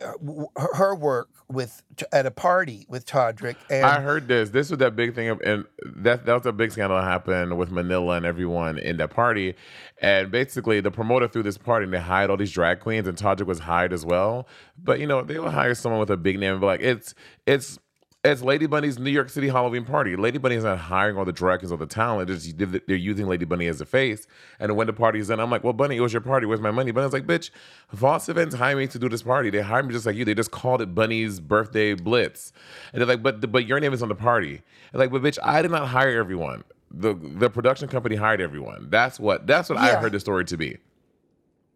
Uh, 0.01 0.45
her 0.75 0.95
work 0.95 1.29
with 1.49 1.83
at 2.13 2.25
a 2.25 2.31
party 2.31 2.87
with 2.89 3.05
Todrick. 3.05 3.57
And 3.69 3.85
I 3.85 4.01
heard 4.01 4.29
this. 4.29 4.51
This 4.51 4.71
was 4.71 4.79
that 4.79 4.97
big 4.97 5.15
thing, 5.15 5.29
of, 5.29 5.41
and 5.43 5.65
that 5.85 6.25
that 6.27 6.35
was 6.35 6.47
a 6.47 6.53
big 6.53 6.73
scandal 6.73 6.97
that 6.99 7.05
happened 7.05 7.59
with 7.59 7.71
Manila 7.71 8.17
and 8.17 8.25
everyone 8.25 8.79
in 8.79 8.97
that 8.99 9.11
party. 9.11 9.55
And 10.01 10.31
basically, 10.31 10.81
the 10.81 10.91
promoter 10.91 11.29
threw 11.29 11.43
this 11.43 11.59
party 11.59 11.85
and 11.85 11.93
they 11.93 11.99
hired 11.99 12.31
all 12.31 12.37
these 12.37 12.53
drag 12.53 12.81
queens, 12.81 13.07
and 13.07 13.19
Todrick 13.19 13.47
was 13.47 13.59
hired 13.59 13.93
as 13.93 14.07
well. 14.07 14.49
But 14.79 15.01
you 15.01 15.07
know, 15.07 15.23
they 15.23 15.39
would 15.39 15.53
hire 15.53 15.75
someone 15.75 16.01
with 16.01 16.11
a 16.11 16.17
big 16.17 16.39
name, 16.39 16.59
be 16.61 16.67
like, 16.67 16.81
it's 16.81 17.15
it's. 17.47 17.79
It's 18.23 18.43
Lady 18.43 18.67
Bunny's 18.67 18.99
New 18.99 19.09
York 19.09 19.31
City 19.31 19.49
Halloween 19.49 19.87
party. 19.87 20.15
Lady 20.15 20.37
Bunny 20.37 20.55
is 20.55 20.65
not 20.65 20.77
hiring 20.77 21.17
all 21.17 21.25
the 21.25 21.33
drag 21.33 21.61
queens 21.61 21.73
or 21.73 21.79
the 21.79 21.87
talent. 21.87 22.29
Just, 22.29 22.59
they're 22.59 22.95
using 22.95 23.27
Lady 23.27 23.47
Bunny 23.47 23.67
as 23.67 23.81
a 23.81 23.87
face. 23.87 24.27
And 24.59 24.77
when 24.77 24.89
the 24.89 24.93
party's 24.93 25.29
done, 25.29 25.41
I'm 25.41 25.51
like, 25.51 25.65
well, 25.65 25.73
Bunny, 25.73 25.97
it 25.97 26.01
was 26.01 26.13
your 26.13 26.21
party. 26.21 26.45
Where's 26.45 26.61
my 26.61 26.71
money? 26.71 26.91
Bunny's 26.91 27.15
like, 27.15 27.27
bitch, 27.27 27.49
Voss 27.93 28.29
Events 28.29 28.55
hired 28.55 28.77
me 28.77 28.87
to 28.89 28.99
do 28.99 29.09
this 29.09 29.23
party. 29.23 29.49
They 29.49 29.63
hired 29.63 29.87
me 29.87 29.95
just 29.95 30.05
like 30.05 30.17
you. 30.17 30.27
They 30.27 30.35
just 30.35 30.51
called 30.51 30.83
it 30.83 30.95
Bunny's 30.95 31.41
birthday 31.41 31.95
blitz. 31.95 32.53
And 32.93 33.01
they're 33.01 33.09
like, 33.09 33.23
but 33.23 33.51
but 33.51 33.67
your 33.67 33.81
name 33.81 33.95
is 33.95 34.03
on 34.03 34.11
the 34.11 34.15
party. 34.15 34.61
And 34.93 35.01
like, 35.01 35.11
but 35.11 35.23
bitch, 35.23 35.39
I 35.43 35.63
did 35.63 35.71
not 35.71 35.89
hire 35.89 36.19
everyone. 36.19 36.65
The 36.91 37.15
the 37.15 37.49
production 37.49 37.89
company 37.89 38.17
hired 38.17 38.43
everyone. 38.43 38.89
That's 38.91 39.19
what 39.19 39.47
that's 39.47 39.71
what 39.71 39.79
I 39.79 39.95
heard 39.99 40.13
the 40.13 40.21
story 40.21 40.45
to 40.45 40.59
be. 40.59 40.77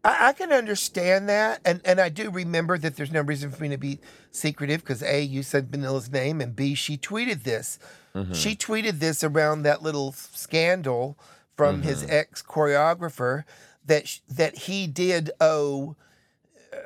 I, 0.04 0.28
I 0.28 0.32
can 0.32 0.52
understand 0.52 1.28
that, 1.28 1.60
and 1.64 1.80
and 1.84 2.00
I 2.00 2.08
do 2.08 2.30
remember 2.30 2.78
that 2.78 2.96
there's 2.96 3.12
no 3.12 3.22
reason 3.22 3.50
for 3.50 3.62
me 3.62 3.70
to 3.70 3.78
be 3.78 3.98
secretive 4.30 4.80
because 4.82 5.02
a 5.02 5.22
you 5.22 5.42
said 5.42 5.70
Manila's 5.70 6.10
name, 6.10 6.40
and 6.40 6.54
b 6.54 6.74
she 6.74 6.96
tweeted 6.96 7.42
this. 7.42 7.78
Mm-hmm. 8.14 8.32
She 8.32 8.54
tweeted 8.54 9.00
this 9.00 9.24
around 9.24 9.62
that 9.62 9.82
little 9.82 10.12
scandal 10.12 11.18
from 11.56 11.82
his 11.82 12.02
mm-hmm. 12.02 12.12
ex 12.12 12.42
choreographer 12.42 13.44
that 13.86 14.06
sh- 14.08 14.20
that 14.28 14.58
he 14.58 14.86
did 14.86 15.30
owe 15.40 15.96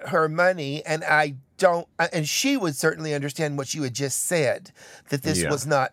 her 0.06 0.28
money, 0.28 0.84
and 0.86 1.02
I 1.04 1.34
don't, 1.56 1.88
I- 1.98 2.10
and 2.12 2.28
she 2.28 2.56
would 2.56 2.76
certainly 2.76 3.14
understand 3.14 3.58
what 3.58 3.74
you 3.74 3.82
had 3.82 3.94
just 3.94 4.24
said 4.26 4.70
that 5.08 5.22
this 5.22 5.42
Yeah. 5.42 5.50
was 5.50 5.66
not 5.66 5.92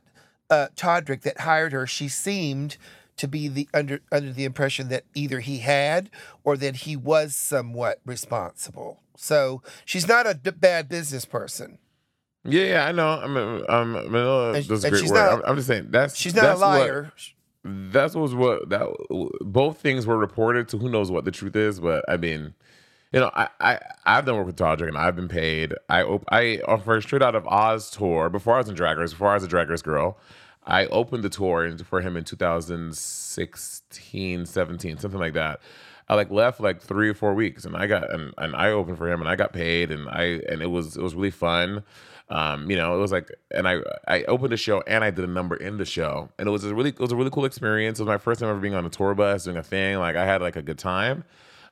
uh, 0.49 0.67
Todrick 0.75 1.21
that 1.21 1.41
hired 1.41 1.73
her. 1.73 1.87
She 1.87 2.07
seemed 2.07 2.77
to 3.17 3.27
be 3.27 3.47
the 3.47 3.67
under 3.73 4.01
under 4.11 4.31
the 4.33 4.45
impression 4.45 4.89
that 4.89 5.03
either 5.13 5.39
he 5.39 5.59
had 5.59 6.09
or 6.43 6.57
that 6.57 6.77
he 6.77 6.95
was 6.95 7.35
somewhat 7.35 7.99
responsible. 8.05 8.99
So 9.17 9.61
she's 9.85 10.07
not 10.07 10.27
a 10.27 10.33
d- 10.33 10.51
bad 10.51 10.89
business 10.89 11.25
person. 11.25 11.77
Yeah, 12.43 12.63
yeah, 12.65 12.85
I 12.85 12.91
know. 12.91 13.07
I 13.09 13.27
mean, 13.27 13.63
um, 13.69 13.93
Manila 13.93 14.53
And- 14.53 14.67
does 14.67 14.83
a 14.83 14.89
great 14.91 15.03
work. 15.03 15.13
not- 15.13 15.33
I'm, 15.33 15.41
I'm 15.51 15.55
just 15.55 15.67
saying 15.67 15.87
that's 15.89 16.15
She's 16.17 16.35
not 16.35 16.41
that's 16.43 16.61
a 16.61 16.65
what- 16.65 16.79
liar. 16.79 17.11
that 17.63 18.13
was 18.13 18.35
what 18.35 18.69
that 18.69 18.87
both 19.41 19.79
things 19.79 20.05
were 20.05 20.17
reported 20.17 20.67
to 20.69 20.77
who 20.77 20.89
knows 20.89 21.09
what 21.09 21.25
the 21.25 21.31
truth 21.31 21.55
is 21.55 21.79
but 21.79 22.05
i 22.07 22.15
mean 22.15 22.53
you 23.11 23.19
know 23.19 23.31
i 23.33 23.47
i 23.59 23.79
i've 24.05 24.23
done 24.25 24.35
work 24.35 24.45
with 24.45 24.55
Todrick 24.55 24.87
and 24.87 24.95
i've 24.99 25.15
been 25.15 25.27
paid 25.27 25.73
i 25.89 26.03
op- 26.03 26.25
i 26.31 26.61
offered 26.67 27.01
straight 27.01 27.23
out 27.23 27.33
of 27.33 27.47
oz 27.47 27.89
tour 27.89 28.29
before 28.29 28.53
i 28.53 28.57
was 28.59 28.69
in 28.69 28.75
drag 28.75 28.99
race 28.99 29.13
before 29.13 29.29
i 29.31 29.33
was 29.33 29.43
a 29.43 29.47
drag 29.47 29.67
race 29.67 29.81
girl 29.81 30.15
i 30.65 30.85
opened 30.87 31.23
the 31.23 31.29
tour 31.29 31.71
for 31.79 32.01
him 32.01 32.17
in 32.17 32.23
2016 32.23 34.45
17 34.45 34.97
something 34.97 35.19
like 35.19 35.33
that 35.33 35.59
I 36.07 36.13
like 36.13 36.29
left 36.29 36.59
like 36.59 36.81
three 36.81 37.09
or 37.09 37.15
four 37.15 37.33
weeks, 37.33 37.65
and 37.65 37.75
I 37.75 37.87
got 37.87 38.13
and, 38.13 38.33
and 38.37 38.55
I 38.55 38.69
opened 38.69 38.97
for 38.97 39.11
him, 39.11 39.21
and 39.21 39.29
I 39.29 39.35
got 39.35 39.53
paid, 39.53 39.91
and 39.91 40.07
I 40.07 40.39
and 40.47 40.61
it 40.61 40.69
was 40.69 40.95
it 40.95 41.01
was 41.01 41.15
really 41.15 41.31
fun. 41.31 41.83
Um, 42.29 42.69
you 42.69 42.77
know, 42.77 42.95
it 42.95 42.99
was 42.99 43.11
like, 43.11 43.29
and 43.51 43.67
I 43.67 43.77
I 44.07 44.23
opened 44.23 44.51
the 44.51 44.57
show 44.57 44.83
and 44.87 45.03
I 45.03 45.11
did 45.11 45.25
a 45.25 45.31
number 45.31 45.55
in 45.55 45.77
the 45.77 45.85
show, 45.85 46.29
and 46.37 46.47
it 46.47 46.51
was 46.51 46.63
a 46.63 46.73
really 46.73 46.89
it 46.89 46.99
was 46.99 47.11
a 47.11 47.15
really 47.15 47.31
cool 47.31 47.45
experience. 47.45 47.99
It 47.99 48.03
was 48.03 48.07
my 48.07 48.17
first 48.17 48.39
time 48.39 48.49
ever 48.49 48.59
being 48.59 48.75
on 48.75 48.85
a 48.85 48.89
tour 48.89 49.15
bus 49.15 49.45
doing 49.45 49.57
a 49.57 49.63
thing. 49.63 49.97
Like 49.97 50.15
I 50.15 50.25
had 50.25 50.41
like 50.41 50.55
a 50.55 50.61
good 50.61 50.79
time. 50.79 51.23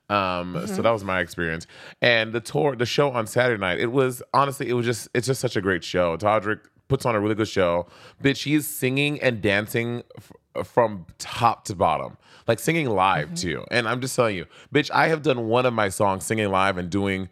Um, 0.09 0.67
so 0.67 0.81
that 0.81 0.91
was 0.91 1.03
my 1.03 1.21
experience. 1.21 1.65
And 2.01 2.33
the 2.33 2.41
tour, 2.41 2.75
the 2.75 2.85
show 2.85 3.11
on 3.11 3.25
Saturday 3.25 3.59
night, 3.59 3.79
it 3.79 3.91
was 3.91 4.21
honestly, 4.33 4.69
it 4.69 4.73
was 4.73 4.85
just 4.85 5.09
it's 5.13 5.27
just 5.27 5.41
such 5.41 5.55
a 5.55 5.61
great 5.61 5.83
show. 5.83 6.17
Todrick 6.17 6.61
puts 6.87 7.05
on 7.05 7.15
a 7.15 7.19
really 7.19 7.35
good 7.35 7.47
show. 7.47 7.87
Bitch, 8.21 8.43
he's 8.43 8.67
singing 8.67 9.21
and 9.21 9.41
dancing 9.41 10.03
f- 10.17 10.67
from 10.67 11.05
top 11.17 11.65
to 11.65 11.75
bottom, 11.75 12.17
like 12.47 12.59
singing 12.59 12.89
live 12.89 13.27
mm-hmm. 13.27 13.35
too. 13.35 13.65
And 13.71 13.87
I'm 13.87 14.01
just 14.01 14.15
telling 14.15 14.35
you, 14.35 14.45
bitch, 14.73 14.91
I 14.93 15.07
have 15.07 15.21
done 15.21 15.47
one 15.47 15.65
of 15.65 15.73
my 15.73 15.89
songs 15.89 16.25
singing 16.25 16.49
live 16.49 16.77
and 16.77 16.89
doing 16.89 17.29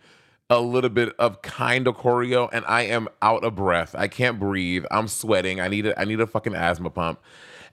a 0.49 0.59
little 0.59 0.89
bit 0.89 1.15
of 1.17 1.41
kind 1.41 1.87
of 1.87 1.95
choreo, 1.95 2.49
and 2.51 2.65
I 2.67 2.81
am 2.83 3.07
out 3.21 3.43
of 3.43 3.55
breath. 3.55 3.95
I 3.97 4.09
can't 4.09 4.37
breathe. 4.37 4.83
I'm 4.91 5.07
sweating. 5.07 5.61
I 5.61 5.69
need 5.69 5.85
a, 5.85 5.99
I 5.99 6.03
need 6.03 6.19
a 6.19 6.27
fucking 6.27 6.55
asthma 6.55 6.89
pump. 6.89 7.19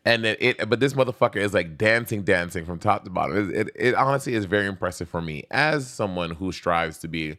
And 0.04 0.24
then 0.24 0.36
it, 0.38 0.68
but 0.68 0.78
this 0.78 0.94
motherfucker 0.94 1.36
is 1.36 1.52
like 1.52 1.76
dancing, 1.76 2.22
dancing 2.22 2.64
from 2.64 2.78
top 2.78 3.04
to 3.04 3.10
bottom. 3.10 3.50
It, 3.50 3.66
it, 3.66 3.72
it 3.74 3.94
honestly 3.94 4.34
is 4.34 4.44
very 4.44 4.66
impressive 4.66 5.08
for 5.08 5.20
me 5.20 5.44
as 5.50 5.90
someone 5.90 6.30
who 6.30 6.52
strives 6.52 6.98
to 6.98 7.08
be 7.08 7.38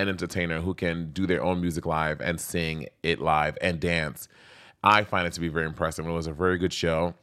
an 0.00 0.08
entertainer 0.08 0.60
who 0.60 0.74
can 0.74 1.12
do 1.12 1.26
their 1.26 1.42
own 1.42 1.60
music 1.60 1.86
live 1.86 2.20
and 2.20 2.40
sing 2.40 2.86
it 3.02 3.20
live 3.20 3.56
and 3.60 3.78
dance. 3.80 4.28
I 4.82 5.04
find 5.04 5.26
it 5.26 5.32
to 5.34 5.40
be 5.40 5.48
very 5.48 5.66
impressive. 5.66 6.06
It 6.06 6.10
was 6.10 6.26
a 6.26 6.32
very 6.32 6.58
good 6.58 6.72
show 6.72 7.14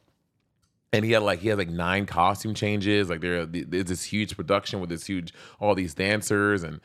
and 0.92 1.04
he 1.04 1.12
had 1.12 1.22
like 1.22 1.40
he 1.40 1.48
had 1.48 1.58
like 1.58 1.68
nine 1.68 2.06
costume 2.06 2.54
changes 2.54 3.10
like 3.10 3.20
there 3.20 3.44
there's 3.44 3.84
this 3.84 4.04
huge 4.04 4.34
production 4.36 4.80
with 4.80 4.88
this 4.88 5.06
huge 5.06 5.34
all 5.60 5.74
these 5.74 5.94
dancers 5.94 6.62
and 6.62 6.80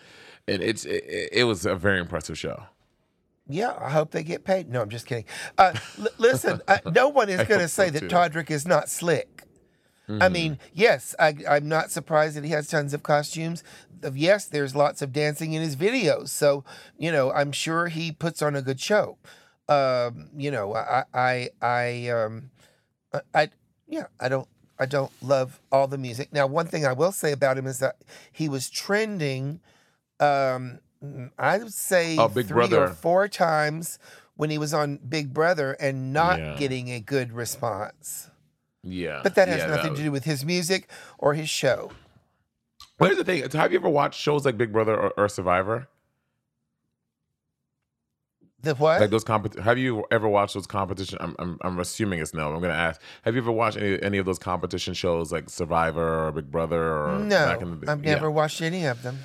and 0.48 0.62
it's 0.62 0.84
it, 0.86 1.30
it 1.32 1.44
was 1.46 1.66
a 1.66 1.76
very 1.76 2.00
impressive 2.00 2.38
show 2.38 2.64
Yeah, 3.48 3.76
I 3.80 3.90
hope 3.90 4.12
they 4.12 4.24
get 4.24 4.46
paid. 4.46 4.70
No, 4.70 4.82
I'm 4.82 4.90
just 4.90 5.06
kidding. 5.06 5.26
Uh, 5.58 5.74
l- 6.00 6.08
listen, 6.18 6.62
uh, 6.66 6.78
no 6.94 7.10
one 7.10 7.28
is 7.28 7.44
going 7.50 7.60
to 7.60 7.68
say 7.68 7.90
that. 7.90 8.04
Todrick 8.04 8.50
is 8.50 8.66
not 8.66 8.88
slick. 8.88 9.44
I 10.10 10.30
mean, 10.30 10.60
yes, 10.74 11.16
I, 11.18 11.36
I'm 11.50 11.68
not 11.68 11.90
surprised 11.90 12.36
that 12.38 12.44
he 12.44 12.52
has 12.52 12.68
tons 12.68 12.94
of 12.94 13.04
costumes. 13.04 13.64
Of 14.04 14.18
yes, 14.18 14.46
there's 14.46 14.76
lots 14.76 15.02
of 15.02 15.12
dancing 15.14 15.54
in 15.54 15.62
his 15.62 15.76
videos, 15.76 16.30
so 16.30 16.64
you 16.98 17.12
know, 17.12 17.32
I'm 17.32 17.52
sure 17.52 17.88
he 17.88 18.12
puts 18.12 18.42
on 18.42 18.56
a 18.56 18.62
good 18.62 18.80
show. 18.80 19.18
Um, 19.70 20.30
you 20.36 20.52
know, 20.52 20.76
I, 20.76 21.06
I, 21.14 21.50
I, 21.62 22.08
um, 22.10 22.52
I, 23.14 23.22
I, 23.34 23.50
yeah, 23.88 24.08
I 24.20 24.28
don't, 24.28 24.48
I 24.78 24.86
don't 24.86 25.12
love 25.22 25.62
all 25.72 25.88
the 25.88 25.98
music. 25.98 26.34
Now, 26.34 26.48
one 26.48 26.68
thing 26.68 26.86
I 26.86 26.92
will 26.94 27.14
say 27.14 27.32
about 27.32 27.58
him 27.58 27.66
is 27.66 27.80
that 27.80 27.96
he 28.32 28.50
was 28.50 28.70
trending. 28.70 29.62
Um, 30.20 30.80
I 31.40 31.58
would 31.58 31.74
say 31.74 32.18
Oh, 32.18 32.28
three 32.28 32.74
or 32.74 32.90
four 32.90 33.28
times 33.30 34.00
when 34.36 34.50
he 34.50 34.58
was 34.58 34.74
on 34.74 34.98
Big 34.98 35.34
Brother 35.34 35.74
and 35.80 36.12
not 36.14 36.40
Yeah. 36.40 36.56
getting 36.56 36.90
a 36.92 37.00
good 37.00 37.32
response. 37.32 38.30
Yeah 38.84 39.22
But 39.24 39.36
that 39.36 39.48
has 39.48 39.60
Yeah, 39.60 39.68
nothing 39.68 39.92
was- 39.92 40.00
to 40.00 40.06
do 40.06 40.12
with 40.12 40.24
his 40.26 40.44
music 40.46 40.90
or 41.18 41.34
his 41.34 41.50
show. 41.50 41.92
But 42.98 43.06
here's 43.08 43.18
the 43.18 43.24
thing 43.24 43.50
have 43.60 43.72
you 43.72 43.80
ever 43.80 43.90
watched 43.90 44.20
shows 44.20 44.46
like 44.46 44.58
big 44.58 44.72
brother 44.72 44.96
or, 44.96 45.12
or 45.18 45.28
survivor 45.30 45.88
The 48.62 48.76
what? 48.76 49.02
like 49.02 49.10
those 49.10 49.24
compet- 49.26 49.60
have 49.60 49.78
you 49.78 50.06
ever 50.12 50.28
watched 50.30 50.54
those 50.54 50.68
competition 50.68 51.18
I'm, 51.20 51.36
I'm 51.40 51.58
i'm 51.64 51.80
assuming 51.80 52.20
it's 52.20 52.34
no 52.34 52.54
i'm 52.54 52.62
gonna 52.62 52.74
ask 52.74 53.02
have 53.24 53.36
you 53.36 53.42
ever 53.42 53.52
watched 53.52 53.78
any, 53.78 54.02
any 54.02 54.18
of 54.20 54.26
those 54.26 54.40
competition 54.40 54.94
shows 54.94 55.32
like 55.34 55.50
survivor 55.50 56.28
or 56.28 56.32
big 56.32 56.50
brother 56.50 56.82
or 56.82 57.20
no, 57.20 57.30
back 57.46 57.62
in 57.62 57.80
the, 57.82 57.92
I've 57.92 58.04
yeah. 58.06 58.14
never 58.14 58.32
watched 58.32 58.62
any 58.62 58.86
of 58.86 59.02
them. 59.04 59.18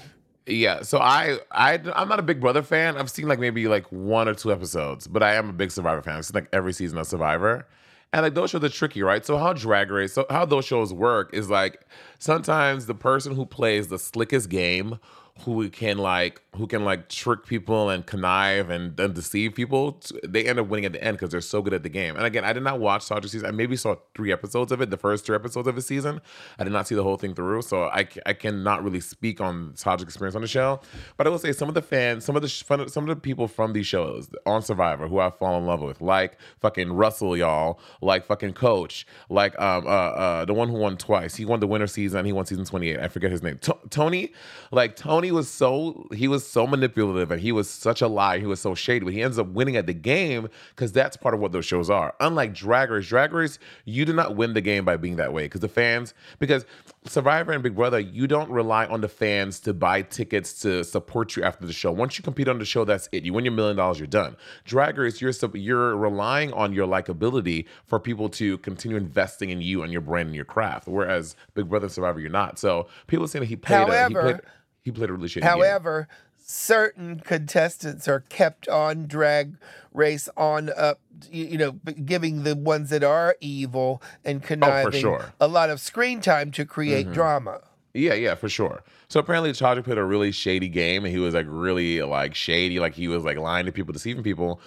Yeah, 0.47 0.81
so 0.81 0.99
I 0.99 1.39
I 1.53 1.79
I'm 1.95 2.09
not 2.09 2.19
a 2.19 2.23
Big 2.23 2.41
Brother 2.41 2.63
fan. 2.63 2.97
I've 2.97 3.11
seen 3.11 3.29
like 3.29 3.39
maybe 3.39 3.69
like 3.69 3.85
one 3.93 4.29
or 4.29 4.35
two 4.35 4.51
episodes, 4.51 5.07
but 5.07 5.23
I 5.23 5.35
am 5.35 5.51
a 5.51 5.53
big 5.53 5.71
Survivor 5.71 6.01
fan. 6.01 6.17
I've 6.17 6.25
seen 6.25 6.37
like 6.37 6.49
every 6.55 6.73
season 6.73 6.97
of 6.97 7.07
Survivor. 7.07 7.67
And 8.13 8.23
like 8.23 8.35
those 8.35 8.51
shows 8.51 8.65
are 8.65 8.69
tricky, 8.69 9.03
right? 9.03 9.25
So 9.25 9.37
how 9.37 9.53
Drag 9.53 9.91
Race, 9.91 10.15
so 10.15 10.25
how 10.31 10.45
those 10.47 10.65
shows 10.65 10.93
work 10.93 11.31
is 11.35 11.51
like 11.51 11.87
sometimes 12.19 12.87
the 12.87 12.95
person 12.95 13.35
who 13.35 13.45
plays 13.45 13.89
the 13.89 13.99
slickest 13.99 14.49
game, 14.49 14.99
who 15.45 15.69
can 15.71 15.99
like 15.99 16.43
who 16.59 16.67
can 16.67 16.85
like 16.85 17.09
trick 17.09 17.47
people 17.47 17.89
and 17.89 18.05
connive 18.05 18.69
and, 18.69 18.97
deceive 19.15 19.55
people, 19.55 20.01
they 20.27 20.45
end 20.45 20.59
up 20.59 20.67
winning 20.67 20.85
at 20.85 20.93
the 20.93 21.03
end 21.03 21.17
because 21.17 21.31
they're 21.31 21.41
so 21.41 21.63
good 21.63 21.73
at 21.73 21.85
the 21.85 21.89
game. 21.89 22.17
And 22.17 22.27
again, 22.27 22.45
I 22.45 22.53
did 22.53 22.65
not 22.65 22.81
watch 22.81 23.09
Todrick 23.09 23.29
season. 23.29 23.47
I 23.47 23.53
maybe 23.53 23.77
saw 23.77 23.95
three 24.17 24.33
episodes 24.33 24.73
of 24.73 24.81
it, 24.81 24.91
the 24.91 24.97
first 24.97 25.25
three 25.25 25.37
episodes 25.37 25.69
of 25.69 25.77
the 25.77 25.83
season. 25.83 26.21
I 26.59 26.65
did 26.65 26.73
not 26.73 26.89
see 26.89 26.97
the 26.97 27.05
whole 27.05 27.17
thing 27.17 27.35
through, 27.35 27.63
so 27.63 27.85
I, 27.85 28.09
I 28.27 28.33
cannot 28.33 28.83
really 28.83 29.01
speak 29.01 29.41
on 29.41 29.75
Todrick's 29.75 30.03
experience 30.03 30.35
on 30.35 30.43
the 30.43 30.49
show. 30.49 30.81
But 31.17 31.29
I 31.29 31.31
will 31.31 31.39
say 31.39 31.53
some 31.53 31.69
of 31.69 31.75
the 31.75 31.83
fans, 31.83 32.25
some 32.25 32.35
of 32.35 32.43
the 32.43 32.49
some 32.49 32.81
of 32.81 33.07
the 33.07 33.17
people 33.17 33.47
from 33.47 33.73
these 33.73 33.87
shows 33.87 34.29
on 34.45 34.63
Survivor 34.63 35.07
who 35.07 35.21
I 35.21 35.31
fall 35.31 35.57
in 35.59 35.67
love 35.67 35.81
with, 35.81 36.01
like 36.01 36.39
fucking 36.61 36.93
Russell, 36.93 37.37
y'all, 37.37 37.79
like 38.01 38.27
fucking 38.27 38.55
Coach, 38.55 39.07
like 39.31 39.59
um 39.61 39.87
uh, 39.87 39.91
uh 39.91 40.45
the 40.45 40.55
one 40.55 40.69
who 40.69 40.77
won 40.77 40.97
twice. 40.97 41.37
He 41.37 41.45
won 41.45 41.61
the 41.61 41.69
winter 41.69 41.87
season. 41.87 42.25
He 42.27 42.33
won 42.33 42.47
season 42.47 42.65
twenty 42.65 42.91
eight. 42.91 42.99
I 42.99 43.09
forget 43.09 43.31
his 43.31 43.43
name. 43.43 43.59
To- 43.59 43.79
Tony, 43.91 44.33
like 44.73 44.97
Tony 44.97 45.28
was 45.33 45.49
so 45.49 46.07
he 46.13 46.29
was 46.29 46.47
so 46.47 46.67
manipulative 46.67 47.31
and 47.31 47.41
he 47.41 47.53
was 47.53 47.69
such 47.69 48.03
a 48.03 48.09
lie. 48.09 48.39
He 48.39 48.47
was 48.47 48.61
so 48.61 48.75
shady, 48.75 49.05
but 49.05 49.13
he 49.15 49.23
ends 49.23 49.39
up 49.39 49.47
winning 49.49 49.77
at 49.77 49.87
the 49.87 49.95
game 49.95 50.49
because 50.71 50.93
that's 50.93 51.17
part 51.17 51.35
of 51.35 51.41
what 51.41 51.53
those 51.53 51.65
shows 51.67 51.91
are. 51.91 52.15
Unlike 52.21 52.55
Drag 52.55 52.91
Race, 52.91 53.07
Drag 53.09 53.33
Race, 53.33 53.59
you 53.85 54.05
do 54.05 54.13
not 54.13 54.37
win 54.37 54.55
the 54.55 54.61
game 54.61 54.85
by 54.85 54.97
being 54.97 55.17
that 55.17 55.33
way 55.33 55.45
because 55.45 55.61
the 55.61 55.69
fans, 55.69 56.15
because 56.39 56.65
Survivor 57.07 57.53
and 57.53 57.63
Big 57.63 57.75
Brother, 57.75 57.99
you 58.01 58.27
don't 58.27 58.51
rely 58.51 58.87
on 58.87 59.01
the 59.01 59.09
fans 59.09 59.61
to 59.61 59.73
buy 59.73 60.03
tickets 60.03 60.53
to 60.63 60.85
support 60.85 61.37
you 61.37 61.43
after 61.43 61.67
the 61.67 61.73
show. 61.73 61.91
Once 61.93 62.19
you 62.19 62.25
compete 62.25 62.49
on 62.49 62.59
the 62.59 62.65
show, 62.65 62.85
that's 62.85 63.09
it. 63.13 63.25
You 63.25 63.33
win 63.33 63.45
your 63.45 63.55
million 63.55 63.77
dollars, 63.77 63.99
you're 63.99 64.07
done. 64.07 64.37
Drag 64.65 64.99
Race, 64.99 65.21
you're 65.21 65.33
you're 65.55 65.97
relying 65.97 66.53
on 66.53 66.73
your 66.73 66.87
likability 66.87 67.67
for 67.87 67.99
people 67.99 68.29
to 68.31 68.59
continue 68.59 68.97
investing 68.97 69.51
in 69.51 69.61
you 69.63 69.83
and 69.83 69.93
your 69.93 70.01
brand 70.03 70.27
and 70.27 70.37
your 70.37 70.45
craft. 70.45 70.87
Whereas 70.89 71.37
Big 71.55 71.69
Brother 71.69 71.87
and 71.87 71.93
Survivor, 71.93 72.21
you're 72.21 72.31
not. 72.31 72.59
So 72.59 72.89
people 73.07 73.27
saying 73.29 73.43
that 73.43 73.47
he 73.47 73.57
played, 73.57 73.89
a, 73.89 74.09
he 74.09 74.15
However- 74.15 74.23
played, 74.23 74.41
he 74.83 74.91
played 74.91 75.11
a 75.11 75.13
really 75.13 75.29
shady 75.29 75.45
game. 75.45 75.51
However, 75.51 76.09
certain 76.39 77.21
contestants 77.21 78.09
are 78.09 78.21
kept 78.21 78.69
on 78.69 79.07
drag 79.07 79.57
race 79.93 80.29
on 80.37 80.71
up 80.77 81.01
you 81.31 81.59
know 81.59 81.73
giving 82.05 82.45
the 82.45 82.55
ones 82.55 82.91
that 82.91 83.03
are 83.03 83.37
evil 83.41 84.01
and 84.25 84.43
oh, 84.43 84.47
conniving 84.47 85.01
sure. 85.01 85.33
a 85.41 85.49
lot 85.49 85.69
of 85.69 85.81
screen 85.81 86.21
time 86.21 86.51
to 86.51 86.65
create 86.65 87.07
mm-hmm. 87.07 87.15
drama 87.15 87.61
Yeah, 87.95 88.15
yeah, 88.15 88.35
for 88.35 88.49
sure. 88.49 88.83
So 89.09 89.19
apparently, 89.21 89.51
Todrick 89.53 89.85
played 89.85 89.99
a 89.99 90.05
really 90.05 90.31
shady 90.31 90.69
game, 90.69 91.05
and 91.05 91.13
he 91.13 91.19
was 91.19 91.35
like 91.35 91.47
really 91.49 92.03
like 92.03 92.35
shady, 92.35 92.79
like 92.79 92.95
he 92.95 93.09
was 93.09 93.25
like 93.25 93.39
lying 93.39 93.67
to 93.67 93.73
people, 93.73 93.93
deceiving 93.93 94.23
people. 94.23 94.61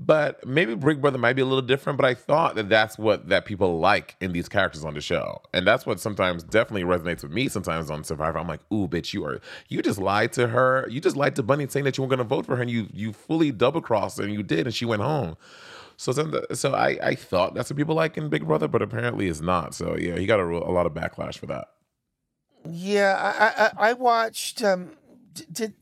But 0.00 0.46
maybe 0.46 0.74
Big 0.76 1.00
Brother 1.00 1.18
might 1.18 1.34
be 1.34 1.42
a 1.42 1.46
little 1.46 1.62
different. 1.62 1.98
But 1.98 2.06
I 2.06 2.14
thought 2.14 2.54
that 2.56 2.68
that's 2.68 2.98
what 2.98 3.28
that 3.30 3.44
people 3.46 3.80
like 3.80 4.16
in 4.20 4.32
these 4.32 4.48
characters 4.48 4.84
on 4.84 4.94
the 4.94 5.00
show, 5.00 5.42
and 5.52 5.66
that's 5.66 5.86
what 5.86 6.00
sometimes 6.00 6.44
definitely 6.44 6.84
resonates 6.84 7.22
with 7.22 7.32
me. 7.32 7.48
Sometimes 7.48 7.90
on 7.90 8.04
Survivor, 8.04 8.38
I'm 8.38 8.48
like, 8.48 8.60
"Ooh, 8.72 8.88
bitch, 8.88 9.12
you 9.14 9.24
are 9.24 9.40
you 9.68 9.82
just 9.82 9.98
lied 9.98 10.32
to 10.34 10.48
her. 10.48 10.86
You 10.90 11.00
just 11.00 11.16
lied 11.16 11.36
to 11.36 11.42
Bunny, 11.42 11.66
saying 11.68 11.84
that 11.84 11.98
you 11.98 12.02
weren't 12.04 12.10
going 12.10 12.18
to 12.18 12.24
vote 12.24 12.46
for 12.46 12.56
her, 12.56 12.62
and 12.62 12.70
you 12.70 12.88
you 12.92 13.12
fully 13.12 13.50
double 13.52 13.80
crossed, 13.80 14.20
and 14.20 14.32
you 14.32 14.42
did, 14.42 14.66
and 14.66 14.74
she 14.74 14.84
went 14.84 15.02
home." 15.02 15.36
So 15.96 16.12
so 16.54 16.74
I 16.74 16.98
I 17.02 17.14
thought 17.16 17.54
that's 17.54 17.70
what 17.70 17.76
people 17.76 17.96
like 17.96 18.16
in 18.16 18.28
Big 18.28 18.46
Brother, 18.46 18.68
but 18.68 18.82
apparently 18.82 19.28
it's 19.28 19.40
not. 19.40 19.74
So 19.74 19.96
yeah, 19.96 20.16
he 20.16 20.26
got 20.26 20.40
a, 20.40 20.44
a 20.44 20.72
lot 20.72 20.86
of 20.86 20.94
backlash 20.94 21.38
for 21.38 21.46
that. 21.46 21.68
yeah 22.68 23.70
i 23.76 23.86
i, 23.86 23.90
I 23.90 23.92
watched 23.94 24.62
um 24.62 24.96
did 25.52 25.74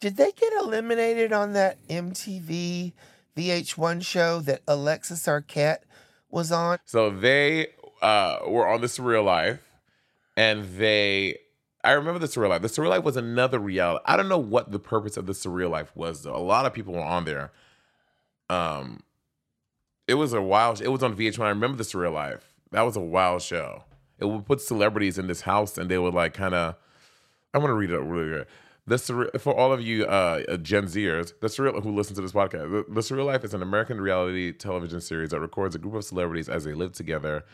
did 0.00 0.16
they 0.16 0.32
get 0.32 0.52
eliminated 0.54 1.32
on 1.32 1.52
that 1.54 1.78
mtv 1.88 2.92
vh1 3.36 4.04
show 4.04 4.40
that 4.40 4.62
alexis 4.66 5.26
arquette 5.26 5.80
was 6.30 6.50
on 6.50 6.78
So 6.84 7.10
they 7.10 7.68
uh, 8.02 8.40
were 8.46 8.68
on 8.68 8.82
the 8.82 8.86
Surreal 8.86 9.24
Life, 9.24 9.60
and 10.36 10.64
they. 10.76 11.38
I 11.82 11.92
remember 11.92 12.18
the 12.18 12.26
Surreal 12.26 12.50
Life. 12.50 12.62
The 12.62 12.68
Surreal 12.68 12.90
Life 12.90 13.04
was 13.04 13.16
another 13.16 13.58
reality. 13.58 14.04
I 14.06 14.16
don't 14.16 14.28
know 14.28 14.38
what 14.38 14.72
the 14.72 14.78
purpose 14.78 15.16
of 15.16 15.26
the 15.26 15.32
Surreal 15.32 15.70
Life 15.70 15.92
was, 15.94 16.22
though. 16.22 16.36
A 16.36 16.38
lot 16.38 16.66
of 16.66 16.72
people 16.72 16.94
were 16.94 17.00
on 17.00 17.24
there. 17.24 17.52
Um, 18.50 19.02
it 20.06 20.14
was 20.14 20.32
a 20.32 20.42
wild. 20.42 20.82
It 20.82 20.88
was 20.88 21.02
on 21.02 21.16
VH1. 21.16 21.40
I 21.40 21.48
remember 21.48 21.76
the 21.76 21.84
Surreal 21.84 22.12
Life. 22.12 22.52
That 22.72 22.82
was 22.82 22.96
a 22.96 23.00
wild 23.00 23.42
show. 23.42 23.84
It 24.18 24.26
would 24.26 24.44
put 24.44 24.60
celebrities 24.60 25.18
in 25.18 25.26
this 25.26 25.42
house, 25.42 25.78
and 25.78 25.90
they 25.90 25.98
would 25.98 26.14
like 26.14 26.34
kind 26.34 26.54
of. 26.54 26.74
I'm 27.54 27.60
gonna 27.60 27.74
read 27.74 27.90
it 27.90 27.98
really 27.98 28.30
good. 28.30 28.46
The 28.86 28.98
for 29.38 29.54
all 29.54 29.72
of 29.72 29.80
you 29.80 30.04
uh, 30.04 30.56
Gen 30.58 30.84
Zers, 30.84 31.32
the 31.40 31.46
surreal 31.46 31.82
who 31.82 31.94
listen 31.94 32.14
to 32.16 32.22
this 32.22 32.32
podcast, 32.32 32.70
the, 32.70 32.84
the 32.92 33.00
Surreal 33.00 33.26
Life 33.26 33.42
is 33.42 33.54
an 33.54 33.62
American 33.62 33.98
reality 34.00 34.52
television 34.52 35.00
series 35.00 35.30
that 35.30 35.40
records 35.40 35.74
a 35.74 35.78
group 35.78 35.94
of 35.94 36.04
celebrities 36.04 36.50
as 36.50 36.64
they 36.64 36.74
live 36.74 36.92
together 36.92 37.44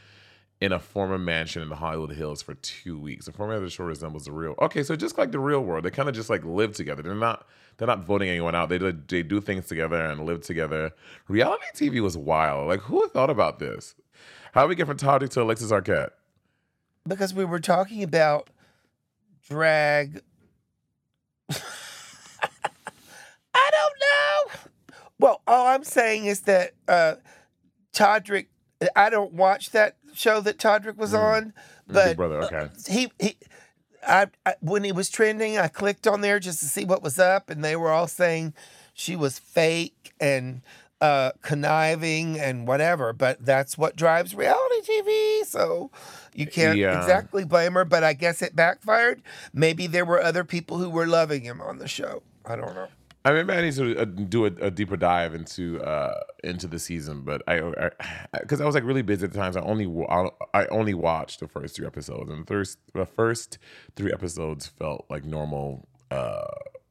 in 0.60 0.72
a 0.72 0.80
former 0.80 1.18
mansion 1.18 1.62
in 1.62 1.68
the 1.68 1.76
Hollywood 1.76 2.10
Hills 2.10 2.42
for 2.42 2.54
two 2.54 2.98
weeks. 2.98 3.26
The 3.26 3.32
format 3.32 3.58
of 3.58 3.62
the 3.62 3.70
show 3.70 3.84
resembles 3.84 4.24
the 4.24 4.32
real. 4.32 4.56
Okay, 4.60 4.82
so 4.82 4.96
just 4.96 5.16
like 5.18 5.30
the 5.30 5.38
real 5.38 5.60
world, 5.60 5.84
they 5.84 5.90
kind 5.90 6.08
of 6.08 6.14
just 6.16 6.30
like 6.30 6.44
live 6.44 6.74
together. 6.74 7.02
They're 7.02 7.14
not 7.14 7.46
they're 7.76 7.86
not 7.86 8.04
voting 8.04 8.28
anyone 8.28 8.56
out. 8.56 8.68
They 8.68 8.78
do, 8.78 8.92
they 8.92 9.22
do 9.22 9.40
things 9.40 9.66
together 9.68 10.04
and 10.04 10.26
live 10.26 10.42
together. 10.42 10.90
Reality 11.28 11.64
TV 11.74 12.00
was 12.00 12.16
wild. 12.16 12.66
Like 12.66 12.80
who 12.80 13.08
thought 13.08 13.30
about 13.30 13.60
this? 13.60 13.94
How 14.52 14.62
do 14.62 14.68
we 14.68 14.74
get 14.74 14.88
from 14.88 14.96
Todrick 14.96 15.30
to 15.30 15.42
Alexis 15.42 15.70
Arquette? 15.70 16.10
because 17.06 17.34
we 17.34 17.44
were 17.44 17.60
talking 17.60 18.02
about 18.02 18.50
drag. 19.48 20.22
I 23.54 23.70
don't 23.72 23.94
know. 24.00 24.70
Well, 25.18 25.42
all 25.46 25.66
I'm 25.66 25.84
saying 25.84 26.26
is 26.26 26.40
that 26.42 26.72
uh, 26.88 27.16
Todrick. 27.92 28.46
I 28.96 29.10
don't 29.10 29.34
watch 29.34 29.70
that 29.70 29.96
show 30.14 30.40
that 30.40 30.56
Todrick 30.58 30.96
was 30.96 31.12
on, 31.12 31.52
but 31.86 31.94
Mm. 31.94 32.08
Big 32.08 32.16
Brother, 32.16 32.42
okay. 32.44 32.56
uh, 32.56 32.68
he 32.88 33.12
he. 33.18 33.36
I, 34.06 34.28
I 34.46 34.54
when 34.60 34.84
he 34.84 34.92
was 34.92 35.10
trending, 35.10 35.58
I 35.58 35.68
clicked 35.68 36.06
on 36.06 36.22
there 36.22 36.38
just 36.40 36.60
to 36.60 36.64
see 36.66 36.84
what 36.86 37.02
was 37.02 37.18
up, 37.18 37.50
and 37.50 37.62
they 37.62 37.76
were 37.76 37.90
all 37.90 38.06
saying 38.08 38.54
she 38.94 39.14
was 39.16 39.38
fake 39.38 40.14
and 40.18 40.62
uh, 41.00 41.32
conniving 41.42 42.38
and 42.38 42.66
whatever. 42.66 43.12
But 43.12 43.44
that's 43.44 43.78
what 43.78 43.96
drives 43.96 44.34
reality 44.34 44.80
TV, 44.82 45.44
so 45.44 45.90
you 46.34 46.46
can't 46.46 46.78
Yeah. 46.78 47.00
exactly 47.00 47.44
blame 47.44 47.74
her. 47.74 47.84
But 47.84 48.04
I 48.04 48.12
guess 48.12 48.42
it 48.42 48.54
backfired. 48.56 49.22
Maybe 49.52 49.86
there 49.86 50.04
were 50.04 50.22
other 50.22 50.44
people 50.44 50.78
who 50.78 50.90
were 50.90 51.06
loving 51.06 51.42
him 51.42 51.60
on 51.60 51.78
the 51.78 51.88
show. 51.88 52.22
I 52.46 52.56
don't 52.56 52.74
know. 52.74 52.88
I 53.22 53.32
mean, 53.34 53.44
maybe 53.46 53.58
I 53.58 53.62
need 53.62 53.74
to 53.74 53.98
uh, 54.00 54.04
do 54.06 54.46
a, 54.46 54.50
a 54.62 54.70
deeper 54.70 54.96
dive 54.96 55.34
into 55.34 55.78
uh 55.82 56.20
into 56.42 56.66
the 56.66 56.78
season, 56.78 57.20
but 57.20 57.42
I 57.46 57.60
because 58.40 58.60
I, 58.62 58.64
was 58.64 58.74
like 58.74 58.84
really 58.84 59.02
busy 59.02 59.26
at 59.26 59.32
the 59.32 59.38
times. 59.38 59.58
I 59.58 59.60
only 59.60 59.86
I 60.54 60.64
only 60.66 60.94
watched 60.94 61.40
the 61.40 61.46
first 61.46 61.76
three 61.76 61.86
episodes, 61.86 62.30
and 62.30 62.42
the 62.42 62.46
first 62.46 62.78
the 62.94 63.04
first 63.04 63.58
three 63.94 64.10
episodes 64.10 64.68
felt 64.68 65.04
like 65.10 65.24
normal 65.26 65.86
uh 66.10 66.46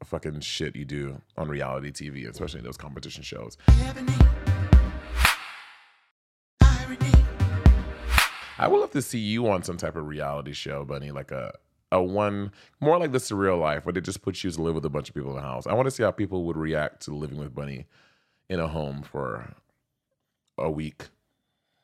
fucking 0.05 0.41
shit 0.41 0.75
you 0.75 0.85
do 0.85 1.21
on 1.37 1.47
reality 1.47 1.91
TV, 1.91 2.29
especially 2.29 2.61
those 2.61 2.77
competition 2.77 3.23
shows. 3.23 3.57
I 8.57 8.67
would 8.67 8.81
love 8.81 8.91
to 8.91 9.01
see 9.01 9.19
you 9.19 9.49
on 9.49 9.63
some 9.63 9.77
type 9.77 9.95
of 9.95 10.05
reality 10.05 10.53
show, 10.53 10.83
Bunny, 10.83 11.11
like 11.11 11.31
a 11.31 11.53
a 11.91 12.01
one 12.01 12.51
more 12.79 12.99
like 12.99 13.11
the 13.11 13.17
surreal 13.17 13.59
life 13.59 13.85
where 13.85 13.93
they 13.93 14.01
just 14.01 14.21
put 14.21 14.43
you 14.43 14.51
to 14.51 14.61
live 14.61 14.75
with 14.75 14.85
a 14.85 14.89
bunch 14.89 15.09
of 15.09 15.15
people 15.15 15.31
in 15.31 15.37
the 15.37 15.41
house. 15.41 15.65
I 15.65 15.73
want 15.73 15.87
to 15.87 15.91
see 15.91 16.03
how 16.03 16.11
people 16.11 16.43
would 16.43 16.57
react 16.57 17.01
to 17.03 17.15
living 17.15 17.37
with 17.37 17.55
Bunny 17.55 17.87
in 18.47 18.59
a 18.59 18.67
home 18.67 19.01
for 19.01 19.55
a 20.57 20.69
week, 20.69 21.07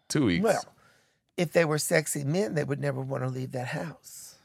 two 0.07 0.25
weeks. 0.25 0.43
Well, 0.43 0.63
if 1.37 1.53
they 1.53 1.65
were 1.65 1.79
sexy 1.79 2.23
men, 2.23 2.55
they 2.55 2.63
would 2.63 2.79
never 2.79 3.01
want 3.01 3.23
to 3.23 3.29
leave 3.29 3.51
that 3.53 3.67
house. 3.67 4.35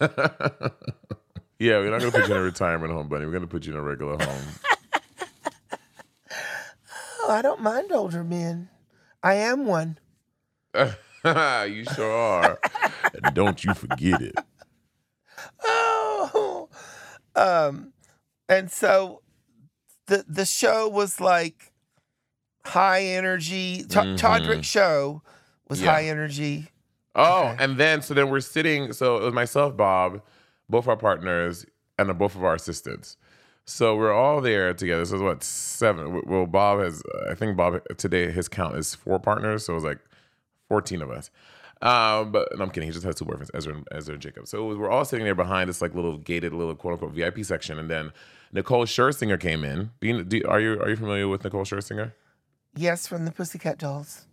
yeah, 1.64 1.78
we're 1.78 1.90
not 1.90 2.00
going 2.00 2.12
to 2.12 2.18
put 2.20 2.28
you 2.28 2.34
in 2.34 2.40
a 2.40 2.44
retirement 2.44 2.92
home, 2.92 3.08
Bunny. 3.08 3.24
We're 3.24 3.32
going 3.32 3.42
to 3.42 3.48
put 3.48 3.66
you 3.66 3.72
in 3.72 3.78
a 3.78 3.82
regular 3.82 4.16
home. 4.22 4.44
oh, 7.22 7.30
I 7.30 7.42
don't 7.42 7.60
mind 7.62 7.92
older 7.92 8.22
men. 8.24 8.68
I 9.22 9.34
am 9.34 9.66
one. 9.66 9.98
you 10.74 11.84
sure 11.94 12.12
are. 12.12 12.58
and 13.22 13.34
don't 13.34 13.64
you 13.64 13.72
forget 13.74 14.20
it. 14.20 14.34
Oh, 15.64 16.68
um, 17.34 17.92
and 18.48 18.70
so 18.70 19.22
the 20.06 20.24
the 20.28 20.44
show 20.44 20.88
was 20.88 21.20
like 21.20 21.72
high 22.64 23.02
energy. 23.04 23.78
T- 23.78 23.84
Mhm. 23.96 24.18
Todrick's 24.18 24.66
show 24.66 25.22
was 25.68 25.80
Yeah. 25.80 25.92
high 25.92 26.04
energy. 26.04 26.68
Oh, 27.14 27.48
Okay. 27.48 27.64
and 27.64 27.78
then 27.78 28.02
so 28.02 28.12
then 28.14 28.28
we're 28.30 28.40
sitting. 28.40 28.92
So 28.92 29.16
it 29.18 29.22
was 29.24 29.32
myself, 29.34 29.76
Bob, 29.76 30.20
both 30.68 30.88
our 30.88 30.96
partners, 30.96 31.66
and 31.98 32.16
both 32.18 32.34
of 32.34 32.44
our 32.44 32.54
assistants. 32.54 33.16
So 33.66 33.96
we're 33.96 34.12
all 34.12 34.40
there 34.40 34.74
together. 34.74 35.04
So 35.04 35.14
it's 35.14 35.22
what 35.22 35.42
seven? 35.42 36.22
Well, 36.26 36.46
Bob 36.46 36.80
has. 36.80 37.02
I 37.30 37.34
think 37.34 37.56
Bob 37.56 37.80
today 37.96 38.30
his 38.30 38.48
count 38.48 38.76
is 38.76 38.94
four 38.94 39.18
partners. 39.18 39.64
So 39.64 39.72
it 39.72 39.76
was 39.76 39.84
like 39.84 40.00
fourteen 40.68 41.00
of 41.00 41.10
us. 41.10 41.30
Um, 41.80 42.32
but 42.32 42.48
no, 42.56 42.64
I'm 42.64 42.70
kidding. 42.70 42.88
He 42.88 42.92
just 42.92 43.04
has 43.04 43.14
two 43.14 43.24
boyfriends, 43.24 43.50
Ezra 43.54 43.74
and 43.74 43.88
Ezra 43.92 44.14
and 44.14 44.22
Jacob. 44.22 44.46
So 44.46 44.64
was, 44.64 44.78
we're 44.78 44.90
all 44.90 45.04
sitting 45.04 45.24
there 45.24 45.34
behind 45.34 45.68
this 45.68 45.82
like 45.82 45.94
little 45.94 46.18
gated 46.18 46.52
little 46.52 46.74
quote 46.74 46.94
unquote 46.94 47.12
VIP 47.12 47.44
section, 47.44 47.78
and 47.78 47.90
then 47.90 48.12
Nicole 48.52 48.84
Scherzinger 48.84 49.40
came 49.40 49.64
in. 49.64 49.90
Do 50.00 50.08
you, 50.08 50.24
do, 50.24 50.42
are 50.46 50.60
you 50.60 50.80
are 50.80 50.88
you 50.88 50.96
familiar 50.96 51.26
with 51.28 51.42
Nicole 51.42 51.64
Scherzinger? 51.64 52.12
Yes, 52.76 53.06
from 53.06 53.24
the 53.24 53.32
Pussycat 53.32 53.78
Dolls. 53.78 54.26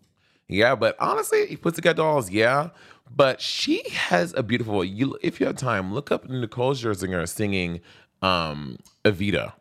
Yeah, 0.47 0.75
but 0.75 0.97
honestly, 0.99 1.55
Pussycat 1.55 1.95
Dolls, 1.95 2.29
yeah. 2.29 2.69
But 3.13 3.41
she 3.41 3.83
has 3.89 4.33
a 4.35 4.43
beautiful. 4.43 4.83
You, 4.83 5.17
if 5.21 5.39
you 5.39 5.45
have 5.47 5.57
time, 5.57 5.93
look 5.93 6.11
up 6.11 6.29
Nicole 6.29 6.73
Scherzinger 6.73 7.27
singing 7.27 7.81
um, 8.21 8.77
"Evita." 9.03 9.53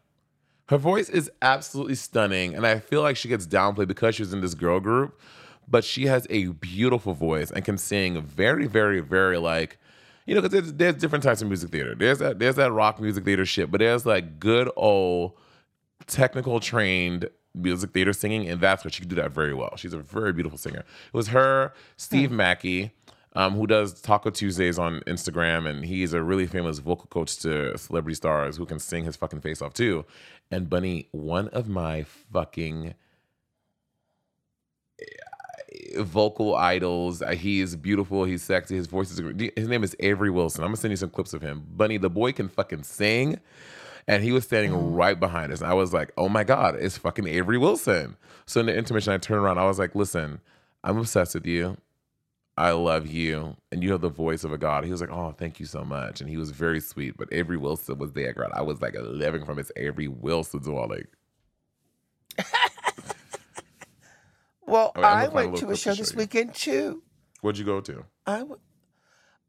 Her 0.69 0.79
voice 0.79 1.09
is 1.09 1.29
absolutely 1.43 1.97
stunning, 1.97 2.55
and 2.55 2.65
I 2.65 2.79
feel 2.79 3.03
like 3.03 3.17
she 3.17 3.29
gets 3.29 3.47
downplayed 3.47 3.89
because 3.89 4.15
she 4.15 4.23
was 4.23 4.33
in 4.33 4.41
this 4.41 4.55
girl 4.55 4.79
group. 4.79 5.21
But 5.67 5.85
she 5.85 6.07
has 6.07 6.27
a 6.31 6.47
beautiful 6.47 7.15
voice 7.15 7.51
and 7.51 7.65
can 7.65 7.79
sing 7.79 8.21
very, 8.23 8.67
very, 8.67 9.01
very 9.01 9.39
like, 9.39 9.79
you 10.27 10.35
know, 10.35 10.41
because 10.41 10.53
there's, 10.53 10.73
there's 10.75 10.95
different 10.97 11.23
types 11.23 11.43
of 11.43 11.49
music 11.49 11.71
theater. 11.71 11.95
There's 11.95 12.19
that 12.19 12.39
there's 12.39 12.57
that 12.57 12.73
rock 12.73 13.01
music 13.01 13.25
theater 13.25 13.45
shit, 13.45 13.71
but 13.71 13.79
there's 13.79 14.05
like 14.05 14.41
good 14.41 14.69
old 14.77 15.33
technical 16.07 16.59
trained 16.61 17.29
music 17.55 17.93
theater 17.93 18.13
singing, 18.13 18.49
and 18.49 18.61
that's 18.61 18.85
what 18.85 18.95
she 18.95 19.01
can 19.01 19.09
do 19.09 19.17
that 19.17 19.33
very 19.33 19.55
well. 19.55 19.77
She's 19.77 19.93
a 19.93 19.99
very 19.99 20.33
beautiful 20.33 20.59
singer. 20.59 20.81
It 20.81 21.17
was 21.17 21.29
her, 21.29 21.73
Steve 21.97 22.31
Mackey, 22.31 22.93
um, 23.35 23.55
who 23.55 23.67
does 23.67 24.01
Taco 24.01 24.31
Tuesdays 24.31 24.79
on 24.79 25.01
Instagram, 25.07 25.69
and 25.69 25.85
he's 25.85 26.13
a 26.13 26.23
really 26.23 26.47
famous 26.47 26.79
vocal 26.79 27.07
coach 27.07 27.37
to 27.39 27.77
celebrity 27.79 28.15
stars 28.15 28.57
who 28.57 28.67
can 28.67 28.79
sing 28.79 29.05
his 29.05 29.17
fucking 29.17 29.41
face 29.41 29.63
off 29.63 29.73
too. 29.75 30.05
And 30.51 30.69
Bunny, 30.69 31.09
one 31.13 31.49
of 31.49 31.69
my 31.69 32.05
fucking 32.33 32.95
vocal 35.99 36.57
idols. 36.57 37.23
Uh, 37.23 37.31
He 37.33 37.61
is 37.61 37.77
beautiful. 37.77 38.25
He's 38.25 38.43
sexy. 38.43 38.77
His 38.77 38.87
voice 38.87 39.11
is 39.11 39.21
great. 39.21 39.57
His 39.57 39.69
name 39.69 39.85
is 39.85 39.95
Avery 40.01 40.31
Wilson. 40.31 40.63
I'm 40.63 40.69
gonna 40.69 40.77
send 40.77 40.93
you 40.93 40.97
some 40.97 41.11
clips 41.11 41.33
of 41.33 41.43
him. 41.43 41.65
Bunny, 41.77 41.99
the 41.99 42.11
boy 42.11 42.33
can 42.33 42.49
fucking 42.49 42.83
sing. 42.83 43.41
And 44.09 44.25
he 44.25 44.33
was 44.33 44.45
standing 44.45 44.95
right 44.95 45.19
behind 45.19 45.53
us. 45.53 45.61
And 45.61 45.71
I 45.71 45.75
was 45.75 45.93
like, 45.93 46.11
oh 46.17 46.29
my 46.29 46.43
God, 46.43 46.75
it's 46.77 46.99
fucking 46.99 47.29
Avery 47.29 47.59
Wilson. 47.59 48.17
So 48.47 48.59
in 48.59 48.67
the 48.67 48.75
intermission, 48.75 49.13
I 49.13 49.19
turned 49.19 49.41
around. 49.41 49.59
I 49.59 49.67
was 49.67 49.79
like, 49.79 49.95
listen, 49.95 50.41
I'm 50.83 50.97
obsessed 50.99 51.35
with 51.35 51.47
you. 51.47 51.77
I 52.61 52.73
love 52.73 53.07
you. 53.07 53.57
And 53.73 53.83
you 53.83 53.91
have 53.93 54.03
the 54.03 54.11
voice 54.11 54.45
of 54.45 54.53
a 54.53 54.59
God. 54.59 54.85
He 54.85 54.91
was 54.91 55.01
like, 55.01 55.11
oh, 55.11 55.33
thank 55.33 55.59
you 55.61 55.65
so 55.67 55.83
much. 55.83 56.21
And 56.21 56.29
he 56.29 56.37
was 56.37 56.51
very 56.51 56.79
sweet. 56.81 57.17
But 57.17 57.29
Avery 57.33 57.57
Wilson 57.57 57.97
was 57.99 58.13
there, 58.13 58.35
girl. 58.35 58.51
I 58.53 58.61
was 58.61 58.83
like 58.83 58.95
living 59.01 59.47
from 59.47 59.57
his 59.57 59.73
Avery 59.77 60.09
Wilson 60.09 60.61
dwelling. 60.61 61.07
Well, 64.67 64.93
Oh, 64.95 65.03
I'm 65.03 65.27
gonna 65.29 65.41
I 65.41 65.47
went 65.47 65.57
to 65.59 65.67
a 65.67 65.71
to 65.71 65.77
show 65.77 65.95
show 65.95 66.01
this 66.03 66.13
you. 66.13 66.19
weekend 66.19 66.55
too. 66.55 67.03
What'd 67.41 67.59
you 67.59 67.65
go 67.65 67.81
to? 67.81 68.05
I, 68.27 68.39
w- 68.41 68.61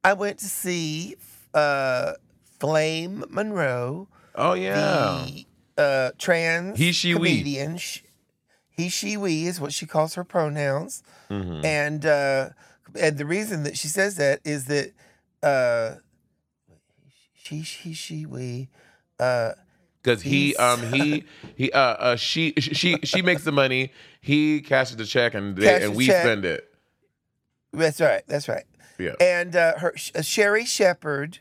I 0.04 0.14
went 0.14 0.40
to 0.40 0.46
see 0.46 1.16
uh, 1.54 2.14
Flame 2.60 3.26
Monroe, 3.30 4.08
Oh, 4.36 4.54
yeah. 4.54 5.26
the 5.28 5.46
uh, 5.78 6.12
trans 6.18 6.78
He, 6.80 6.92
she, 6.92 7.14
we. 7.14 7.30
comedian. 7.40 7.78
Sh- 7.78 8.00
He, 8.70 8.90
she, 8.90 9.18
we 9.18 9.46
is 9.46 9.60
what 9.60 9.74
she 9.74 9.86
calls 9.86 10.16
her 10.16 10.24
pronouns. 10.24 11.04
Mhm. 11.30 11.64
And 11.66 12.06
uh, 12.06 12.50
and 13.00 13.18
the 13.18 13.26
reason 13.26 13.64
that 13.64 13.78
she 13.78 13.88
says 13.88 14.16
that 14.18 14.40
is 14.44 14.66
that 14.66 14.92
uh, 15.44 15.96
she, 17.34 17.64
she, 17.64 17.94
she, 17.94 18.26
we. 18.26 18.70
Uh, 19.20 19.52
Because 20.02 20.22
he, 20.22 20.56
um, 20.56 20.82
he, 20.92 21.24
he, 21.56 21.72
uh, 21.72 21.80
uh, 21.80 22.16
she, 22.16 22.54
she, 22.58 22.98
she 23.04 23.22
makes 23.22 23.44
the 23.44 23.52
money. 23.52 23.92
He 24.20 24.62
cashes 24.62 24.98
the 24.98 25.06
check, 25.06 25.34
and 25.34 25.56
they, 25.56 25.66
Cash 25.66 25.84
and 25.84 25.94
the 25.94 25.98
we 25.98 26.08
check. 26.08 26.24
spend 26.24 26.46
it. 26.46 26.74
that's 27.74 28.02
right. 28.02 28.24
That's 28.28 28.48
right. 28.48 28.66
Yeah. 29.00 29.16
And 29.20 29.56
uh, 29.56 29.80
her 29.80 29.94
uh, 30.16 30.22
Sherri 30.22 30.66
Shepherd 30.66 31.40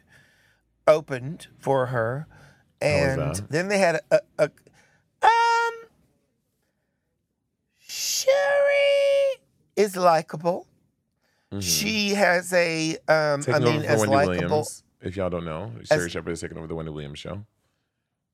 opened 0.87 1.49
for 1.59 1.87
her, 1.87 2.27
and 2.81 3.37
then 3.51 3.69
they 3.69 3.79
had 3.79 3.97
a, 4.11 4.21
a, 4.39 4.45
a 4.47 4.51
um. 5.27 5.73
Sherri 7.79 9.41
is 9.77 9.97
likable. 9.97 10.67
Mhm. 11.53 11.63
She 11.63 12.11
has 12.11 12.53
a 12.53 12.97
um. 13.09 13.43
I 13.49 13.59
mean, 13.59 13.83
as 13.83 14.01
Wendy 14.01 14.15
likable, 14.15 14.49
Williams. 14.49 14.83
If 15.01 15.17
y'all 15.17 15.31
don't 15.31 15.45
know, 15.45 15.73
Sherri 15.85 16.09
Shepherd 16.11 16.31
is 16.33 16.41
taking 16.41 16.59
over 16.59 16.67
the 16.67 16.75
Wendy 16.75 16.93
Williams 16.93 17.19
show. 17.19 17.45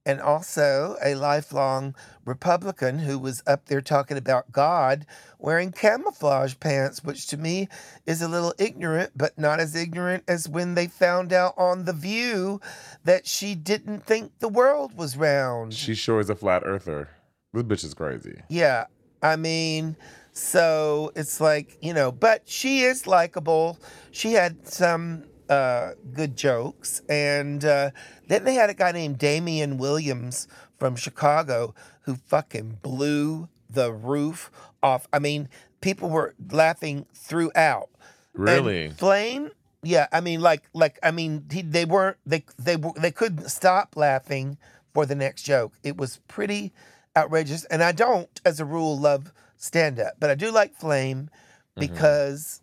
and 0.08 0.20
also 0.20 0.96
a 1.04 1.16
lifelong 1.16 1.92
Republican 2.24 3.00
who 3.00 3.18
was 3.18 3.42
up 3.44 3.66
there 3.66 3.80
talking 3.80 4.16
about 4.16 4.52
God 4.52 5.04
wearing 5.40 5.72
camouflage 5.72 6.54
pants, 6.60 7.02
which 7.02 7.26
to 7.26 7.36
me 7.36 7.68
is 8.06 8.22
a 8.22 8.28
little 8.28 8.54
ignorant, 8.56 9.10
but 9.16 9.36
not 9.36 9.58
as 9.58 9.74
ignorant 9.74 10.22
as 10.28 10.48
when 10.48 10.74
they 10.76 10.86
found 10.86 11.32
out 11.32 11.54
on 11.56 11.86
The 11.86 11.92
View 11.92 12.60
that 13.02 13.26
she 13.26 13.56
didn't 13.56 14.06
think 14.06 14.38
the 14.38 14.46
world 14.48 14.96
was 14.96 15.16
round. 15.16 15.74
She 15.74 15.94
sure 15.96 16.20
is 16.20 16.30
a 16.30 16.36
flat 16.36 16.62
earther. 16.64 17.08
This 17.52 17.64
bitch 17.64 17.84
is 17.84 17.94
crazy. 17.94 18.42
Yeah. 18.48 18.86
I 19.24 19.34
mean, 19.34 19.96
so 20.36 21.12
it's 21.16 21.40
like, 21.40 21.78
you 21.80 21.94
know, 21.94 22.12
but 22.12 22.42
she 22.44 22.80
is 22.80 23.06
likable. 23.06 23.78
She 24.10 24.34
had 24.34 24.68
some 24.68 25.24
uh, 25.48 25.92
good 26.12 26.36
jokes. 26.36 27.00
And 27.08 27.64
uh, 27.64 27.90
then 28.28 28.44
they 28.44 28.52
had 28.52 28.68
a 28.68 28.74
guy 28.74 28.92
named 28.92 29.16
Damian 29.16 29.78
Williams 29.78 30.46
from 30.78 30.94
Chicago 30.94 31.74
who 32.02 32.16
fucking 32.16 32.80
blew 32.82 33.48
the 33.70 33.94
roof 33.94 34.50
off. 34.82 35.08
I 35.10 35.20
mean, 35.20 35.48
people 35.80 36.10
were 36.10 36.34
laughing 36.50 37.06
throughout. 37.14 37.88
And 38.34 38.44
Really? 38.44 38.90
Flame? 38.90 39.52
Yeah, 39.82 40.06
I 40.12 40.20
mean, 40.20 40.42
like, 40.42 40.68
like, 40.74 40.98
I 41.02 41.12
mean, 41.12 41.46
he, 41.50 41.62
they 41.62 41.86
weren't, 41.86 42.18
they, 42.26 42.44
they, 42.58 42.76
they 42.98 43.10
couldn't 43.10 43.48
stop 43.48 43.96
laughing 43.96 44.58
for 44.92 45.06
the 45.06 45.14
next 45.14 45.44
joke. 45.44 45.72
It 45.82 45.96
was 45.96 46.20
pretty 46.28 46.74
outrageous, 47.16 47.64
and 47.64 47.82
I 47.82 47.92
don't, 47.92 48.28
as 48.44 48.60
a 48.60 48.66
rule, 48.66 48.98
love 48.98 49.32
stand 49.56 49.98
up, 49.98 50.14
but 50.18 50.30
I 50.30 50.34
do 50.34 50.50
like 50.50 50.74
Flame 50.74 51.30
because 51.76 52.60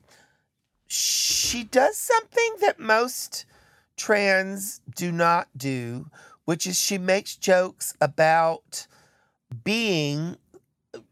she 0.88 1.64
does 1.64 1.98
something 1.98 2.56
that 2.62 2.80
most 2.80 3.46
trans 3.96 4.82
do 4.96 5.12
not 5.12 5.48
do, 5.56 6.10
which 6.46 6.68
is 6.68 6.80
she 6.80 6.98
makes 6.98 7.36
jokes 7.36 7.94
about 8.02 8.88
being 9.64 10.38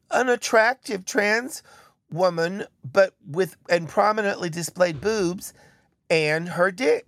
an 0.10 0.30
attractive 0.30 1.06
trans 1.06 1.64
woman, 2.12 2.66
but 2.84 3.16
with 3.26 3.56
and 3.70 3.88
prominently 3.88 4.50
displayed 4.50 5.00
boobs 5.00 5.54
and 6.10 6.50
her 6.50 6.72
dick. 6.72 7.06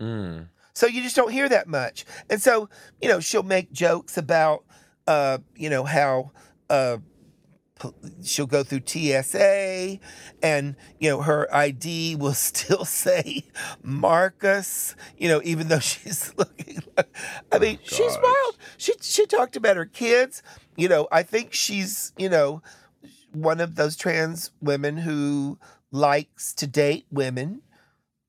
Mm. 0.00 0.48
So 0.74 0.86
you 0.86 1.02
just 1.02 1.16
don't 1.16 1.32
hear 1.32 1.48
that 1.48 1.68
much. 1.68 2.04
And 2.30 2.40
so, 2.40 2.68
you 3.00 3.08
know, 3.08 3.20
she'll 3.20 3.42
make 3.42 3.72
jokes 3.72 4.16
about, 4.16 4.64
uh, 5.06 5.38
you 5.54 5.68
know, 5.68 5.84
how 5.84 6.30
uh, 6.70 6.98
she'll 8.22 8.46
go 8.46 8.62
through 8.62 8.82
TSA 8.86 9.98
and, 10.42 10.76
you 10.98 11.10
know, 11.10 11.22
her 11.22 11.52
ID 11.54 12.16
will 12.16 12.34
still 12.34 12.84
say 12.84 13.44
Marcus, 13.82 14.94
you 15.16 15.28
know, 15.28 15.40
even 15.44 15.68
though 15.68 15.78
she's 15.80 16.32
looking 16.36 16.82
like, 16.96 17.14
I 17.50 17.58
mean, 17.58 17.78
she's 17.84 18.18
wild. 18.22 18.56
She, 18.76 18.94
she 19.00 19.26
talked 19.26 19.56
about 19.56 19.76
her 19.76 19.86
kids. 19.86 20.42
You 20.76 20.88
know, 20.88 21.08
I 21.12 21.22
think 21.22 21.52
she's, 21.52 22.12
you 22.16 22.28
know, 22.28 22.62
one 23.32 23.60
of 23.60 23.76
those 23.76 23.96
trans 23.96 24.50
women 24.60 24.98
who 24.98 25.58
likes 25.90 26.52
to 26.54 26.66
date 26.66 27.06
women. 27.10 27.62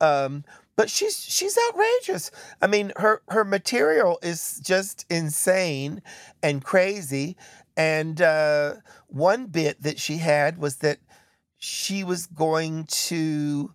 Um, 0.01 0.43
but 0.75 0.89
she's 0.89 1.17
she's 1.17 1.57
outrageous. 1.69 2.31
I 2.61 2.67
mean, 2.67 2.93
her 2.97 3.21
her 3.29 3.43
material 3.43 4.17
is 4.23 4.59
just 4.63 5.05
insane 5.09 6.01
and 6.41 6.63
crazy. 6.63 7.37
And 7.75 8.21
uh, 8.21 8.75
one 9.07 9.47
bit 9.47 9.81
that 9.81 9.99
she 9.99 10.17
had 10.17 10.57
was 10.57 10.77
that 10.77 10.99
she 11.57 12.03
was 12.03 12.27
going 12.27 12.85
to 12.85 13.73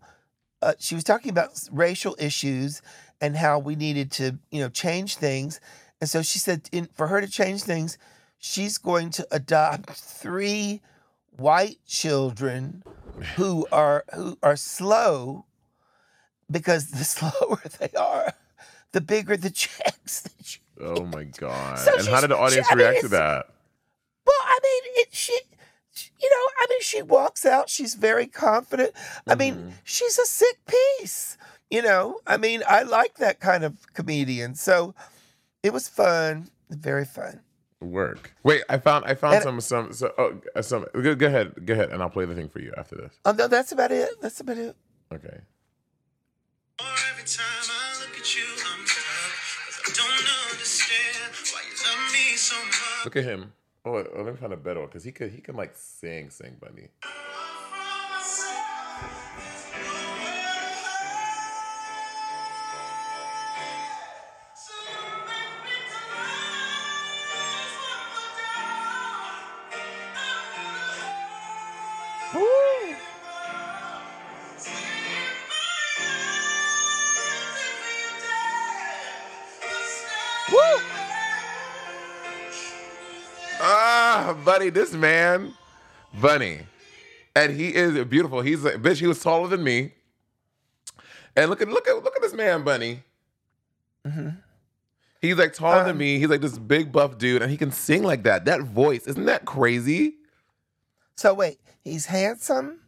uh, 0.61 0.75
she 0.79 0.95
was 0.95 1.05
talking 1.05 1.31
about 1.31 1.51
racial 1.73 2.17
issues 2.19 2.83
and 3.21 3.37
how 3.37 3.59
we 3.59 3.75
needed 3.77 4.11
to 4.13 4.39
you 4.51 4.61
know 4.61 4.69
change 4.69 5.17
things. 5.17 5.61
And 6.01 6.09
so 6.09 6.23
she 6.23 6.39
said, 6.39 6.69
in, 6.71 6.87
for 6.95 7.09
her 7.09 7.21
to 7.21 7.27
change 7.27 7.63
things, 7.63 7.99
she's 8.39 8.79
going 8.79 9.11
to 9.11 9.27
adopt 9.33 9.91
three 9.91 10.81
white 11.37 11.79
children 11.87 12.85
who 13.37 13.67
are 13.73 14.05
who 14.15 14.39
are 14.43 14.57
slow 14.57 15.45
because 16.51 16.91
the 16.91 17.05
slower 17.05 17.61
they 17.81 17.91
are, 17.99 18.33
the 18.93 19.01
bigger 19.01 19.37
the 19.37 19.51
checks 19.65 20.21
that 20.21 20.55
you 20.55 20.61
Oh 20.81 21.05
my 21.07 21.25
god! 21.25 21.79
So 21.79 21.93
and 21.99 22.07
how 22.07 22.21
did 22.21 22.31
the 22.31 22.37
audience 22.37 22.69
she- 22.69 22.73
I 22.73 22.77
mean, 22.77 22.87
react 22.87 23.01
to 23.01 23.09
that? 23.09 23.47
Well, 24.29 24.43
I 24.45 24.59
mean, 24.63 24.93
it, 25.03 25.09
she, 25.13 25.39
she- 25.93 26.11
you 26.21 26.29
know, 26.31 26.47
I 26.61 26.67
mean, 26.71 26.81
she 26.83 27.03
walks 27.03 27.45
out. 27.47 27.69
She's 27.69 27.95
very 27.95 28.27
confident. 28.29 28.93
I 29.27 29.35
mean, 29.35 29.75
she's 29.85 30.19
a 30.19 30.27
sick 30.27 30.59
piece. 30.67 31.37
You 31.71 31.83
know, 31.83 32.21
I 32.27 32.37
mean, 32.37 32.63
I 32.69 32.83
like 32.83 33.15
that 33.17 33.41
kind 33.41 33.65
of 33.65 33.93
comedian. 33.95 34.55
So 34.55 34.95
it 35.63 35.73
was 35.73 35.89
fun, 35.89 36.49
very 36.71 37.05
fun. 37.05 37.41
Work. 37.81 38.33
Wait, 38.43 38.63
I 38.69 38.79
found 38.79 39.05
I 39.07 39.15
found 39.15 39.35
And- 39.37 39.43
some 39.45 39.61
some 39.61 39.93
so, 39.93 40.13
oh, 40.19 40.41
uh, 40.57 40.63
some. 40.63 40.85
Go, 40.93 41.15
go 41.15 41.27
ahead, 41.27 41.65
go 41.67 41.75
ahead, 41.75 41.91
and 41.91 42.03
I'll 42.03 42.11
play 42.11 42.25
the 42.27 42.35
thing 42.35 42.49
for 42.49 42.59
you 42.61 42.73
after 42.77 42.97
this. 42.97 43.13
Oh 43.25 43.31
no, 43.33 43.47
that's 43.49 43.71
about 43.73 43.93
it. 43.93 44.11
That's 44.21 44.41
about 44.41 44.59
it. 44.59 44.75
Okay. 45.13 45.39
Every 46.81 47.25
time 47.25 47.67
I 47.71 48.01
look 48.01 48.19
at 48.19 48.37
you, 48.37 48.43
I'm 48.45 48.87
stuck. 48.87 49.05
'Cause 49.69 49.81
I 49.87 49.93
don't 49.95 50.53
understand 50.53 51.35
why 51.53 51.63
you 51.69 51.75
love 51.87 52.13
me 52.13 52.37
so 52.37 52.57
much. 52.65 53.05
Look 53.05 53.17
at 53.17 53.25
him. 53.25 53.53
Oh, 53.89 54.05
let 54.23 54.27
me 54.27 54.37
find 54.39 54.53
a 54.53 54.57
better 54.57 54.81
one 54.81 54.89
because 54.89 55.03
he 55.03 55.13
could 55.13 55.33
he 55.33 55.41
can 55.41 55.57
like 55.57 55.75
sing 55.75 56.29
sing 56.29 56.57
bunny. 56.61 56.89
buddy, 84.45 84.71
this 84.71 84.93
man, 84.93 85.55
Bunny, 86.21 86.61
and 87.37 87.53
he 87.55 87.75
is 87.75 88.03
beautiful. 88.07 88.41
He's 88.41 88.65
a 88.65 88.73
bitch. 88.73 88.97
He 89.01 89.07
was 89.07 89.21
taller 89.21 89.49
than 89.49 89.63
me. 89.63 89.93
And 91.37 91.51
look 91.51 91.61
at 91.63 91.69
look 91.69 91.87
at 91.89 92.03
look 92.03 92.17
at 92.17 92.23
this 92.23 92.35
man, 92.35 92.63
Bunny. 92.65 93.03
He's 95.21 95.37
like 95.37 95.53
taller 95.53 95.83
than 95.83 95.93
Um, 95.93 95.99
me. 95.99 96.19
He's 96.19 96.29
like 96.29 96.41
this 96.41 96.57
big 96.59 96.91
buff 96.93 97.19
dude, 97.19 97.43
and 97.43 97.51
he 97.51 97.57
can 97.57 97.71
sing 97.73 98.03
like 98.03 98.23
that. 98.23 98.45
That 98.47 98.63
voice, 98.63 99.07
isn't 99.07 99.27
that 99.27 99.45
crazy? 99.45 100.15
So 101.17 101.35
wait, 101.35 101.59
he's 101.83 102.07
handsome, 102.07 102.79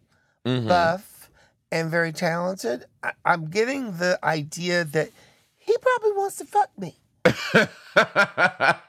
Mhm. 0.46 0.68
buff, 0.68 1.28
and 1.72 1.90
very 1.90 2.12
talented. 2.12 2.86
I, 3.02 3.12
I'm 3.24 3.50
getting 3.50 3.98
the 3.98 4.18
idea 4.22 4.84
that 4.84 5.10
he 5.58 5.76
probably 5.78 6.12
wants 6.12 6.36
to 6.36 6.44
fuck 6.46 6.70
me. 6.78 6.96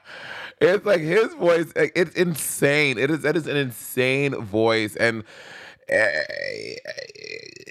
it's 0.62 0.86
like 0.86 1.00
his 1.00 1.34
voice. 1.34 1.72
like, 1.76 1.92
It's 1.94 2.14
insane. 2.14 2.98
It 2.98 3.10
is. 3.10 3.24
It 3.24 3.36
is 3.36 3.46
an 3.46 3.56
insane 3.56 4.34
voice, 4.42 4.96
and 4.96 5.24
eh, 5.88 6.22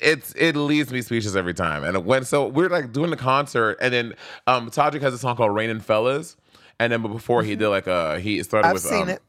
it's 0.02 0.34
it 0.36 0.56
leaves 0.56 0.92
me 0.92 1.02
speechless 1.02 1.36
every 1.36 1.54
time. 1.54 1.84
And 1.84 2.06
when 2.06 2.26
so 2.26 2.48
we're 2.48 2.70
like 2.70 2.92
doing 2.92 3.12
the 3.12 3.18
concert, 3.18 3.78
and 3.82 3.94
then 3.94 4.14
um 4.48 4.70
Todrick 4.72 5.02
has 5.02 5.14
a 5.14 5.18
song 5.18 5.36
called 5.36 5.54
"Raining 5.54 5.80
Fellas," 5.80 6.36
and 6.80 6.92
then 6.92 7.02
but 7.02 7.10
before 7.10 7.44
he 7.44 7.56
did 7.56 7.70
like 7.70 7.88
uh 7.88 8.18
he 8.18 8.42
started 8.44 8.68
I've 8.70 8.74
with 8.74 8.84
seen 8.84 9.04
um, 9.04 9.10
it. 9.10 9.22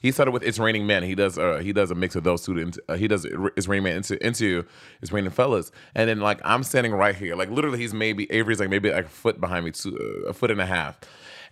he 0.00 0.10
started 0.10 0.32
with 0.32 0.42
"It's 0.42 0.58
Raining 0.58 0.86
Men." 0.86 1.02
He 1.02 1.14
does 1.14 1.38
uh, 1.38 1.58
he 1.58 1.72
does 1.72 1.90
a 1.90 1.94
mix 1.94 2.16
of 2.16 2.24
those 2.24 2.44
two. 2.44 2.56
Into, 2.58 2.82
uh, 2.88 2.96
he 2.96 3.08
does 3.08 3.26
"It's 3.56 3.68
Raining 3.68 3.84
Men" 3.84 3.96
into 3.98 4.26
into 4.26 4.64
"It's 5.02 5.12
Raining 5.12 5.30
Fellas," 5.30 5.70
and 5.94 6.08
then 6.08 6.20
like 6.20 6.40
I'm 6.44 6.62
standing 6.62 6.92
right 6.92 7.14
here, 7.14 7.36
like 7.36 7.50
literally 7.50 7.78
he's 7.78 7.92
maybe 7.94 8.30
Avery's 8.32 8.60
like 8.60 8.70
maybe 8.70 8.90
like 8.90 9.06
a 9.06 9.08
foot 9.08 9.40
behind 9.40 9.64
me, 9.64 9.72
two, 9.72 9.96
uh, 10.26 10.30
a 10.30 10.32
foot 10.32 10.50
and 10.50 10.60
a 10.60 10.66
half. 10.66 10.98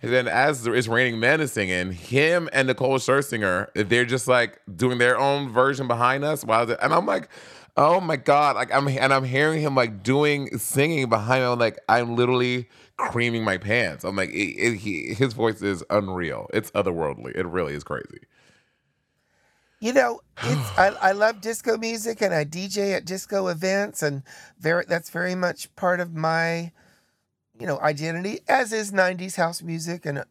And 0.01 0.13
then 0.13 0.27
as 0.27 0.65
"It's 0.65 0.87
Raining 0.87 1.19
Men" 1.19 1.41
is 1.41 1.51
singing, 1.51 1.91
him 1.91 2.49
and 2.53 2.67
Nicole 2.67 2.99
Scherzinger, 2.99 3.67
they're 3.73 4.05
just 4.05 4.27
like 4.27 4.61
doing 4.73 4.97
their 4.97 5.17
own 5.17 5.49
version 5.49 5.87
behind 5.87 6.23
us. 6.23 6.43
While 6.43 6.69
and 6.71 6.93
I'm 6.93 7.05
like. 7.05 7.29
Oh 7.77 8.01
my 8.01 8.17
god! 8.17 8.57
Like 8.57 8.73
I'm 8.73 8.89
and 8.89 9.13
I'm 9.13 9.23
hearing 9.23 9.61
him 9.61 9.73
like 9.73 10.03
doing 10.03 10.57
singing 10.57 11.07
behind 11.07 11.43
me. 11.43 11.47
I'm 11.49 11.59
like 11.59 11.79
I'm 11.87 12.17
literally 12.17 12.67
creaming 12.97 13.43
my 13.43 13.57
pants. 13.57 14.03
I'm 14.03 14.17
like 14.17 14.31
it, 14.31 14.55
it, 14.57 14.75
he, 14.77 15.13
his 15.13 15.33
voice 15.33 15.61
is 15.61 15.83
unreal. 15.89 16.49
It's 16.53 16.71
otherworldly. 16.71 17.35
It 17.35 17.45
really 17.45 17.73
is 17.73 17.83
crazy. 17.85 18.19
You 19.79 19.93
know, 19.93 20.19
it's 20.43 20.77
I, 20.77 20.87
I 21.01 21.11
love 21.13 21.39
disco 21.39 21.77
music 21.77 22.21
and 22.21 22.33
I 22.33 22.43
DJ 22.43 22.93
at 22.95 23.05
disco 23.05 23.47
events 23.47 24.03
and 24.03 24.23
very 24.59 24.83
that's 24.85 25.09
very 25.09 25.35
much 25.35 25.73
part 25.77 26.01
of 26.01 26.13
my 26.13 26.73
you 27.59 27.67
know 27.67 27.79
identity 27.79 28.39
as 28.47 28.71
is 28.73 28.91
90s 28.91 29.35
house 29.35 29.61
music 29.61 30.05
and 30.05 30.23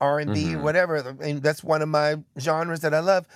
R&B 0.00 0.54
Mhm. 0.54 0.62
whatever. 0.62 0.98
I 0.98 1.12
mean, 1.12 1.40
that's 1.40 1.62
one 1.62 1.80
of 1.82 1.88
my 1.88 2.16
genres 2.38 2.80
that 2.80 2.92
I 2.92 2.98
love. 3.00 3.26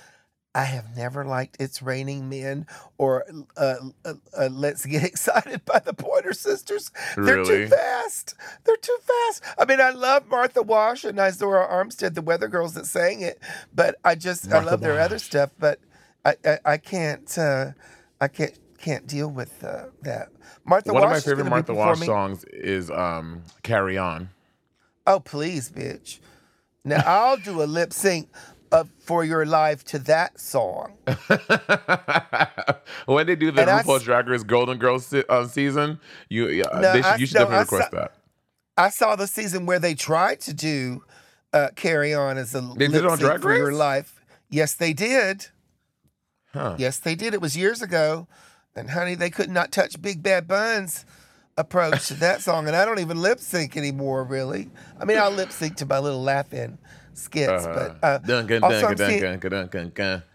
I 0.55 0.65
have 0.65 0.97
never 0.97 1.23
liked 1.25 1.59
It's 1.61 1.83
Raining 1.83 2.31
Men 2.31 2.67
or 2.97 3.25
uh, 3.59 3.75
uh, 4.07 4.15
uh, 4.37 4.49
Let's 4.51 4.87
Get 4.87 5.05
Excited 5.13 5.65
by 5.67 5.81
the 5.81 5.93
Pointer 5.93 6.33
Sisters. 6.33 6.91
They're 7.15 7.45
too 7.45 7.69
fast. 7.69 8.35
They're 8.65 8.77
too 8.79 8.97
fast. 9.03 9.43
I 9.59 9.67
mean, 9.67 9.81
I 9.83 9.91
love 9.91 10.27
Martha 10.29 10.63
Wash 10.63 11.05
and 11.05 11.19
Izora 11.19 11.71
Armstead, 11.71 12.15
the 12.15 12.23
Weather 12.23 12.49
Girls 12.49 12.73
that 12.75 12.87
sang 12.87 13.21
it, 13.21 13.39
but 13.75 13.97
I 14.03 14.15
just 14.15 14.47
I 14.47 14.55
Martha 14.55 14.71
love 14.71 14.81
their 14.81 14.99
other 14.99 15.19
stuff. 15.19 15.51
But 15.59 15.79
I 16.25 16.37
I, 16.45 16.59
I 16.65 16.77
can't 16.79 17.39
uh, 17.39 17.73
I 18.19 18.29
can't 18.29 18.59
can't 18.79 19.07
deal 19.07 19.29
with 19.29 19.63
uh, 19.65 19.87
that. 20.03 20.29
Martha 20.65 20.93
One 20.93 21.03
Wash 21.03 21.19
of 21.19 21.27
my 21.27 21.31
favorite 21.31 21.51
Martha 21.51 21.75
Wash 21.75 22.01
songs 22.01 22.45
is 22.45 22.91
um, 22.91 23.43
"Carry 23.63 23.97
On." 23.99 24.29
Oh 25.07 25.21
please, 25.21 25.71
bitch! 25.71 26.19
Now 26.85 27.03
I'll 27.07 27.37
do 27.37 27.63
a 27.63 27.65
lip 27.65 27.93
sync 27.93 28.29
of 28.73 28.91
for 28.99 29.25
your 29.25 29.47
life 29.47 29.85
to 29.85 29.99
that 30.01 30.41
song. 30.41 30.97
when 33.07 33.27
they 33.27 33.37
do 33.37 33.51
the 33.51 33.61
And 33.63 33.71
s- 33.89 34.03
Drag 34.03 34.29
Race 34.29 34.43
Golden 34.43 34.79
Girls 34.79 35.07
se- 35.07 35.25
uh, 35.29 35.47
season, 35.47 36.01
you 36.29 36.49
yeah, 36.49 36.65
No, 36.75 36.93
should, 36.95 37.05
I- 37.05 37.17
you 37.17 37.27
should 37.27 37.35
no, 37.35 37.41
definitely 37.43 37.57
I 37.57 37.61
request 37.63 37.91
saw- 37.91 37.97
that. 37.99 38.13
I 38.79 38.91
saw 38.91 39.17
the 39.17 39.27
season 39.27 39.65
where 39.67 39.79
they 39.79 39.95
tried 39.95 40.41
to 40.41 40.53
do 40.53 41.03
uh, 41.53 41.69
"Carry 41.77 42.13
On" 42.15 42.37
as 42.37 42.55
a 42.55 42.61
They 42.61 42.67
lip 42.67 42.79
did 42.79 42.95
it 42.97 43.07
on 43.07 43.19
sync 43.19 43.41
for 43.41 43.57
your 43.57 43.73
life. 43.73 44.21
Yes, 44.51 44.75
they 44.75 44.93
did. 44.93 45.47
Huh. 46.53 46.77
Yes, 46.79 46.99
they 46.99 47.15
did. 47.15 47.35
It 47.35 47.41
was 47.41 47.57
years 47.57 47.83
ago. 47.83 48.29
And 48.77 48.91
honey, 48.91 49.15
they 49.15 49.31
could 49.31 49.51
not 49.51 49.73
touch 49.73 50.01
Big 50.01 50.23
Bad 50.23 50.47
Bun's 50.47 51.07
approach 51.57 52.09
to 52.09 52.15
that 52.15 52.43
song. 52.43 52.67
And 52.67 52.77
I 52.77 52.85
don't 52.85 52.99
even 52.99 53.21
lip 53.21 53.41
sync 53.41 53.77
anymore, 53.77 54.25
really. 54.25 54.71
I 55.01 55.07
mean, 55.07 55.19
I'll 55.19 55.31
lip 55.31 55.51
sync 55.51 55.77
to 55.79 55.87
my 55.87 55.99
little 55.99 56.23
laughing 56.23 56.79
skits. 57.15 57.65
Uh-huh. 57.65 57.95
But 58.01 58.07
uh, 58.07 58.19
Dun, 58.19 58.47
dun, 58.47 58.63
also, 58.63 58.81
dun, 58.81 58.91
I'm, 58.91 58.97
dun, 58.97 59.09
seeing, 59.09 59.21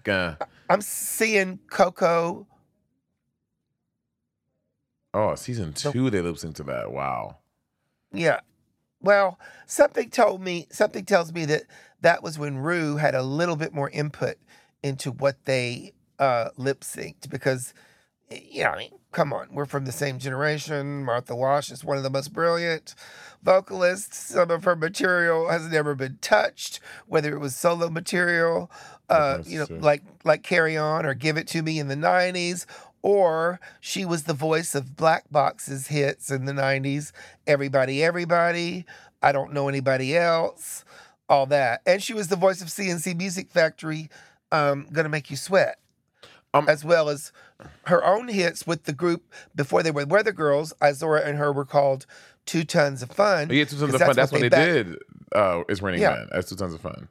dun. 0.03 0.37
I'm 0.69 0.81
seeing 0.81 1.59
Coco. 1.69 2.47
Oh, 5.13 5.35
season 5.35 5.73
two, 5.73 6.09
they 6.09 6.21
lip 6.21 6.37
sync 6.37 6.55
to 6.55 6.63
that. 6.63 6.91
Wow. 6.91 7.37
Yeah. 8.11 8.39
Well, 9.01 9.39
something 9.67 10.09
told 10.09 10.41
me, 10.41 10.67
something 10.71 11.05
tells 11.05 11.33
me 11.33 11.45
that 11.45 11.63
that 12.01 12.23
was 12.23 12.39
when 12.39 12.57
Ru 12.57 12.97
had 12.97 13.13
a 13.13 13.21
little 13.21 13.55
bit 13.55 13.73
more 13.73 13.89
input 13.89 14.37
into 14.83 15.11
what 15.11 15.45
they 15.45 15.93
uh, 16.17 16.49
lip 16.57 16.81
synced 16.81 17.29
because, 17.29 17.73
you 18.31 18.63
know, 18.63 18.71
I 18.71 18.77
mean, 18.77 18.91
come 19.11 19.33
on, 19.33 19.49
we're 19.53 19.65
from 19.65 19.85
the 19.85 19.91
same 19.91 20.19
generation. 20.19 21.03
Martha 21.05 21.35
Wash 21.35 21.71
is 21.71 21.83
one 21.83 21.97
of 21.97 22.03
the 22.03 22.09
most 22.09 22.33
brilliant 22.33 22.95
vocalists. 23.43 24.17
Some 24.17 24.51
of 24.51 24.63
her 24.63 24.75
material 24.75 25.49
has 25.49 25.67
never 25.67 25.95
been 25.95 26.17
touched, 26.21 26.79
whether 27.07 27.33
it 27.33 27.39
was 27.39 27.55
solo 27.55 27.89
material, 27.89 28.71
uh, 29.09 29.39
you 29.45 29.59
know, 29.59 29.67
like 29.79 30.03
like 30.23 30.43
Carry 30.43 30.77
On 30.77 31.05
or 31.05 31.13
Give 31.13 31.37
It 31.37 31.47
to 31.49 31.61
Me 31.61 31.79
in 31.79 31.87
the 31.87 31.95
'90s, 31.95 32.65
or 33.01 33.59
she 33.79 34.05
was 34.05 34.23
the 34.23 34.33
voice 34.33 34.75
of 34.75 34.95
Black 34.95 35.25
Box's 35.31 35.87
hits 35.87 36.31
in 36.31 36.45
the 36.45 36.53
'90s. 36.53 37.11
Everybody, 37.47 38.03
everybody. 38.03 38.85
I 39.21 39.31
don't 39.31 39.53
know 39.53 39.67
anybody 39.69 40.15
else. 40.17 40.83
All 41.29 41.45
that, 41.47 41.81
and 41.85 42.03
she 42.03 42.13
was 42.13 42.27
the 42.27 42.35
voice 42.35 42.61
of 42.61 42.69
C+C 42.69 43.13
Music 43.13 43.49
Factory. 43.51 44.09
Um, 44.51 44.87
gonna 44.91 45.07
make 45.07 45.31
you 45.31 45.37
sweat 45.37 45.79
Um, 46.53 46.67
as 46.67 46.83
well 46.83 47.07
as 47.07 47.31
her 47.85 48.03
own 48.03 48.27
hits 48.27 48.65
with 48.67 48.83
the 48.83 48.93
group 48.93 49.23
before 49.55 49.83
they 49.83 49.91
were 49.91 50.05
Weather 50.05 50.31
Girls. 50.31 50.73
Izora 50.81 51.25
and 51.25 51.37
her 51.37 51.51
were 51.51 51.65
called 51.65 52.05
Two 52.45 52.63
Tons 52.63 53.01
of 53.03 53.11
Fun. 53.11 53.49
Yeah, 53.51 53.65
two 53.65 53.77
tons 53.77 53.93
of 53.93 54.01
fun. 54.01 54.15
That's 54.15 54.31
what 54.31 54.41
they 54.41 54.49
back- 54.49 54.65
did. 54.67 54.97
Uh, 55.33 55.63
it's 55.69 55.81
raining 55.81 56.01
Yeah. 56.01 56.15
men. 56.15 56.27
That's 56.31 56.49
two 56.49 56.55
tons 56.55 56.73
of 56.73 56.81
fun. 56.81 57.07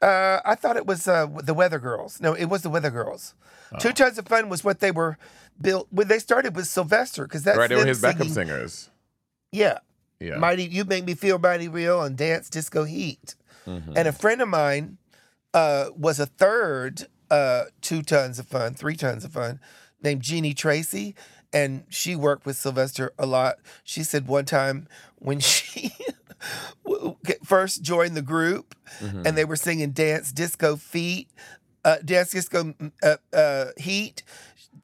Uh, 0.00 0.40
I 0.44 0.56
thought 0.56 0.76
it 0.76 0.86
was 0.86 1.06
uh, 1.06 1.26
the 1.42 1.54
Weather 1.54 1.78
Girls. 1.78 2.20
No, 2.20 2.32
it 2.34 2.46
was 2.46 2.62
the 2.62 2.70
Weather 2.70 2.90
Girls. 2.90 3.34
Oh. 3.72 3.78
Two 3.78 3.92
Tons 3.92 4.18
of 4.18 4.26
Fun 4.26 4.48
was 4.48 4.64
what 4.64 4.80
they 4.80 4.90
were 4.90 5.16
built 5.60 5.86
when 5.90 6.08
they 6.08 6.18
started 6.18 6.56
with 6.56 6.66
Sylvester 6.66 7.24
because 7.24 7.44
that's 7.44 7.56
right, 7.56 7.68
they 7.68 7.76
were 7.76 7.86
his 7.86 8.00
backup 8.02 8.26
singers. 8.26 8.90
Yeah, 9.52 9.78
Yeah. 10.18 10.36
Mighty, 10.38 10.64
you 10.64 10.84
make 10.84 11.04
me 11.04 11.14
feel 11.14 11.38
mighty 11.38 11.68
real 11.68 12.02
and 12.02 12.16
dance 12.16 12.50
disco 12.50 12.84
heat. 12.84 13.34
Mhm. 13.66 13.92
And 13.96 14.08
a 14.08 14.12
friend 14.12 14.40
of 14.42 14.48
mine 14.48 14.98
uh, 15.54 15.90
was 15.96 16.18
a 16.18 16.26
third 16.26 17.06
uh, 17.32 17.64
two 17.82 18.02
tons 18.02 18.38
of 18.38 18.46
fun, 18.48 18.74
three 18.74 18.96
tons 18.96 19.24
of 19.24 19.32
fun, 19.32 19.60
named 20.02 20.22
Jeanie 20.22 20.54
Tracy. 20.54 21.16
And 21.52 21.84
she 21.90 22.16
worked 22.16 22.46
with 22.46 22.56
Sylvester 22.56 23.12
a 23.18 23.26
lot. 23.26 23.56
She 23.84 24.04
said 24.04 24.28
one 24.28 24.46
time 24.46 24.88
when 25.16 25.40
she 25.52 25.92
first 27.44 27.82
joined 27.82 28.16
the 28.16 28.22
group 28.22 28.74
Mhm. 29.00 29.26
and 29.26 29.38
they 29.38 29.44
were 29.44 29.56
singing 29.56 29.92
Dance 29.92 30.32
Disco 30.32 30.76
Feet, 30.76 31.28
uh, 31.84 31.98
Dance 32.04 32.30
Disco 32.32 32.64
mm, 32.64 32.92
uh, 33.02 33.16
uh, 33.36 33.66
Heat, 33.78 34.22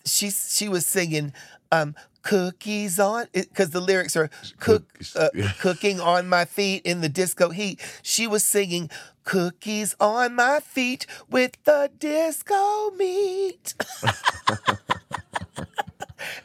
she, 0.06 0.30
she 0.30 0.68
was 0.68 0.86
singing 0.86 1.32
um, 1.72 1.94
Cookies 2.22 2.98
on, 3.00 3.26
because 3.32 3.70
the 3.70 3.80
lyrics 3.80 4.16
are 4.16 4.30
cook, 4.58 4.84
uh, 5.16 5.28
cooking 5.60 6.00
on 6.00 6.28
my 6.28 6.44
feet 6.44 6.82
in 6.84 7.00
the 7.00 7.08
disco 7.08 7.50
heat. 7.50 7.80
She 8.02 8.26
was 8.26 8.44
singing 8.44 8.90
cookies 9.28 9.94
on 10.00 10.34
my 10.34 10.58
feet 10.58 11.06
with 11.28 11.62
the 11.64 11.90
disco 11.98 12.90
meat. 12.92 13.74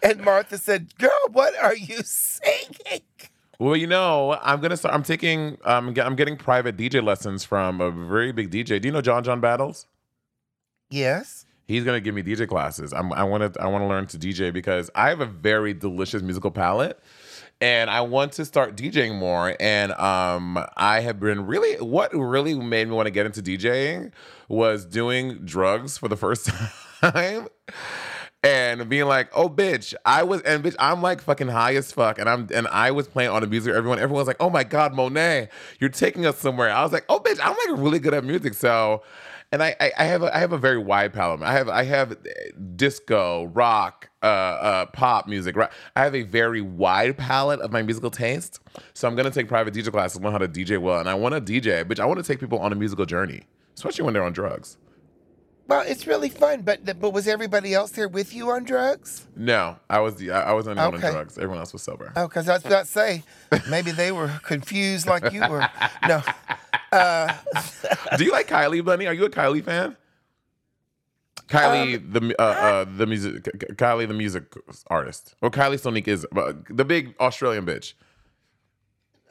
and 0.04 0.22
Martha 0.22 0.58
said, 0.58 0.94
"Girl, 0.98 1.10
what 1.32 1.58
are 1.58 1.76
you 1.76 2.00
singing?" 2.04 3.04
Well, 3.58 3.78
you 3.78 3.88
know, 3.88 4.38
I'm 4.42 4.60
gonna 4.60 4.76
start. 4.76 4.94
I'm 4.94 5.04
taking. 5.04 5.58
Um, 5.64 5.96
I'm 5.98 6.18
getting 6.18 6.36
private 6.36 6.76
DJ 6.76 7.02
lessons 7.02 7.46
from 7.46 7.80
a 7.80 7.90
very 7.90 8.34
big 8.34 8.52
DJ. 8.52 8.82
Do 8.82 8.90
you 8.90 8.92
know 8.92 9.02
John 9.02 9.24
John 9.24 9.40
Battles? 9.40 9.88
Yes. 10.90 11.46
He's 11.66 11.86
gonna 11.86 12.02
give 12.02 12.14
me 12.14 12.22
DJ 12.22 12.50
classes. 12.50 12.92
I'm, 12.92 13.14
I 13.14 13.24
want 13.24 13.54
to. 13.54 13.62
I 13.62 13.68
want 13.68 13.84
to 13.84 13.88
learn 13.88 14.08
to 14.08 14.18
DJ 14.18 14.52
because 14.52 14.92
I 14.94 15.08
have 15.08 15.22
a 15.22 15.26
very 15.26 15.74
delicious 15.74 16.22
musical 16.22 16.52
palette, 16.52 17.00
and 17.64 17.90
I 17.90 18.02
want 18.02 18.34
to 18.34 18.44
start 18.44 18.76
DJing 18.76 19.18
more. 19.18 19.56
And 19.58 19.94
um, 19.94 20.60
I 20.76 21.00
have 21.00 21.22
been 21.22 21.48
really. 21.48 21.76
What 21.76 22.14
really 22.14 22.56
made 22.56 22.90
me 22.90 22.94
want 22.94 23.06
to 23.06 23.12
get 23.12 23.26
into 23.26 23.42
DJing 23.42 24.12
was 24.50 24.86
doing 24.86 25.46
drugs 25.46 25.98
for 25.98 26.10
the 26.10 26.18
first 26.18 26.52
time. 27.02 27.48
And 28.44 28.90
being 28.90 29.06
like, 29.06 29.30
oh 29.34 29.48
bitch, 29.48 29.94
I 30.04 30.24
was 30.24 30.42
and 30.42 30.62
bitch, 30.62 30.76
I'm 30.78 31.02
like 31.02 31.22
fucking 31.22 31.48
high 31.48 31.76
as 31.76 31.94
fuck. 31.94 32.20
And 32.20 32.28
I'm 32.28 32.50
and 32.54 32.68
I 32.68 32.92
was 32.92 33.08
playing 33.08 33.30
on 33.30 33.42
the 33.42 33.48
music. 33.48 33.74
Everyone, 33.74 33.98
everyone's 33.98 34.28
like, 34.28 34.42
oh 34.42 34.50
my 34.50 34.66
God, 34.66 34.94
Monet, 34.94 35.48
you're 35.80 35.90
taking 35.90 36.26
us 36.26 36.38
somewhere. 36.40 36.70
I 36.70 36.84
was 36.84 36.92
like, 36.92 37.06
oh 37.08 37.22
bitch, 37.22 37.40
I'm 37.42 37.56
like 37.56 37.82
really 37.82 38.00
good 38.00 38.14
at 38.14 38.26
music. 38.26 38.56
So 38.56 39.04
and 39.54 39.62
I, 39.62 39.76
I, 39.80 39.92
I 40.00 40.04
have 40.06 40.24
a, 40.24 40.36
I 40.36 40.40
have 40.40 40.52
a 40.52 40.58
very 40.58 40.80
wide 40.80 41.14
palette. 41.14 41.44
I 41.44 41.54
have 41.54 41.70
I 41.70 41.84
have 41.84 42.18
disco, 42.76 43.46
rock, 43.46 44.10
uh, 44.24 44.26
uh, 44.26 44.86
pop 44.88 45.28
music. 45.28 45.56
Right? 45.56 45.70
I 45.96 46.04
have 46.04 46.16
a 46.16 46.24
very 46.24 46.62
wide 46.62 47.18
palette 47.18 47.60
of 47.60 47.72
my 47.72 47.82
musical 47.84 48.10
taste. 48.10 48.60
So 48.94 49.08
I'm 49.08 49.16
gonna 49.16 49.30
take 49.32 49.48
private 49.48 49.74
DJ 49.74 49.92
classes, 49.92 50.20
learn 50.22 50.32
how 50.32 50.38
to 50.40 50.48
DJ 50.48 50.80
well, 50.80 51.00
and 51.00 51.10
I 51.10 51.14
want 51.14 51.36
to 51.36 51.42
DJ, 51.42 51.84
bitch. 51.84 52.00
I 52.00 52.06
want 52.06 52.18
to 52.20 52.24
take 52.24 52.40
people 52.40 52.60
on 52.60 52.72
a 52.72 52.76
musical 52.76 53.06
journey, 53.06 53.44
especially 53.76 54.06
when 54.06 54.14
they're 54.14 54.24
on 54.24 54.34
drugs. 54.34 54.78
Well, 55.66 55.82
it's 55.88 56.06
really 56.08 56.28
fun, 56.30 56.62
but 56.64 57.00
but 57.00 57.12
was 57.12 57.26
everybody 57.28 57.74
else 57.74 57.92
there 57.92 58.10
with 58.10 58.34
you 58.34 58.50
on 58.52 58.66
drugs? 58.66 59.28
No, 59.36 59.78
I 59.90 60.00
was 60.00 60.16
the 60.16 60.32
I 60.32 60.50
I 60.50 60.52
was 60.54 60.66
the 60.66 60.72
only 60.72 60.84
one 60.84 60.96
Okay. 60.96 61.08
on 61.08 61.14
drugs. 61.14 61.38
Everyone 61.38 61.60
else 61.60 61.72
was 61.72 61.82
sober. 61.82 62.12
Oh, 62.18 62.28
because 62.28 62.50
I 62.50 62.54
was 62.56 62.66
about 62.66 62.86
to 62.86 62.92
say, 62.92 63.24
maybe 63.70 63.92
they 63.92 64.12
were 64.12 64.28
confused 64.44 65.08
like 65.08 65.32
you 65.32 65.40
were. 65.50 65.66
No. 66.08 66.22
Do 68.18 68.24
you 68.24 68.32
like 68.32 68.48
Kylie 68.48 68.84
Bunny? 68.84 69.08
Are 69.08 69.14
you 69.14 69.26
a 69.26 69.30
Kylie 69.30 69.64
fan? 69.64 69.96
Kylie, 71.54 72.14
the 72.14 72.36
uh, 72.40 72.44
uh, 72.44 72.86
the 72.98 73.06
music, 73.06 73.44
Kylie, 73.76 74.08
the 74.08 74.14
music 74.14 74.44
artist, 74.88 75.36
Well, 75.42 75.52
Kylie 75.52 75.80
Sonique 75.80 76.08
is 76.08 76.26
uh, 76.36 76.54
the 76.70 76.86
big 76.86 77.14
Australian 77.20 77.66
bitch. 77.66 77.94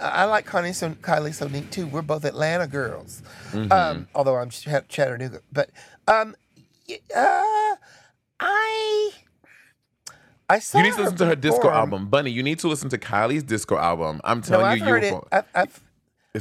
I 0.01 0.25
like 0.25 0.47
Connie 0.47 0.73
so- 0.73 0.91
Kylie 0.91 1.31
Sonique 1.31 1.71
too. 1.71 1.87
We're 1.87 2.03
both 2.03 2.25
Atlanta 2.25 2.67
girls. 2.67 3.23
Um, 3.71 4.09
although 4.15 4.37
I'm 4.37 4.51
Ch- 4.51 4.67
Chattanooga, 4.89 5.41
but 5.53 5.71
um, 6.09 6.35
uh, 7.15 7.75
I 8.41 9.11
I 10.51 10.59
saw 10.59 10.79
You 10.79 10.85
need 10.85 10.95
to 10.95 11.03
listen 11.03 11.17
to 11.19 11.27
her 11.27 11.37
disco 11.37 11.71
album, 11.71 12.09
Bunny. 12.09 12.31
You 12.31 12.43
need 12.43 12.59
to 12.61 12.69
listen 12.69 12.89
to 12.91 12.99
Kylie's 12.99 13.43
disco 13.45 13.79
album. 13.79 14.21
I'm 14.25 14.39
No, 14.39 14.43
telling 14.43 14.67
I've 14.67 14.79
you, 14.79 14.85
heard 14.85 15.05
it. 15.05 15.15
I've, 15.31 15.45
I've, 15.55 15.81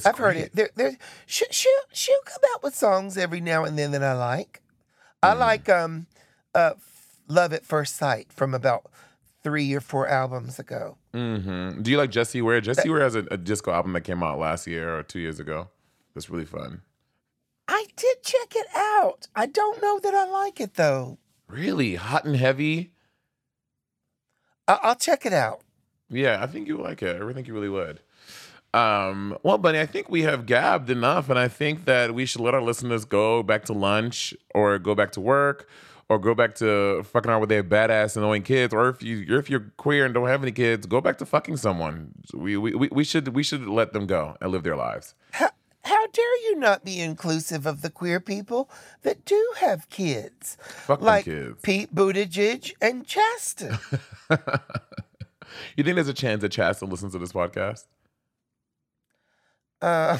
I've 0.06 0.18
heard 0.18 0.38
it. 0.38 0.56
There, 0.56 0.70
there, 0.76 0.98
she, 1.28 1.46
she'll, 1.52 1.72
she'll 1.94 2.22
come 2.26 2.42
out 2.56 2.64
with 2.64 2.76
songs 2.76 3.18
every 3.18 3.42
now 3.42 3.64
and 3.64 3.78
then 3.78 3.92
that 3.92 4.04
I 4.04 4.14
like. 4.14 4.61
I 5.24 5.34
like 5.34 5.70
um, 5.70 6.08
uh, 6.56 6.74
Love 7.28 7.54
at 7.54 7.66
First 7.66 7.96
Sight 7.96 8.32
from 8.34 8.54
about 8.54 8.86
three 9.44 9.74
or 9.74 9.80
four 9.82 10.08
albums 10.08 10.60
ago. 10.60 10.98
Mm-hmm. 11.14 11.82
Do 11.82 11.92
you 11.92 11.98
like 11.98 12.12
Jessie 12.12 12.42
Ware? 12.42 12.62
Jessie 12.62 12.90
Ware 12.90 13.02
has 13.02 13.16
a, 13.16 13.26
a 13.32 13.38
disco 13.38 13.72
album 13.72 13.94
that 13.94 14.02
came 14.02 14.24
out 14.24 14.40
last 14.40 14.68
year 14.68 14.98
or 14.98 15.04
two 15.04 15.20
years 15.20 15.40
ago. 15.40 15.70
It's 16.16 16.30
really 16.30 16.46
fun. 16.46 16.82
I 17.68 17.86
did 17.96 18.24
check 18.24 18.54
it 18.56 18.68
out. 18.76 19.28
I 19.36 19.46
don't 19.46 19.82
know 19.82 20.00
that 20.00 20.14
I 20.14 20.26
like 20.28 20.60
it 20.60 20.74
though. 20.76 21.18
Really 21.48 21.96
hot 21.96 22.26
and 22.26 22.36
heavy. 22.36 22.94
I- 24.68 24.80
I'll 24.84 24.96
check 24.96 25.26
it 25.26 25.34
out. 25.34 25.62
Yeah, 26.10 26.44
I 26.44 26.48
think 26.48 26.68
you 26.68 26.78
like 26.78 27.02
it. 27.02 27.22
I 27.22 27.34
think 27.34 27.48
you 27.48 27.54
really 27.54 27.70
would. 27.70 28.02
Um, 28.74 29.38
well, 29.44 29.58
Bunny, 29.58 29.80
I 29.80 29.86
think 29.86 30.10
we 30.10 30.22
have 30.22 30.46
gabbed 30.46 30.90
enough, 30.90 31.30
and 31.30 31.38
I 31.38 31.48
think 31.50 31.86
that 31.86 32.14
we 32.14 32.26
should 32.26 32.42
let 32.42 32.54
our 32.54 32.62
listeners 32.62 33.04
go 33.06 33.44
back 33.44 33.66
to 33.66 33.74
lunch 33.74 34.34
or 34.56 34.80
go 34.80 34.96
back 34.96 35.12
to 35.14 35.22
work 35.22 35.68
or 36.08 36.18
go 36.20 36.34
back 36.34 36.56
to 36.56 37.04
fucking 37.04 37.30
around 37.30 37.42
with 37.42 37.50
their 37.50 37.64
badass 37.64 38.16
annoying 38.16 38.44
kids. 38.44 38.74
Or 38.74 38.88
if 38.90 39.04
you 39.04 39.26
if 39.38 39.50
you're 39.50 39.72
queer 39.78 40.06
and 40.06 40.14
don't 40.14 40.28
have 40.28 40.42
any 40.42 40.54
kids, 40.54 40.86
go 40.86 41.02
back 41.02 41.18
to 41.18 41.26
fucking 41.26 41.58
someone. 41.58 42.14
We 42.34 42.56
we, 42.58 42.88
we- 42.90 43.04
should 43.04 43.30
we 43.30 43.44
should 43.44 43.68
let 43.68 43.92
them 43.94 44.08
go 44.08 44.38
and 44.40 44.52
live 44.52 44.64
their 44.64 44.78
lives. 44.78 45.16
How, 45.32 45.50
how 45.84 46.08
dare 46.08 46.38
you 46.50 46.56
not 46.58 46.86
be 46.86 47.02
inclusive 47.02 47.66
of 47.66 47.82
the 47.82 47.90
queer 47.90 48.20
people 48.22 48.70
that 49.02 49.26
do 49.26 49.54
have 49.58 49.90
kids? 49.90 50.56
Fuck 50.62 51.02
like 51.02 51.26
kids. 51.26 51.60
Pete 51.62 51.94
Buttigieg 51.94 52.74
and 52.82 53.06
Chasten. 53.06 53.78
You 55.76 55.84
think 55.84 55.96
there's 55.96 56.08
a 56.08 56.14
chance 56.14 56.42
that 56.42 56.52
Chasta 56.54 56.86
listens 56.90 57.12
to 57.12 57.20
this 57.20 57.34
podcast? 57.34 57.84
Uh, 59.82 60.20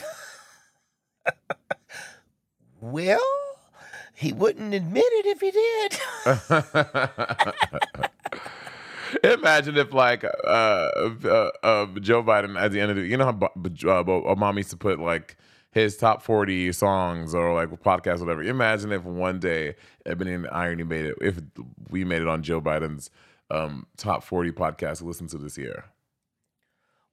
well, 2.82 3.20
he 4.16 4.34
wouldn't 4.34 4.74
admit 4.74 5.06
it 5.08 5.26
if 5.28 5.42
he 5.42 5.52
did. 5.52 6.00
Imagine 9.40 9.78
if, 9.78 9.94
like, 9.94 10.24
uh, 10.24 10.28
uh, 10.48 11.50
uh, 11.64 11.86
Joe 12.00 12.24
Biden 12.24 12.60
at 12.60 12.72
the 12.72 12.80
end 12.80 12.92
of 12.92 12.98
the, 12.98 13.04
you 13.06 13.18
know 13.18 13.26
how 13.26 13.34
Obama 13.34 14.58
used 14.58 14.72
to 14.72 14.78
put 14.78 15.00
like 15.00 15.38
his 15.72 15.98
top 15.98 16.22
forty 16.22 16.72
songs 16.72 17.36
or 17.36 17.54
like 17.54 17.70
podcasts, 17.82 18.22
or 18.22 18.26
whatever. 18.26 18.44
Imagine 18.44 18.92
if 18.92 19.04
one 19.04 19.40
day 19.40 19.76
Ebony 20.06 20.34
and 20.34 20.48
Irony 20.52 20.84
made 20.84 21.06
it. 21.06 21.16
If 21.22 21.42
we 21.90 22.06
made 22.06 22.22
it 22.22 22.28
on 22.28 22.42
Joe 22.44 22.62
Biden's 22.62 23.10
um, 23.50 23.86
top 23.98 24.24
forty 24.24 24.52
podcast 24.52 25.00
to 25.00 25.06
listen 25.06 25.28
to 25.28 25.38
this 25.38 25.58
year. 25.58 25.86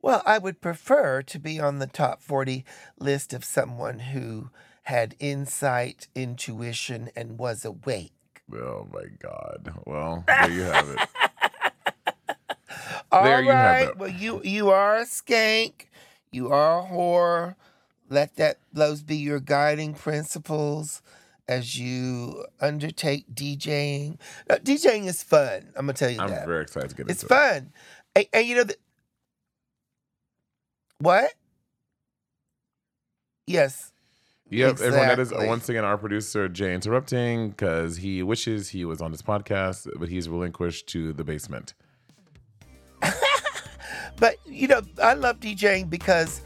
Well, 0.02 0.22
I 0.24 0.38
would 0.38 0.60
prefer 0.60 1.22
to 1.22 1.38
be 1.38 1.60
on 1.60 1.78
the 1.78 1.86
top 1.86 2.22
40 2.22 2.64
list 2.98 3.32
of 3.32 3.44
someone 3.44 3.98
who 3.98 4.50
had 4.84 5.14
insight, 5.18 6.08
intuition, 6.14 7.10
and 7.14 7.38
was 7.38 7.64
awake. 7.64 8.12
Oh 8.54 8.88
my 8.92 9.04
God! 9.18 9.74
Well, 9.84 10.24
there 10.26 10.50
you 10.50 10.62
have 10.62 10.88
it. 10.88 11.08
All 13.12 13.24
There 13.24 13.42
you 13.42 13.50
have 13.50 13.88
it. 13.88 13.98
Well, 13.98 14.08
you 14.08 14.40
you 14.42 14.70
are 14.70 14.96
a 14.96 15.04
skank. 15.04 15.86
You 16.30 16.50
are 16.50 16.80
a 16.80 16.82
whore. 16.86 17.56
Let 18.08 18.36
that 18.36 18.58
those 18.72 19.02
be 19.02 19.16
your 19.16 19.40
guiding 19.40 19.94
principles 19.94 21.02
as 21.46 21.78
you 21.78 22.44
undertake 22.60 23.26
DJing. 23.34 24.18
Now, 24.48 24.56
uh, 24.56 24.58
DJing 24.58 25.06
is 25.06 25.22
fun. 25.22 25.70
I'm 25.76 25.86
gonna 25.86 25.94
tell 25.94 26.10
you 26.10 26.20
I'm 26.20 26.30
that. 26.30 26.46
very 26.46 26.62
excited 26.62 26.90
to 26.90 26.96
get 26.96 27.10
it's 27.10 27.22
into 27.22 27.34
it. 27.34 27.36
It's 27.36 27.48
fun. 27.50 27.72
And, 28.14 28.26
and 28.32 28.46
you 28.46 28.56
know 28.56 28.64
the, 28.64 28.76
what? 31.00 31.32
Yes. 33.46 33.92
Yep, 34.50 34.80
everyone. 34.80 35.08
That 35.08 35.18
is 35.18 35.32
once 35.32 35.68
again 35.68 35.84
our 35.84 35.98
producer 35.98 36.48
Jay 36.48 36.72
interrupting 36.74 37.50
because 37.50 37.98
he 37.98 38.22
wishes 38.22 38.70
he 38.70 38.84
was 38.84 39.02
on 39.02 39.10
this 39.10 39.20
podcast, 39.20 39.88
but 39.98 40.08
he's 40.08 40.28
relinquished 40.28 40.86
to 40.88 41.12
the 41.12 41.24
basement. 41.24 41.74
But 44.20 44.36
you 44.46 44.66
know, 44.66 44.82
I 45.02 45.14
love 45.14 45.38
DJing 45.40 45.88
because 45.88 46.42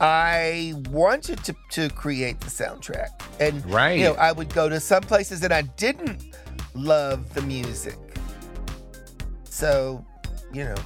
I 0.00 0.72
wanted 0.88 1.44
to, 1.44 1.54
to 1.72 1.90
create 1.90 2.40
the 2.40 2.46
soundtrack. 2.46 3.08
And 3.38 3.64
Right. 3.70 3.98
you 3.98 4.04
know, 4.04 4.14
I 4.14 4.32
would 4.32 4.52
go 4.54 4.68
to 4.70 4.80
some 4.80 5.02
places 5.02 5.42
and 5.44 5.52
I 5.52 5.62
didn't 5.62 6.34
love 6.74 7.34
the 7.34 7.42
music. 7.42 7.98
So, 9.44 10.02
you 10.52 10.64
know, 10.64 10.76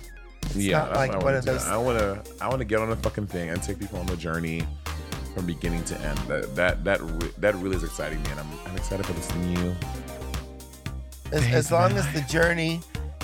it's 0.47 0.57
yeah, 0.57 0.79
not 0.79 0.93
like 0.95 1.11
I 1.11 1.17
one 1.17 1.25
wanna 1.25 1.39
of 1.39 1.45
those 1.45 1.65
I 1.67 1.77
want 1.77 1.99
to. 1.99 2.23
I 2.41 2.49
want 2.49 2.61
to 2.61 2.65
get 2.65 2.81
on 2.81 2.91
a 2.91 2.97
fucking 2.97 3.27
thing 3.27 3.51
and 3.51 3.63
take 3.63 3.79
people 3.79 3.99
on 3.99 4.07
the 4.07 4.17
journey 4.17 4.63
from 5.35 5.47
beginning 5.47 5.85
to 5.85 6.01
end. 6.01 6.19
That 6.29 6.55
that 6.57 6.85
that 6.85 7.01
re- 7.03 7.33
that 7.39 7.55
really 7.57 7.77
is 7.77 7.85
exciting 7.85 8.23
me, 8.23 8.31
and 8.31 8.41
I'm 8.41 8.49
I'm 8.67 8.77
excited 8.77 9.05
for 9.07 9.13
this 9.13 9.35
new. 9.37 9.75
as, 11.33 11.45
as 11.47 11.73
long 11.73 11.93
as 11.93 12.11
the 12.13 12.21
journey 12.23 12.81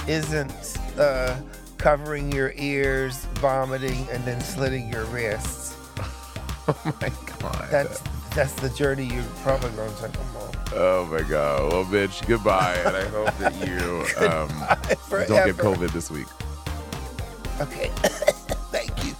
isn't 0.08 0.78
uh, 0.98 1.36
covering 1.78 2.32
your 2.32 2.52
ears, 2.56 3.26
vomiting, 3.34 4.06
and 4.10 4.24
then 4.24 4.40
slitting 4.40 4.92
your 4.92 5.04
wrists. 5.06 5.76
Oh 6.68 6.94
my 7.00 7.10
god. 7.40 7.68
That's 7.68 8.00
that's 8.34 8.52
the 8.54 8.68
journey 8.70 9.04
you're 9.06 9.24
probably 9.42 9.70
going 9.70 9.92
to 9.92 10.02
take 10.02 10.12
them 10.12 10.36
on. 10.36 10.54
Oh 10.72 11.08
my 11.10 11.22
god. 11.22 11.72
Well, 11.72 11.84
bitch, 11.84 12.24
goodbye, 12.28 12.76
and 12.84 12.96
I 12.96 13.04
hope 13.08 13.36
that 13.38 13.54
you 13.66 14.04
um, 14.28 15.26
don't 15.26 15.46
get 15.46 15.56
COVID 15.56 15.90
this 15.92 16.12
week. 16.12 16.28
Okay. 17.60 17.88
Thank 18.72 19.04
you. 19.04 19.14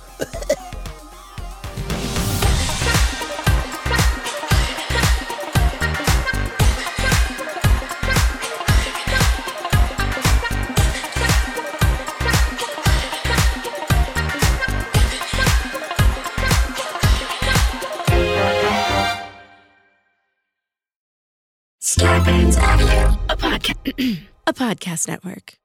Scarpins 21.83 22.57
Avenue. 22.57 23.17
a 23.29 23.37
podcast 23.37 24.19
a 24.47 24.53
podcast 24.55 25.09
network. 25.09 25.60